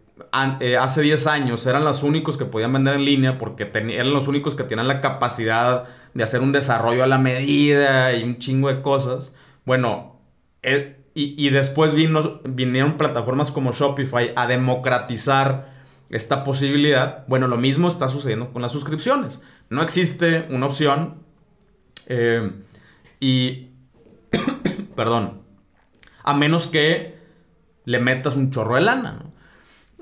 eh, 0.59 0.77
hace 0.77 1.03
10 1.03 1.25
años 1.29 1.65
eran 1.67 1.85
los 1.85 2.03
únicos 2.03 2.37
que 2.37 2.45
podían 2.45 2.73
vender 2.73 2.97
en 2.97 3.05
línea 3.05 3.39
porque 3.39 3.71
eran 3.73 4.13
los 4.13 4.27
únicos 4.27 4.57
que 4.57 4.65
tenían 4.65 4.89
la 4.89 5.01
capacidad 5.01 5.85
de 6.15 6.25
hacer 6.25 6.41
un 6.41 6.51
desarrollo 6.51 7.05
a 7.05 7.07
la 7.07 7.19
medida 7.19 8.13
y 8.13 8.25
un 8.25 8.39
chingo 8.39 8.67
de 8.75 8.83
cosas. 8.83 9.37
Bueno, 9.65 10.21
eh, 10.63 11.02
y, 11.15 11.51
después 11.51 11.95
vino, 11.95 12.41
vinieron 12.45 12.97
plataformas 12.97 13.51
como 13.51 13.73
Shopify 13.73 14.33
a 14.35 14.47
democratizar 14.47 15.71
esta 16.09 16.43
posibilidad. 16.43 17.25
Bueno, 17.27 17.49
lo 17.49 17.59
mismo 17.59 17.89
está 17.89 18.09
sucediendo 18.09 18.51
con 18.51 18.63
las 18.63 18.73
suscripciones. 18.73 19.43
No 19.69 19.83
existe 19.83 20.47
una 20.49 20.67
opción 20.67 21.17
eh, 22.07 22.51
y, 23.21 23.69
perdón, 24.97 25.43
a 26.23 26.35
menos 26.35 26.67
que 26.67 27.19
le 27.85 27.99
metas 27.99 28.37
un 28.37 28.51
chorro 28.51 28.77
de 28.77 28.83
lana, 28.83 29.13
¿no? 29.13 29.33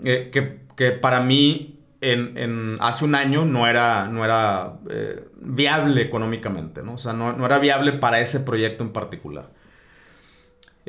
Eh, 0.02 0.30
que, 0.32 0.90
para 0.92 1.20
mí 1.20 1.78
en, 2.00 2.78
hace 2.80 3.04
un 3.04 3.14
año 3.14 3.44
no 3.44 3.66
era, 3.66 4.06
no 4.06 4.24
era 4.24 4.78
eh, 4.88 5.28
viable 5.36 6.00
económicamente, 6.00 6.82
¿no? 6.82 6.94
O 6.94 6.98
sea, 6.98 7.12
no, 7.12 7.44
era 7.44 7.58
viable 7.58 7.92
para 7.92 8.20
ese 8.20 8.40
proyecto 8.40 8.82
en 8.82 8.92
particular. 8.92 9.50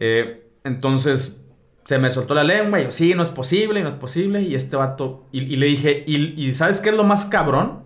Eh, 0.03 0.49
entonces 0.65 1.39
se 1.85 1.97
me 1.97 2.11
soltó 2.11 2.33
la 2.33 2.43
lengua 2.43 2.81
y 2.81 2.85
yo, 2.85 2.91
sí, 2.91 3.13
no 3.13 3.23
es 3.23 3.29
posible, 3.29 3.81
no 3.83 3.89
es 3.89 3.95
posible. 3.95 4.41
Y 4.41 4.55
este 4.55 4.75
vato, 4.75 5.27
y, 5.31 5.55
le 5.55 5.67
dije, 5.67 6.03
y, 6.05 6.43
y, 6.43 6.53
¿sabes 6.53 6.81
qué 6.81 6.89
es 6.89 6.95
lo 6.95 7.03
más 7.03 7.25
cabrón? 7.25 7.83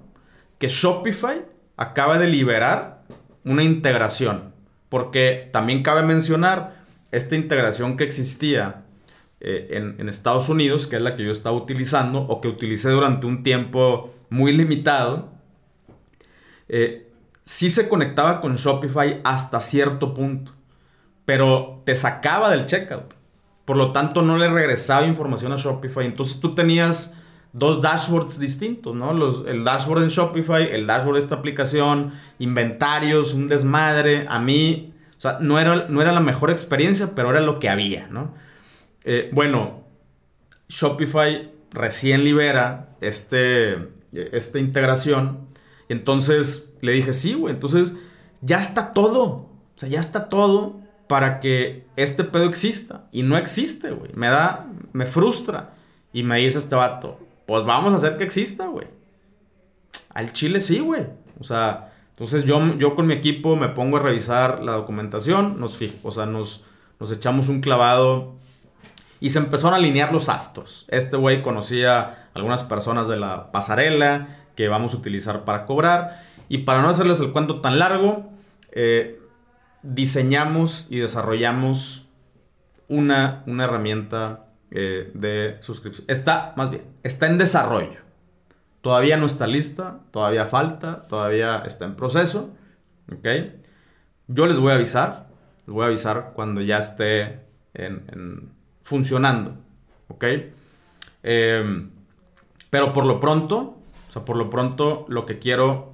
Que 0.58 0.68
Shopify 0.68 1.46
acaba 1.78 2.18
de 2.18 2.28
liberar 2.28 3.04
una 3.44 3.64
integración. 3.64 4.54
Porque 4.90 5.50
también 5.52 5.84
cabe 5.84 6.04
mencionar 6.04 6.86
esta 7.12 7.36
integración 7.36 7.98
que 7.98 8.04
existía 8.04 8.86
eh, 9.40 9.96
en, 10.00 10.10
Estados 10.10 10.50
Unidos, 10.50 10.88
que 10.88 10.96
es 10.96 11.02
la 11.02 11.16
que 11.16 11.24
yo 11.24 11.32
estaba 11.32 11.56
utilizando 11.56 12.22
o 12.22 12.42
que 12.42 12.48
utilicé 12.48 12.90
durante 12.90 13.28
un 13.28 13.44
tiempo 13.44 14.14
muy 14.30 14.52
limitado, 14.54 15.30
eh, 16.68 17.12
sí 17.44 17.70
se 17.70 17.88
conectaba 17.88 18.42
con 18.42 18.56
Shopify 18.56 19.22
hasta 19.24 19.60
cierto 19.62 20.14
punto, 20.14 20.54
pero 21.26 21.82
te 21.86 21.96
sacaba 21.96 22.52
del 22.52 22.66
checkout. 22.66 23.16
Por 23.66 23.78
lo 23.78 23.92
tanto, 23.92 24.22
no 24.22 24.38
le 24.38 24.48
regresaba 24.48 25.06
información 25.08 25.52
a 25.52 25.58
Shopify. 25.58 26.06
Entonces 26.06 26.40
tú 26.40 26.54
tenías 26.54 27.16
dos 27.52 27.82
dashboards 27.82 28.40
distintos, 28.40 28.96
¿no? 28.96 29.14
Los, 29.14 29.44
el 29.48 29.64
dashboard 29.64 30.04
en 30.04 30.10
Shopify, 30.10 30.72
el 30.72 30.86
dashboard 30.86 31.16
de 31.16 31.20
esta 31.20 31.36
aplicación, 31.36 32.14
inventarios, 32.38 33.34
un 33.34 33.50
desmadre. 33.50 34.28
A 34.30 34.40
mí, 34.40 34.94
o 35.18 35.20
sea, 35.20 35.40
no 35.42 35.60
era, 35.60 35.88
no 35.90 36.02
era 36.02 36.12
la 36.12 36.20
mejor 36.20 36.52
experiencia, 36.52 37.16
pero 37.16 37.32
era 37.32 37.42
lo 37.42 37.60
que 37.60 37.70
había, 37.70 38.08
¿no? 38.08 38.34
Eh, 39.04 39.30
bueno, 39.34 39.84
Shopify 40.70 41.52
recién 41.72 42.24
libera 42.24 42.90
este, 43.02 43.90
esta 44.12 44.60
integración. 44.60 45.48
Entonces 45.90 46.74
le 46.82 46.92
dije, 46.92 47.14
sí, 47.14 47.34
güey, 47.34 47.54
entonces 47.54 47.96
ya 48.42 48.60
está 48.60 48.94
todo. 48.94 49.24
O 49.26 49.78
sea, 49.78 49.90
ya 49.90 50.00
está 50.00 50.30
todo 50.30 50.85
para 51.08 51.40
que 51.40 51.86
este 51.96 52.24
pedo 52.24 52.46
exista. 52.46 53.06
Y 53.12 53.24
no 53.24 53.38
existe, 53.38 53.92
güey. 53.92 54.12
Me 54.14 54.28
da, 54.28 54.68
me 54.94 55.06
frustra. 55.06 55.74
Y 56.14 56.24
me 56.24 56.38
dice 56.38 56.58
este 56.58 56.76
vato, 56.76 57.20
pues 57.46 57.66
vamos 57.66 57.92
a 57.92 57.96
hacer 57.96 58.18
que 58.18 58.24
exista, 58.24 58.68
güey. 58.68 58.88
Al 60.14 60.32
chile 60.32 60.62
sí, 60.62 60.80
güey. 60.80 61.08
O 61.40 61.44
sea, 61.44 61.94
entonces 62.12 62.46
yo, 62.46 62.76
yo 62.78 62.96
con 62.96 63.08
mi 63.08 63.14
equipo 63.14 63.58
me 63.58 63.68
pongo 63.68 63.98
a 63.98 64.00
revisar 64.00 64.64
la 64.64 64.72
documentación, 64.72 65.60
nos 65.60 65.76
fijo, 65.76 65.96
o 66.04 66.12
sea, 66.12 66.26
nos, 66.26 66.64
nos 66.98 67.12
echamos 67.12 67.50
un 67.50 67.60
clavado 67.60 68.36
y 69.20 69.32
se 69.32 69.40
empezaron 69.40 69.74
a 69.74 69.78
alinear 69.78 70.14
los 70.14 70.30
astros. 70.30 70.86
Este 70.88 71.18
güey 71.18 71.42
conocía 71.42 72.30
algunas 72.34 72.64
personas 72.64 73.10
de 73.10 73.18
la 73.18 73.52
pasarela 73.52 74.28
que 74.56 74.70
vamos 74.70 74.94
a 74.94 74.98
utilizar 74.98 75.44
para 75.44 75.66
cobrar. 75.66 76.24
Y 76.48 76.60
para 76.60 76.82
no 76.82 76.88
hacerles 76.88 77.20
el 77.20 77.32
cuento 77.32 77.60
tan 77.60 77.80
largo, 77.80 78.30
eh, 78.72 79.20
diseñamos 79.86 80.88
y 80.90 81.00
desarrollamos 81.00 82.08
una, 82.88 83.44
una 83.48 83.66
herramienta 83.66 84.48
eh, 84.72 85.12
de 85.14 85.58
suscripción. 85.62 86.06
Está, 86.10 86.54
más 86.58 86.72
bien, 86.72 86.84
está 87.04 87.28
en 87.28 87.38
desarrollo. 87.38 88.00
Todavía 88.82 89.18
no 89.18 89.26
está 89.26 89.48
lista, 89.48 90.00
todavía 90.12 90.46
falta, 90.46 91.08
todavía 91.08 91.64
está 91.66 91.86
en 91.86 91.96
proceso. 91.96 92.52
¿Ok? 93.12 93.28
Yo 94.28 94.46
les 94.46 94.58
voy 94.58 94.72
a 94.72 94.76
avisar. 94.76 95.28
Les 95.66 95.74
voy 95.74 95.84
a 95.84 95.88
avisar 95.88 96.34
cuando 96.36 96.62
ya 96.62 96.78
esté 96.78 97.40
en 97.74 98.52
funcionando. 98.86 99.58
¿Ok? 100.08 100.24
Em, 101.24 101.90
pero 102.70 102.94
por 102.94 103.06
lo 103.06 103.20
pronto, 103.20 103.78
o 104.08 104.12
sea, 104.12 104.24
por 104.24 104.38
lo 104.38 104.50
pronto 104.50 105.06
lo 105.10 105.26
que 105.26 105.40
quiero 105.40 105.94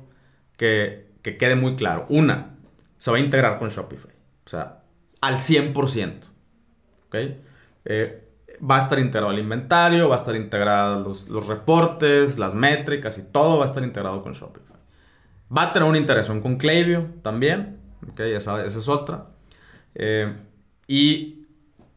que, 0.57 1.09
quede 1.23 1.55
muy 1.55 1.75
claro. 1.75 2.05
Una, 2.09 2.57
se 3.01 3.09
va 3.09 3.17
a 3.17 3.19
integrar 3.19 3.57
con 3.57 3.69
Shopify. 3.69 4.11
O 4.45 4.49
sea, 4.49 4.83
al 5.21 5.39
100%. 5.39 6.19
¿Ok? 7.07 7.15
Eh, 7.85 8.27
va 8.61 8.75
a 8.75 8.77
estar 8.77 8.99
integrado 8.99 9.33
el 9.33 9.39
inventario, 9.39 10.07
va 10.07 10.17
a 10.17 10.19
estar 10.19 10.35
integrado 10.35 10.99
los, 10.99 11.47
reportes, 11.47 12.37
las 12.37 12.53
métricas 12.53 13.17
y 13.17 13.23
todo 13.23 13.57
va 13.57 13.63
a 13.63 13.65
estar 13.65 13.81
integrado 13.81 14.21
con 14.21 14.33
Shopify. 14.33 14.75
Va 15.55 15.63
a 15.63 15.73
tener 15.73 15.89
una 15.89 15.97
integración 15.97 16.41
con 16.41 16.57
Klaviyo 16.57 17.07
también. 17.23 17.79
Esa 18.17 18.63
es 18.63 18.87
otra. 18.87 19.29
Eh, 19.95 20.35
y 20.85 21.47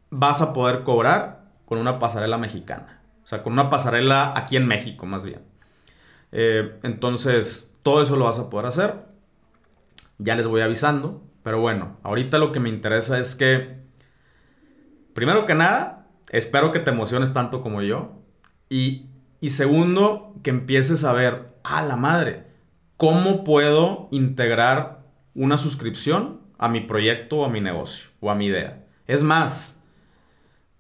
vas 0.09 0.41
a 0.41 0.55
poder 0.55 0.85
cobrar 0.85 1.51
con 1.67 1.77
una 1.77 1.99
pasarela 1.99 2.39
mexicana. 2.39 3.03
O 3.23 3.27
sea, 3.27 3.43
con 3.43 3.53
una 3.53 3.69
pasarela 3.69 4.33
aquí 4.35 4.57
en 4.57 4.67
México, 4.67 5.05
más 5.05 5.23
bien. 5.23 5.43
Eh, 6.33 6.79
entonces, 6.83 7.77
todo 7.83 8.01
eso 8.01 8.17
lo 8.17 8.25
vas 8.25 8.39
a 8.39 8.49
poder 8.49 8.65
hacer. 8.65 9.14
Ya 10.19 10.35
les 10.37 10.47
voy 10.47 10.61
avisando. 10.61 11.23
Pero 11.43 11.61
bueno, 11.61 11.99
ahorita 12.03 12.39
lo 12.39 12.53
que 12.53 12.61
me 12.61 12.69
interesa 12.69 13.19
es 13.19 13.35
que, 13.35 13.77
primero 15.13 15.47
que 15.47 15.55
nada, 15.55 16.07
espero 16.31 16.73
que 16.73 16.81
te 16.81 16.91
emociones 16.91 17.33
tanto 17.33 17.63
como 17.63 17.83
yo. 17.83 18.23
Y, 18.69 19.07
y 19.41 19.51
segundo, 19.51 20.35
que 20.43 20.51
empieces 20.51 21.05
a 21.05 21.13
ver, 21.13 21.55
a 21.63 21.83
la 21.83 21.97
madre, 21.97 22.45
¿cómo 22.97 23.45
puedo 23.45 24.09
integrar 24.11 25.03
una 25.35 25.59
suscripción 25.59 26.41
a 26.59 26.69
mi 26.69 26.81
proyecto 26.81 27.39
o 27.39 27.45
a 27.45 27.51
mi 27.51 27.61
negocio 27.61 28.09
o 28.21 28.31
a 28.31 28.35
mi 28.35 28.47
idea? 28.47 28.85
Es 29.07 29.23
más, 29.23 29.85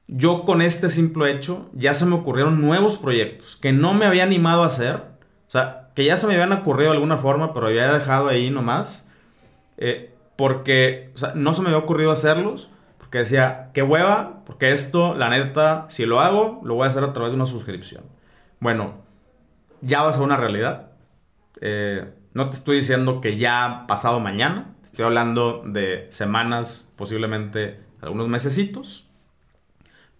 yo 0.07 0.45
con 0.45 0.62
este 0.62 0.91
simple 0.91 1.30
hecho 1.30 1.70
ya 1.72 1.95
se 1.95 2.07
me 2.07 2.14
ocurrieron 2.14 2.61
nuevos 2.61 2.97
proyectos 2.97 3.57
que 3.57 3.72
no 3.72 3.95
me 3.95 4.07
había 4.07 4.22
animado 4.22 4.62
a 4.62 4.68
hacer. 4.68 4.97
O 5.47 5.51
sea, 5.51 5.91
que 5.95 6.05
ya 6.05 6.16
se 6.16 6.26
me 6.26 6.35
habían 6.35 6.53
ocurrido 6.53 6.91
de 6.91 6.97
alguna 6.97 7.16
forma, 7.16 7.53
pero 7.53 7.66
había 7.66 7.93
dejado 7.93 8.28
ahí 8.28 8.51
nomás. 8.51 9.11
Eh, 9.77 10.14
porque, 10.37 11.12
no 11.35 11.55
se 11.55 11.62
me 11.62 11.68
había 11.68 11.79
ocurrido 11.79 12.12
hacerlos. 12.12 12.70
Porque 12.99 13.18
decía, 13.18 13.70
qué 13.75 13.83
hueva, 13.83 14.43
porque 14.45 14.72
esto, 14.72 15.14
la 15.14 15.29
neta, 15.29 15.87
si 15.89 16.07
lo 16.07 16.20
hago, 16.20 16.61
lo 16.64 16.75
voy 16.75 16.85
a 16.85 16.89
hacer 16.89 17.05
a 17.05 17.12
través 17.12 17.31
de 17.31 17.37
una 17.37 17.47
suscripción. 17.47 18.03
Bueno, 18.61 18.95
ya 19.83 20.03
va 20.03 20.11
a 20.11 20.12
ser 20.12 20.22
una 20.22 20.37
realidad. 20.37 20.91
Eh, 21.61 22.12
no 22.33 22.51
te 22.51 22.57
estoy 22.57 22.79
diciendo 22.79 23.20
que 23.20 23.37
ya 23.37 23.85
pasado 23.87 24.18
mañana. 24.20 24.75
Estoy 24.83 25.05
hablando 25.05 25.62
de 25.64 26.07
semanas, 26.11 26.93
posiblemente 26.97 27.81
algunos 28.01 28.29
mesecitos. 28.29 29.09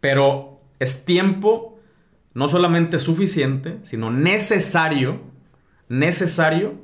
Pero 0.01 0.61
es 0.79 1.05
tiempo 1.05 1.81
no 2.35 2.49
solamente 2.49 2.99
suficiente, 2.99 3.79
sino 3.83 4.11
necesario, 4.11 5.23
necesario 5.89 6.75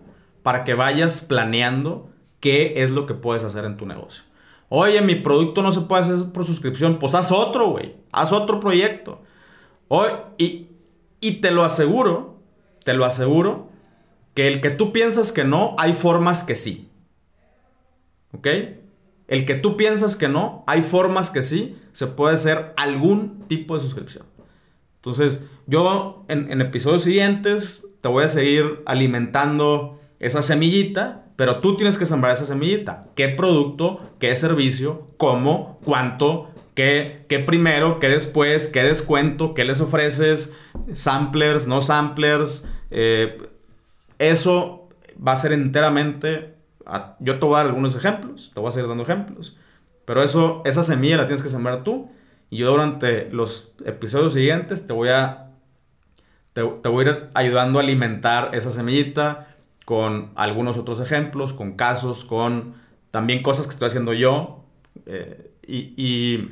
para 0.43 0.65
que 0.65 0.75
vayas 0.75 1.21
planeando 1.21 2.10
qué 2.41 2.75
es 2.77 2.91
lo 2.91 3.07
que 3.07 3.15
puedes 3.15 3.45
hacer 3.45 3.65
en 3.65 3.77
tu 3.77 3.87
negocio. 3.87 4.25
Oye, 4.69 5.01
mi 5.03 5.17
producto 5.17 5.63
no 5.63 5.73
se 5.73 5.83
puede 5.83 6.03
hacer 6.03 6.33
por 6.33 6.45
suscripción, 6.45 6.99
pues 6.99 7.15
haz 7.15 7.33
otro, 7.33 7.71
güey. 7.71 7.97
Haz 8.13 8.33
otro 8.33 8.61
proyecto. 8.61 9.23
y, 10.39 10.69
y 11.21 11.33
te 11.41 11.51
lo 11.51 11.65
aseguro, 11.65 12.39
te 12.85 12.95
lo 12.95 13.05
aseguro, 13.05 13.69
que 14.35 14.49
el 14.49 14.61
que 14.61 14.71
tú 14.71 14.93
piensas 14.93 15.33
que 15.33 15.45
no, 15.45 15.75
hay 15.79 15.95
formas 15.95 16.45
que 16.45 16.57
sí. 16.57 16.89
¿Ok? 18.33 18.47
El 19.29 19.45
que 19.45 19.55
tú 19.55 19.77
piensas 19.77 20.17
que 20.17 20.29
no, 20.29 20.65
hay 20.67 20.83
formas 20.83 21.31
que 21.31 21.43
sí, 21.43 21.77
se 21.93 22.09
puede 22.09 22.35
hacer 22.35 22.73
algún 22.77 23.47
tipo 23.47 23.75
de 23.75 23.81
suscripción. 23.81 24.27
Entonces, 24.97 25.45
yo 25.67 26.25
en, 26.29 26.61
episodios 26.61 27.05
siguientes 27.05 27.87
te 28.01 28.09
voy 28.09 28.25
a 28.25 28.29
seguir 28.29 28.83
alimentando 28.87 30.00
esa 30.21 30.43
semillita, 30.43 31.25
pero 31.37 31.61
tú 31.61 31.77
tienes 31.77 31.97
que 31.97 32.07
sembrar 32.07 32.35
esa 32.35 32.47
semillita. 32.47 33.07
¿Qué 33.17 33.29
producto? 33.29 34.01
¿Qué 34.19 34.37
servicio? 34.37 35.09
¿Cómo? 35.17 35.81
¿Cuánto? 35.83 36.51
¿Qué, 36.75 37.25
qué 37.29 37.39
primero? 37.39 37.99
¿Qué 37.99 38.11
después? 38.11 38.69
¿Qué 38.69 38.83
descuento? 38.83 39.55
¿Qué 39.55 39.65
les 39.65 39.81
ofreces? 39.81 40.55
¿Samplers? 40.93 41.67
¿No 41.67 41.81
samplers? 41.81 42.69
Eh, 42.91 43.39
eso 44.19 44.89
va 45.27 45.33
a 45.33 45.37
ser 45.37 45.53
enteramente... 45.53 46.55
yo 47.19 47.39
te 47.39 47.47
voy 47.47 47.55
a 47.55 47.59
dar 47.59 47.67
algunos 47.67 47.97
ejemplos, 47.97 48.53
te 48.55 48.61
voy 48.61 48.69
a 48.69 48.73
seguir 48.73 48.89
dando 48.89 49.05
ejemplos. 49.05 49.57
Pero 50.05 50.23
eso, 50.23 50.61
esa 50.67 50.83
semilla 50.83 51.17
la 51.17 51.25
tienes 51.25 51.43
que 51.43 51.49
sembrar 51.49 51.83
tú. 51.83 52.11
Y 52.51 52.59
yo 52.59 52.71
durante 52.73 53.31
los 53.31 53.73
episodios 53.87 54.35
siguientes 54.35 54.87
te 54.87 54.93
voy 54.93 55.09
a... 55.09 55.47
Te, 56.53 56.63
voy 56.63 57.07
a 57.07 57.09
ir 57.09 57.29
ayudando 57.33 57.79
a 57.79 57.83
alimentar 57.83 58.51
esa 58.55 58.71
semillita 58.71 59.50
con 59.91 60.31
algunos 60.37 60.79
otros 60.79 61.01
ejemplos, 61.01 61.53
con 61.53 61.73
casos, 61.73 62.23
con 62.23 62.75
también 63.11 63.43
cosas 63.43 63.67
que 63.67 63.73
estoy 63.73 63.89
haciendo 63.89 64.13
yo. 64.13 64.65
Eh, 65.07 65.51
y, 65.67 66.49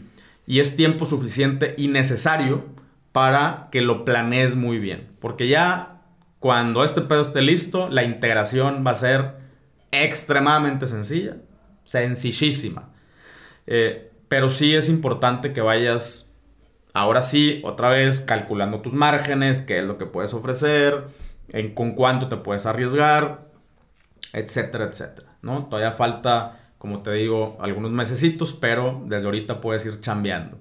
es 0.48 0.74
tiempo 0.74 1.06
suficiente 1.06 1.76
y 1.78 1.86
necesario 1.86 2.64
para 3.12 3.68
que 3.70 3.80
lo 3.80 4.04
planees 4.04 4.56
muy 4.56 4.80
bien. 4.80 5.06
Porque 5.20 5.46
ya 5.46 6.00
cuando 6.40 6.82
este 6.82 7.00
pedo 7.00 7.22
esté 7.22 7.40
listo, 7.40 7.88
la 7.88 8.02
integración 8.02 8.82
va 8.84 8.90
a 8.90 8.94
ser 8.94 9.34
extremadamente 9.92 10.88
sencilla, 10.88 11.36
sencillísima. 11.84 12.88
Eh, 13.68 14.10
pero 14.26 14.50
sí 14.50 14.74
es 14.74 14.88
importante 14.88 15.52
que 15.52 15.60
vayas, 15.60 16.34
ahora 16.92 17.22
sí, 17.22 17.62
otra 17.62 17.88
vez 17.90 18.20
calculando 18.20 18.80
tus 18.80 18.94
márgenes, 18.94 19.62
qué 19.62 19.78
es 19.78 19.84
lo 19.84 19.96
que 19.96 20.06
puedes 20.06 20.34
ofrecer, 20.34 21.04
en 21.50 21.74
con 21.74 21.92
cuánto 21.92 22.28
te 22.28 22.36
puedes 22.36 22.66
arriesgar, 22.66 23.48
etcétera, 24.32 24.84
etcétera, 24.84 25.28
¿no? 25.42 25.66
Todavía 25.66 25.92
falta, 25.92 26.60
como 26.78 27.02
te 27.02 27.12
digo, 27.12 27.56
algunos 27.60 27.90
mesecitos, 27.90 28.52
pero 28.52 29.02
desde 29.06 29.26
ahorita 29.26 29.60
puedes 29.60 29.84
ir 29.86 30.00
chambeando. 30.00 30.58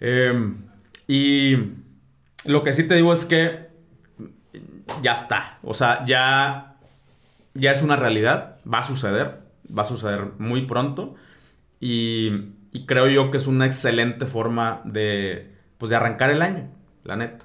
Em, 0.00 0.58
y 1.06 1.56
lo 2.44 2.64
que 2.64 2.74
sí 2.74 2.86
te 2.86 2.94
digo 2.94 3.12
es 3.12 3.24
que 3.24 3.68
ya 5.02 5.12
está, 5.14 5.58
o 5.62 5.74
sea, 5.74 6.04
ya, 6.04 6.76
ya 7.54 7.72
es 7.72 7.82
una 7.82 7.96
realidad, 7.96 8.58
va 8.70 8.78
a 8.80 8.82
suceder, 8.82 9.40
va 9.76 9.82
a 9.82 9.86
suceder 9.86 10.32
muy 10.38 10.66
pronto 10.66 11.14
y, 11.80 12.52
creo 12.86 13.08
yo 13.08 13.30
que 13.30 13.36
es 13.36 13.46
una 13.46 13.66
excelente 13.66 14.26
forma 14.26 14.80
de, 14.84 15.52
pues, 15.78 15.90
de 15.90 15.96
arrancar 15.96 16.30
el 16.30 16.42
año, 16.42 16.68
la 17.04 17.16
neta. 17.16 17.44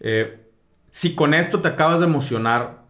Eh, 0.00 0.47
si 0.90 1.14
con 1.14 1.34
esto 1.34 1.60
te 1.60 1.68
acabas 1.68 2.00
de 2.00 2.06
emocionar, 2.06 2.82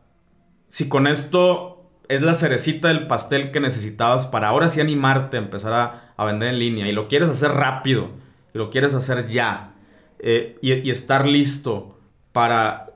si 0.68 0.88
con 0.88 1.06
esto 1.06 1.90
es 2.08 2.22
la 2.22 2.34
cerecita 2.34 2.88
del 2.88 3.06
pastel 3.06 3.50
que 3.50 3.60
necesitabas 3.60 4.26
para 4.26 4.48
ahora 4.48 4.68
sí 4.68 4.80
animarte 4.80 5.36
a 5.36 5.40
empezar 5.40 5.72
a, 6.16 6.24
vender 6.24 6.48
en 6.48 6.58
línea 6.58 6.88
y 6.88 6.92
lo 6.92 7.06
quieres 7.06 7.30
hacer 7.30 7.52
rápido, 7.52 8.10
y 8.54 8.58
lo 8.58 8.70
quieres 8.70 8.94
hacer 8.94 9.28
ya, 9.28 9.74
eh, 10.18 10.58
y, 10.60 10.90
estar 10.90 11.26
listo 11.26 11.98
para 12.32 12.90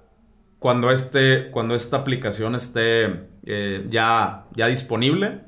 cuando, 0.59 0.91
este, 0.91 1.51
cuando 1.51 1.75
esta 1.75 1.99
aplicación 1.99 2.55
esté 2.55 3.29
eh, 3.45 3.87
ya, 3.91 4.47
ya 4.55 4.67
disponible, 4.67 5.41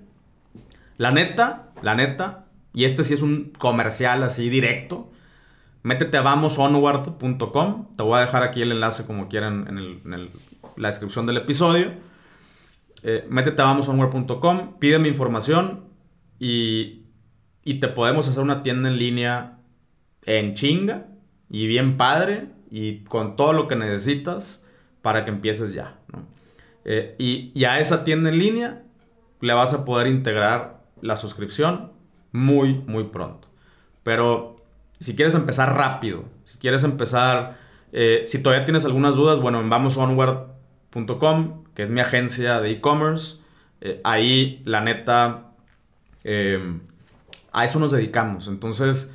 la 0.98 1.10
neta, 1.10 1.70
la 1.82 1.94
neta, 1.94 2.44
y 2.72 2.84
este 2.84 3.02
sí 3.02 3.14
es 3.14 3.22
un 3.22 3.52
comercial 3.58 4.22
así 4.22 4.48
directo, 4.50 5.10
métete 5.84 6.16
a 6.16 6.22
vamosonward.com. 6.22 7.94
Te 7.96 8.02
voy 8.02 8.18
a 8.18 8.22
dejar 8.22 8.42
aquí 8.42 8.62
el 8.62 8.72
enlace 8.72 9.06
como 9.06 9.28
quieran 9.28 9.66
en, 9.68 10.30
la 10.76 10.88
descripción 10.88 11.26
del 11.26 11.36
episodio. 11.36 11.92
Eh, 13.04 13.24
métete 13.28 13.62
a 13.62 13.66
vamosonward.com, 13.66 14.78
pídeme 14.80 15.08
información 15.08 15.84
y, 16.40 17.04
y 17.62 17.74
te 17.74 17.88
podemos 17.88 18.26
hacer 18.26 18.42
una 18.42 18.62
tienda 18.62 18.88
en 18.88 18.98
línea 18.98 19.58
en 20.24 20.54
chinga 20.54 21.06
y 21.50 21.66
bien 21.66 21.98
padre 21.98 22.48
y 22.70 23.04
con 23.04 23.36
todo 23.36 23.52
lo 23.52 23.68
que 23.68 23.76
necesitas 23.76 24.66
para 25.02 25.26
que 25.26 25.30
empieces 25.30 25.74
ya. 25.74 25.98
Eh, 26.86 27.14
y, 27.18 27.52
y 27.54 27.64
a 27.66 27.78
esa 27.78 28.04
tienda 28.04 28.30
en 28.30 28.38
línea 28.38 28.82
le 29.40 29.52
vas 29.52 29.74
a 29.74 29.84
poder 29.84 30.06
integrar 30.06 30.82
la 31.02 31.16
suscripción 31.16 31.92
muy, 32.32 32.72
muy 32.86 33.04
pronto. 33.04 33.48
Pero 34.02 34.53
si 35.04 35.14
quieres 35.14 35.34
empezar 35.34 35.76
rápido, 35.76 36.24
si 36.44 36.56
quieres 36.56 36.82
empezar, 36.82 37.58
eh, 37.92 38.24
si 38.26 38.42
todavía 38.42 38.64
tienes 38.64 38.86
algunas 38.86 39.16
dudas, 39.16 39.38
bueno, 39.38 39.60
en 39.60 39.68
vamosonward.com, 39.68 41.64
que 41.74 41.82
es 41.82 41.90
mi 41.90 42.00
agencia 42.00 42.58
de 42.62 42.70
e-commerce, 42.70 43.36
eh, 43.82 44.00
ahí 44.02 44.62
la 44.64 44.80
neta, 44.80 45.50
eh, 46.24 46.78
a 47.52 47.66
eso 47.66 47.78
nos 47.80 47.90
dedicamos. 47.90 48.48
Entonces, 48.48 49.14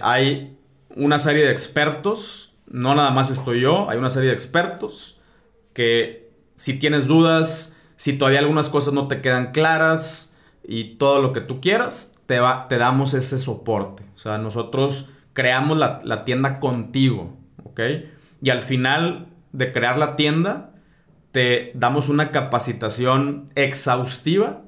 hay 0.00 0.56
una 0.94 1.18
serie 1.18 1.44
de 1.44 1.50
expertos, 1.50 2.54
no 2.68 2.94
nada 2.94 3.10
más 3.10 3.28
estoy 3.30 3.62
yo, 3.62 3.90
hay 3.90 3.98
una 3.98 4.10
serie 4.10 4.28
de 4.28 4.34
expertos 4.34 5.20
que 5.72 6.30
si 6.54 6.78
tienes 6.78 7.08
dudas, 7.08 7.76
si 7.96 8.12
todavía 8.12 8.38
algunas 8.38 8.68
cosas 8.68 8.94
no 8.94 9.08
te 9.08 9.20
quedan 9.20 9.50
claras 9.50 10.36
y 10.62 10.94
todo 10.98 11.20
lo 11.20 11.32
que 11.32 11.40
tú 11.40 11.60
quieras, 11.60 12.12
te, 12.26 12.38
va, 12.38 12.68
te 12.68 12.78
damos 12.78 13.12
ese 13.12 13.40
soporte. 13.40 14.04
O 14.14 14.18
sea, 14.18 14.38
nosotros 14.38 15.08
creamos 15.36 15.76
la, 15.76 16.22
tienda 16.22 16.58
contigo, 16.60 17.36
¿ok? 17.62 17.80
Y 18.40 18.48
al 18.48 18.62
final 18.62 19.26
de 19.52 19.70
crear 19.70 19.98
la 19.98 20.16
tienda, 20.16 20.70
te 21.30 21.72
damos 21.74 22.08
una 22.08 22.30
capacitación 22.30 23.52
exhaustiva 23.54 24.62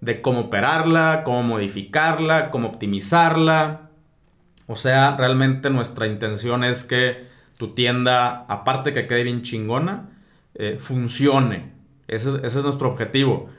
de 0.00 0.22
cómo 0.22 0.40
operarla, 0.40 1.24
cómo 1.24 1.42
modificarla, 1.42 2.50
cómo 2.50 2.68
optimizarla. 2.68 3.90
O 4.66 4.76
sea, 4.76 5.14
realmente 5.18 5.68
nuestra 5.68 6.06
intención 6.06 6.64
es 6.64 6.84
que 6.84 7.28
tu 7.58 7.74
tienda, 7.74 8.46
aparte 8.48 8.94
que 8.94 9.06
quede 9.06 9.24
bien 9.24 9.42
chingona, 9.42 10.08
eh, 10.54 10.78
funcione. 10.80 11.74
Ese, 12.06 12.30
ese, 12.46 12.60
es 12.60 12.64
nuestro 12.64 12.88
objetivo. 12.88 13.50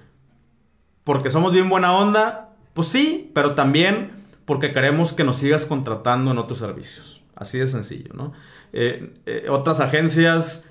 Porque 1.04 1.30
somos 1.30 1.54
bien 1.54 1.70
buena 1.70 1.94
onda, 1.94 2.56
pues 2.74 2.88
sí, 2.88 3.30
pero 3.36 3.54
también 3.54 4.19
porque 4.50 4.74
queremos 4.74 5.14
que 5.14 5.24
nos 5.24 5.38
sigas 5.38 5.66
contratando 5.66 6.32
en 6.32 6.40
otros 6.40 6.58
servicios. 6.58 7.22
Así 7.36 7.60
de 7.60 7.68
sencillo, 7.68 8.16
¿no? 8.16 8.34
Eh, 8.74 9.14
eh, 9.28 9.46
otras 9.48 9.80
agencias 9.80 10.68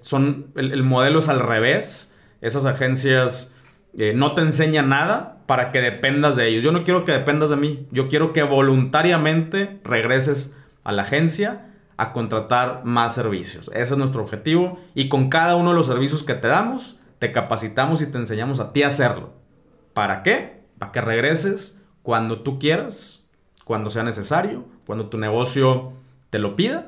son, 0.00 0.46
el, 0.56 0.82
modelo 0.82 1.18
es 1.18 1.28
al 1.28 1.40
revés. 1.40 2.16
Esas 2.40 2.64
agencias 2.64 3.54
eh, 3.98 4.14
no 4.16 4.32
te 4.32 4.40
enseñan 4.40 4.88
nada 4.88 5.42
para 5.44 5.72
que 5.72 5.82
dependas 5.82 6.36
de 6.36 6.48
ellos. 6.48 6.64
Yo 6.64 6.72
no 6.72 6.84
quiero 6.84 7.04
que 7.04 7.12
dependas 7.12 7.50
de 7.50 7.56
mí. 7.56 7.86
Yo 7.90 8.08
quiero 8.08 8.32
que 8.32 8.42
voluntariamente 8.44 9.78
regreses 9.84 10.56
a 10.82 10.92
la 10.92 11.02
agencia 11.02 11.66
a 11.98 12.14
contratar 12.14 12.80
más 12.84 13.14
servicios. 13.14 13.70
Ese 13.74 13.92
es 13.92 13.98
nuestro 13.98 14.22
objetivo. 14.22 14.80
Y 14.94 15.10
con 15.10 15.28
cada 15.28 15.54
uno 15.54 15.72
de 15.72 15.76
los 15.76 15.86
servicios 15.86 16.22
que 16.22 16.32
te 16.32 16.48
damos, 16.48 16.98
te 17.18 17.30
capacitamos 17.30 18.00
y 18.00 18.06
te 18.06 18.16
enseñamos 18.16 18.58
a 18.58 18.72
ti 18.72 18.84
a 18.84 18.88
hacerlo. 18.88 19.34
¿Para 19.92 20.22
qué? 20.22 20.62
Para 20.78 20.92
que 20.92 21.02
regreses 21.02 21.78
cuando 22.08 22.40
tú 22.40 22.58
quieras, 22.58 23.26
cuando 23.66 23.90
sea 23.90 24.02
necesario, 24.02 24.64
cuando 24.86 25.10
tu 25.10 25.18
negocio 25.18 25.92
te 26.30 26.38
lo 26.38 26.56
pida. 26.56 26.86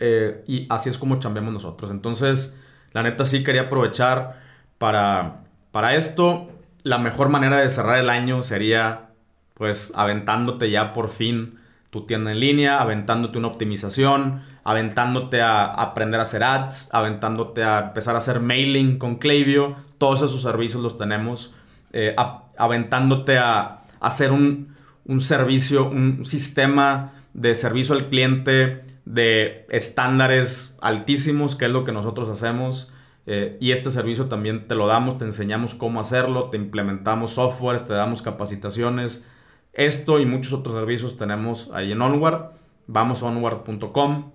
Eh, 0.00 0.42
y 0.44 0.66
así 0.70 0.88
es 0.88 0.98
como 0.98 1.20
chambeamos 1.20 1.54
nosotros. 1.54 1.92
Entonces, 1.92 2.58
la 2.90 3.04
neta 3.04 3.24
sí 3.24 3.44
quería 3.44 3.62
aprovechar 3.66 4.42
para, 4.78 5.44
para 5.70 5.94
esto. 5.94 6.48
La 6.82 6.98
mejor 6.98 7.28
manera 7.28 7.58
de 7.58 7.70
cerrar 7.70 7.96
el 8.00 8.10
año 8.10 8.42
sería 8.42 9.10
pues 9.54 9.92
aventándote 9.94 10.68
ya 10.68 10.92
por 10.92 11.10
fin 11.10 11.60
tu 11.90 12.04
tienda 12.04 12.32
en 12.32 12.40
línea, 12.40 12.80
aventándote 12.80 13.38
una 13.38 13.46
optimización, 13.46 14.42
aventándote 14.64 15.42
a 15.42 15.64
aprender 15.66 16.18
a 16.18 16.24
hacer 16.24 16.42
ads, 16.42 16.92
aventándote 16.92 17.62
a 17.62 17.78
empezar 17.78 18.16
a 18.16 18.18
hacer 18.18 18.40
mailing 18.40 18.98
con 18.98 19.18
Klaviyo. 19.18 19.76
Todos 19.96 20.22
esos 20.22 20.42
servicios 20.42 20.82
los 20.82 20.98
tenemos. 20.98 21.54
Eh, 21.92 22.16
aventándote 22.56 23.38
a 23.38 23.77
hacer 24.00 24.32
un, 24.32 24.74
servicio, 25.20 25.88
un 25.88 26.24
sistema 26.24 27.12
de 27.34 27.54
servicio 27.54 27.94
al 27.94 28.08
cliente 28.08 28.84
de 29.04 29.66
estándares 29.70 30.76
altísimos, 30.80 31.56
que 31.56 31.66
es 31.66 31.70
lo 31.70 31.84
que 31.84 31.92
nosotros 31.92 32.28
hacemos. 32.28 32.92
Eh, 33.26 33.56
y 33.60 33.72
este 33.72 33.90
servicio 33.90 34.26
también 34.26 34.68
te 34.68 34.74
lo 34.74 34.86
damos, 34.86 35.18
te 35.18 35.24
enseñamos 35.24 35.74
cómo 35.74 36.00
hacerlo, 36.00 36.50
te 36.50 36.56
implementamos 36.56 37.32
software, 37.32 37.80
te 37.80 37.92
damos 37.92 38.22
capacitaciones. 38.22 39.24
Esto 39.72 40.18
y 40.18 40.26
muchos 40.26 40.52
otros 40.52 40.74
servicios 40.74 41.16
tenemos 41.16 41.70
ahí 41.72 41.92
en 41.92 42.02
Onward. 42.02 42.52
Vamos 42.86 43.22
a 43.22 43.26
onward.com. 43.26 44.32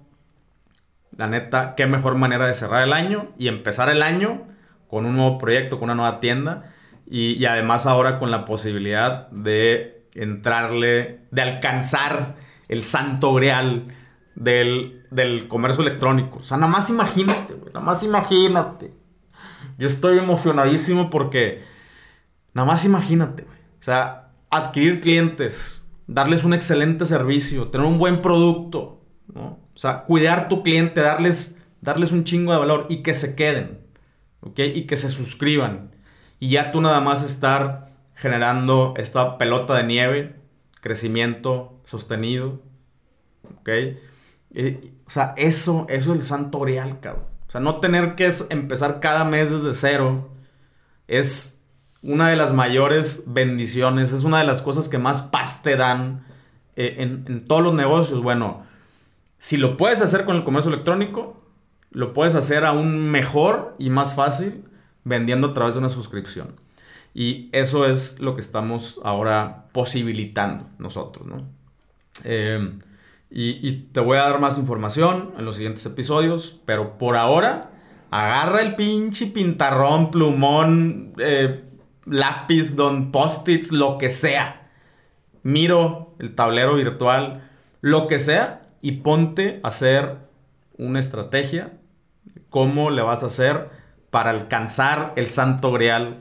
La 1.18 1.28
neta, 1.28 1.76
qué 1.76 1.86
mejor 1.86 2.16
manera 2.16 2.48
de 2.48 2.54
cerrar 2.54 2.84
el 2.84 2.94
año 2.94 3.32
y 3.38 3.48
empezar 3.48 3.90
el 3.90 4.02
año 4.02 4.44
con 4.88 5.06
un 5.06 5.16
nuevo 5.16 5.38
proyecto, 5.38 5.80
con 5.80 5.86
una 5.86 5.96
nueva 5.96 6.20
tienda 6.20 6.72
y, 7.10 7.44
además 7.46 7.86
ahora 7.86 8.20
con 8.20 8.32
la 8.32 8.46
posibilidad 8.46 9.30
de 9.30 10.08
entrarle, 10.16 11.22
de 11.32 11.42
alcanzar 11.42 12.36
el 12.68 12.84
santo 12.84 13.34
grial 13.34 13.88
del, 14.36 15.06
comercio 15.48 15.84
electrónico. 15.84 16.40
O 16.40 16.44
sea, 16.44 16.58
nada 16.58 16.72
más 16.72 16.90
imagínate, 16.90 17.56
nada 17.68 17.80
más 17.82 18.04
imagínate. 18.04 18.94
Yo 19.78 19.88
estoy 19.88 20.18
emocionadísimo 20.18 21.10
porque, 21.10 21.64
nada 22.54 22.68
más 22.68 22.86
imagínate, 22.86 23.44
güey. 23.44 23.58
O 23.58 23.84
sea, 23.84 24.30
adquirir 24.50 25.02
clientes 25.02 25.84
darles 26.08 26.44
un 26.44 26.54
excelente 26.54 27.06
servicio, 27.06 27.70
tener 27.70 27.88
un 27.88 27.98
buen 27.98 28.22
producto. 28.22 29.02
O 29.36 29.58
sea, 29.78 30.04
cuidar 30.04 30.50
tu 30.50 30.64
cliente, 30.64 31.02
darles, 31.02 31.62
darles 31.82 32.12
un 32.12 32.24
chingo 32.24 32.52
de 32.52 32.60
valor 32.60 32.86
y 32.90 32.98
que 32.98 33.14
se 33.14 33.36
queden, 33.36 33.80
¿ok? 34.42 34.60
Y 34.76 34.82
que 34.84 34.98
se 34.98 35.10
suscriban. 35.10 35.92
Y 36.44 36.50
ya 36.50 36.74
tú 36.74 36.82
nada 36.82 37.00
más 37.00 37.24
estar 37.24 37.94
generando 38.16 38.96
esta 38.98 39.38
pelota 39.38 39.76
de 39.76 39.86
nieve, 39.86 40.36
crecimiento 40.82 41.80
sostenido, 41.86 42.60
¿ok? 43.60 43.70
o 45.06 45.10
sea, 45.10 45.34
eso, 45.38 45.86
eso 45.88 46.12
es 46.12 46.18
el 46.18 46.22
santo 46.22 46.60
grial, 46.60 47.00
cabrón. 47.00 47.24
O 47.48 47.52
sea, 47.52 47.62
no 47.62 47.78
tener 47.78 48.16
que 48.16 48.30
empezar 48.50 49.00
cada 49.00 49.24
mes 49.24 49.52
desde 49.52 49.74
cero 49.74 50.32
es 51.08 51.64
una 52.02 52.28
de 52.28 52.36
las 52.36 52.52
mayores 52.52 53.24
bendiciones, 53.28 54.12
es 54.12 54.26
una 54.26 54.40
de 54.40 54.46
las 54.46 54.62
cosas 54.62 54.90
que 54.90 54.98
más 54.98 55.22
paz 55.22 55.64
te 55.64 55.78
dan 55.78 56.26
eh, 56.76 56.96
en, 56.98 57.24
en, 57.26 57.48
todos 57.48 57.64
los 57.64 57.74
negocios. 57.74 58.22
Bueno, 58.22 58.66
si 59.38 59.56
lo 59.56 59.78
puedes 59.78 60.02
hacer 60.02 60.26
con 60.26 60.36
el 60.36 60.44
comercio 60.44 60.74
electrónico, 60.74 61.42
lo 61.92 62.12
puedes 62.12 62.36
hacer 62.36 62.66
aún 62.66 63.12
mejor 63.12 63.78
y 63.80 63.90
más 63.90 64.14
fácil 64.14 64.66
vendiendo 65.04 65.48
a 65.48 65.54
través 65.54 65.76
de 65.76 65.80
una 65.80 65.90
suscripción. 65.90 66.56
Y 67.14 67.50
eso 67.52 67.86
es 67.86 68.20
lo 68.20 68.36
que 68.36 68.42
estamos 68.42 69.00
ahora 69.04 69.66
posibilitando 69.72 70.68
nosotros, 70.80 71.28
¿no? 71.28 71.46
Eh, 72.24 72.80
y, 73.36 73.72
te 73.92 74.00
voy 74.00 74.18
a 74.18 74.24
dar 74.24 74.40
más 74.40 74.60
información 74.60 75.32
en 75.38 75.46
los 75.46 75.56
siguientes 75.56 75.84
episodios, 75.88 76.60
pero 76.66 77.00
por 77.00 77.16
ahora, 77.16 77.72
agarra 78.12 78.62
el 78.62 78.76
pinche 78.76 79.26
pintarrón, 79.26 80.12
plumón, 80.12 81.14
eh, 81.18 81.64
lápiz, 82.06 82.76
don 82.76 83.12
post-its, 83.12 83.72
lo 83.72 83.98
que 83.98 84.12
sea. 84.12 84.70
Miro 85.42 86.14
el 86.20 86.36
tablero 86.36 86.76
virtual, 86.76 87.50
lo 87.82 88.06
que 88.06 88.20
sea, 88.20 88.68
y 88.82 88.94
ponte 88.94 89.60
a 89.64 89.70
hacer 89.70 90.18
una 90.78 91.00
estrategia, 91.00 91.74
cómo 92.50 92.92
le 92.92 93.02
vas 93.02 93.24
a 93.24 93.28
hacer 93.28 93.72
para 94.14 94.30
alcanzar 94.30 95.14
el 95.16 95.28
santo 95.32 95.72
grial 95.72 96.20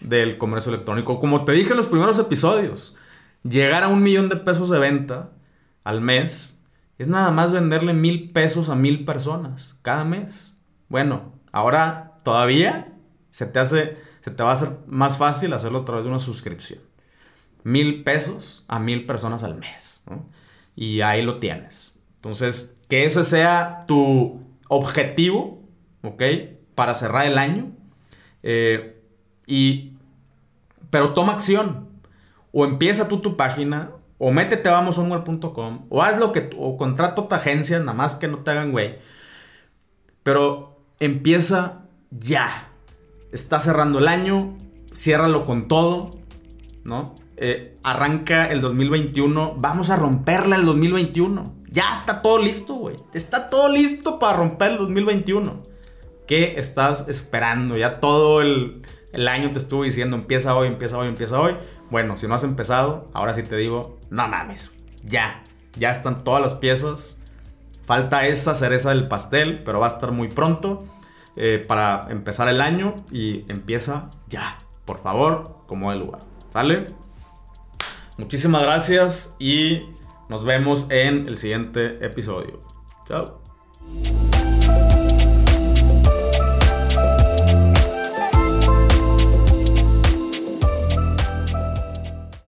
del 0.00 0.38
comercio 0.38 0.72
electrónico. 0.72 1.20
Como 1.20 1.44
te 1.44 1.52
dije 1.52 1.72
en 1.72 1.76
los 1.76 1.86
primeros 1.86 2.18
episodios, 2.18 2.96
llegar 3.42 3.82
a 3.82 3.88
un 3.88 4.02
millón 4.02 4.30
de 4.30 4.36
pesos 4.36 4.70
de 4.70 4.78
venta 4.78 5.28
al 5.84 6.00
mes 6.00 6.64
es 6.96 7.06
nada 7.06 7.30
más 7.30 7.52
venderle 7.52 7.92
mil 7.92 8.30
pesos 8.30 8.70
a 8.70 8.74
mil 8.74 9.04
personas 9.04 9.76
cada 9.82 10.04
mes. 10.04 10.58
Bueno, 10.88 11.34
ahora 11.52 12.14
todavía 12.24 12.94
se 13.28 13.44
te 13.44 13.58
hace, 13.58 13.98
se 14.22 14.30
te 14.30 14.42
va 14.42 14.48
a 14.48 14.54
hacer 14.54 14.78
más 14.86 15.18
fácil 15.18 15.52
hacerlo 15.52 15.80
a 15.80 15.84
través 15.84 16.04
de 16.06 16.10
una 16.10 16.20
suscripción. 16.20 16.80
Mil 17.62 18.04
pesos 18.04 18.64
a 18.68 18.78
mil 18.78 19.04
personas 19.04 19.44
al 19.44 19.54
mes. 19.54 20.02
Y 20.74 21.02
ahí 21.02 21.20
lo 21.20 21.40
tienes. 21.40 21.94
Entonces, 22.14 22.78
que 22.88 23.04
ese 23.04 23.22
sea 23.22 23.80
tu 23.86 24.40
objetivo, 24.68 25.62
¿ok? 26.02 26.22
Para 26.78 26.94
cerrar 26.94 27.26
el 27.26 27.38
año. 27.38 27.72
Eh, 28.44 29.02
y, 29.48 29.94
pero 30.90 31.12
toma 31.12 31.32
acción. 31.32 31.88
O 32.52 32.64
empieza 32.64 33.08
tú 33.08 33.20
tu 33.20 33.36
página, 33.36 33.90
o 34.16 34.30
métete 34.30 34.68
a 34.68 34.78
amazonware.com, 34.78 35.86
o 35.88 36.02
haz 36.04 36.20
lo 36.20 36.30
que, 36.30 36.50
o 36.56 36.76
contrata 36.76 37.22
otra 37.22 37.38
agencia, 37.38 37.80
nada 37.80 37.94
más 37.94 38.14
que 38.14 38.28
no 38.28 38.38
te 38.38 38.52
hagan 38.52 38.70
güey. 38.70 39.00
Pero 40.22 40.78
empieza 41.00 41.80
ya. 42.12 42.68
Está 43.32 43.58
cerrando 43.58 43.98
el 43.98 44.06
año, 44.06 44.56
ciérralo 44.94 45.46
con 45.46 45.66
todo, 45.66 46.12
¿no? 46.84 47.16
Eh, 47.38 47.76
arranca 47.82 48.46
el 48.46 48.60
2021, 48.60 49.56
vamos 49.58 49.90
a 49.90 49.96
romperla 49.96 50.54
el 50.54 50.64
2021. 50.64 51.56
Ya 51.70 51.92
está 51.92 52.22
todo 52.22 52.38
listo, 52.38 52.74
güey. 52.74 52.94
Está 53.14 53.50
todo 53.50 53.68
listo 53.68 54.20
para 54.20 54.36
romper 54.36 54.70
el 54.70 54.78
2021. 54.78 55.76
¿Qué 56.28 56.56
estás 56.58 57.08
esperando? 57.08 57.78
Ya 57.78 58.00
todo 58.00 58.42
el, 58.42 58.82
el 59.12 59.26
año 59.28 59.50
te 59.50 59.58
estuvo 59.58 59.84
diciendo, 59.84 60.14
empieza 60.14 60.54
hoy, 60.54 60.68
empieza 60.68 60.98
hoy, 60.98 61.08
empieza 61.08 61.40
hoy. 61.40 61.56
Bueno, 61.90 62.18
si 62.18 62.28
no 62.28 62.34
has 62.34 62.44
empezado, 62.44 63.08
ahora 63.14 63.32
sí 63.32 63.42
te 63.42 63.56
digo, 63.56 63.98
no 64.10 64.28
mames, 64.28 64.70
ya, 65.02 65.42
ya 65.74 65.90
están 65.90 66.24
todas 66.24 66.42
las 66.42 66.52
piezas. 66.52 67.22
Falta 67.86 68.26
esa 68.26 68.54
cereza 68.54 68.90
del 68.90 69.08
pastel, 69.08 69.62
pero 69.64 69.80
va 69.80 69.86
a 69.86 69.88
estar 69.88 70.12
muy 70.12 70.28
pronto 70.28 70.84
eh, 71.34 71.64
para 71.66 72.06
empezar 72.10 72.46
el 72.48 72.60
año 72.60 72.94
y 73.10 73.50
empieza 73.50 74.10
ya, 74.28 74.58
por 74.84 75.00
favor, 75.00 75.62
como 75.66 75.92
el 75.92 76.00
lugar. 76.00 76.20
¿Sale? 76.50 76.88
Muchísimas 78.18 78.62
gracias 78.62 79.34
y 79.38 79.84
nos 80.28 80.44
vemos 80.44 80.88
en 80.90 81.26
el 81.26 81.38
siguiente 81.38 82.04
episodio. 82.04 82.62
Chao. 83.06 83.40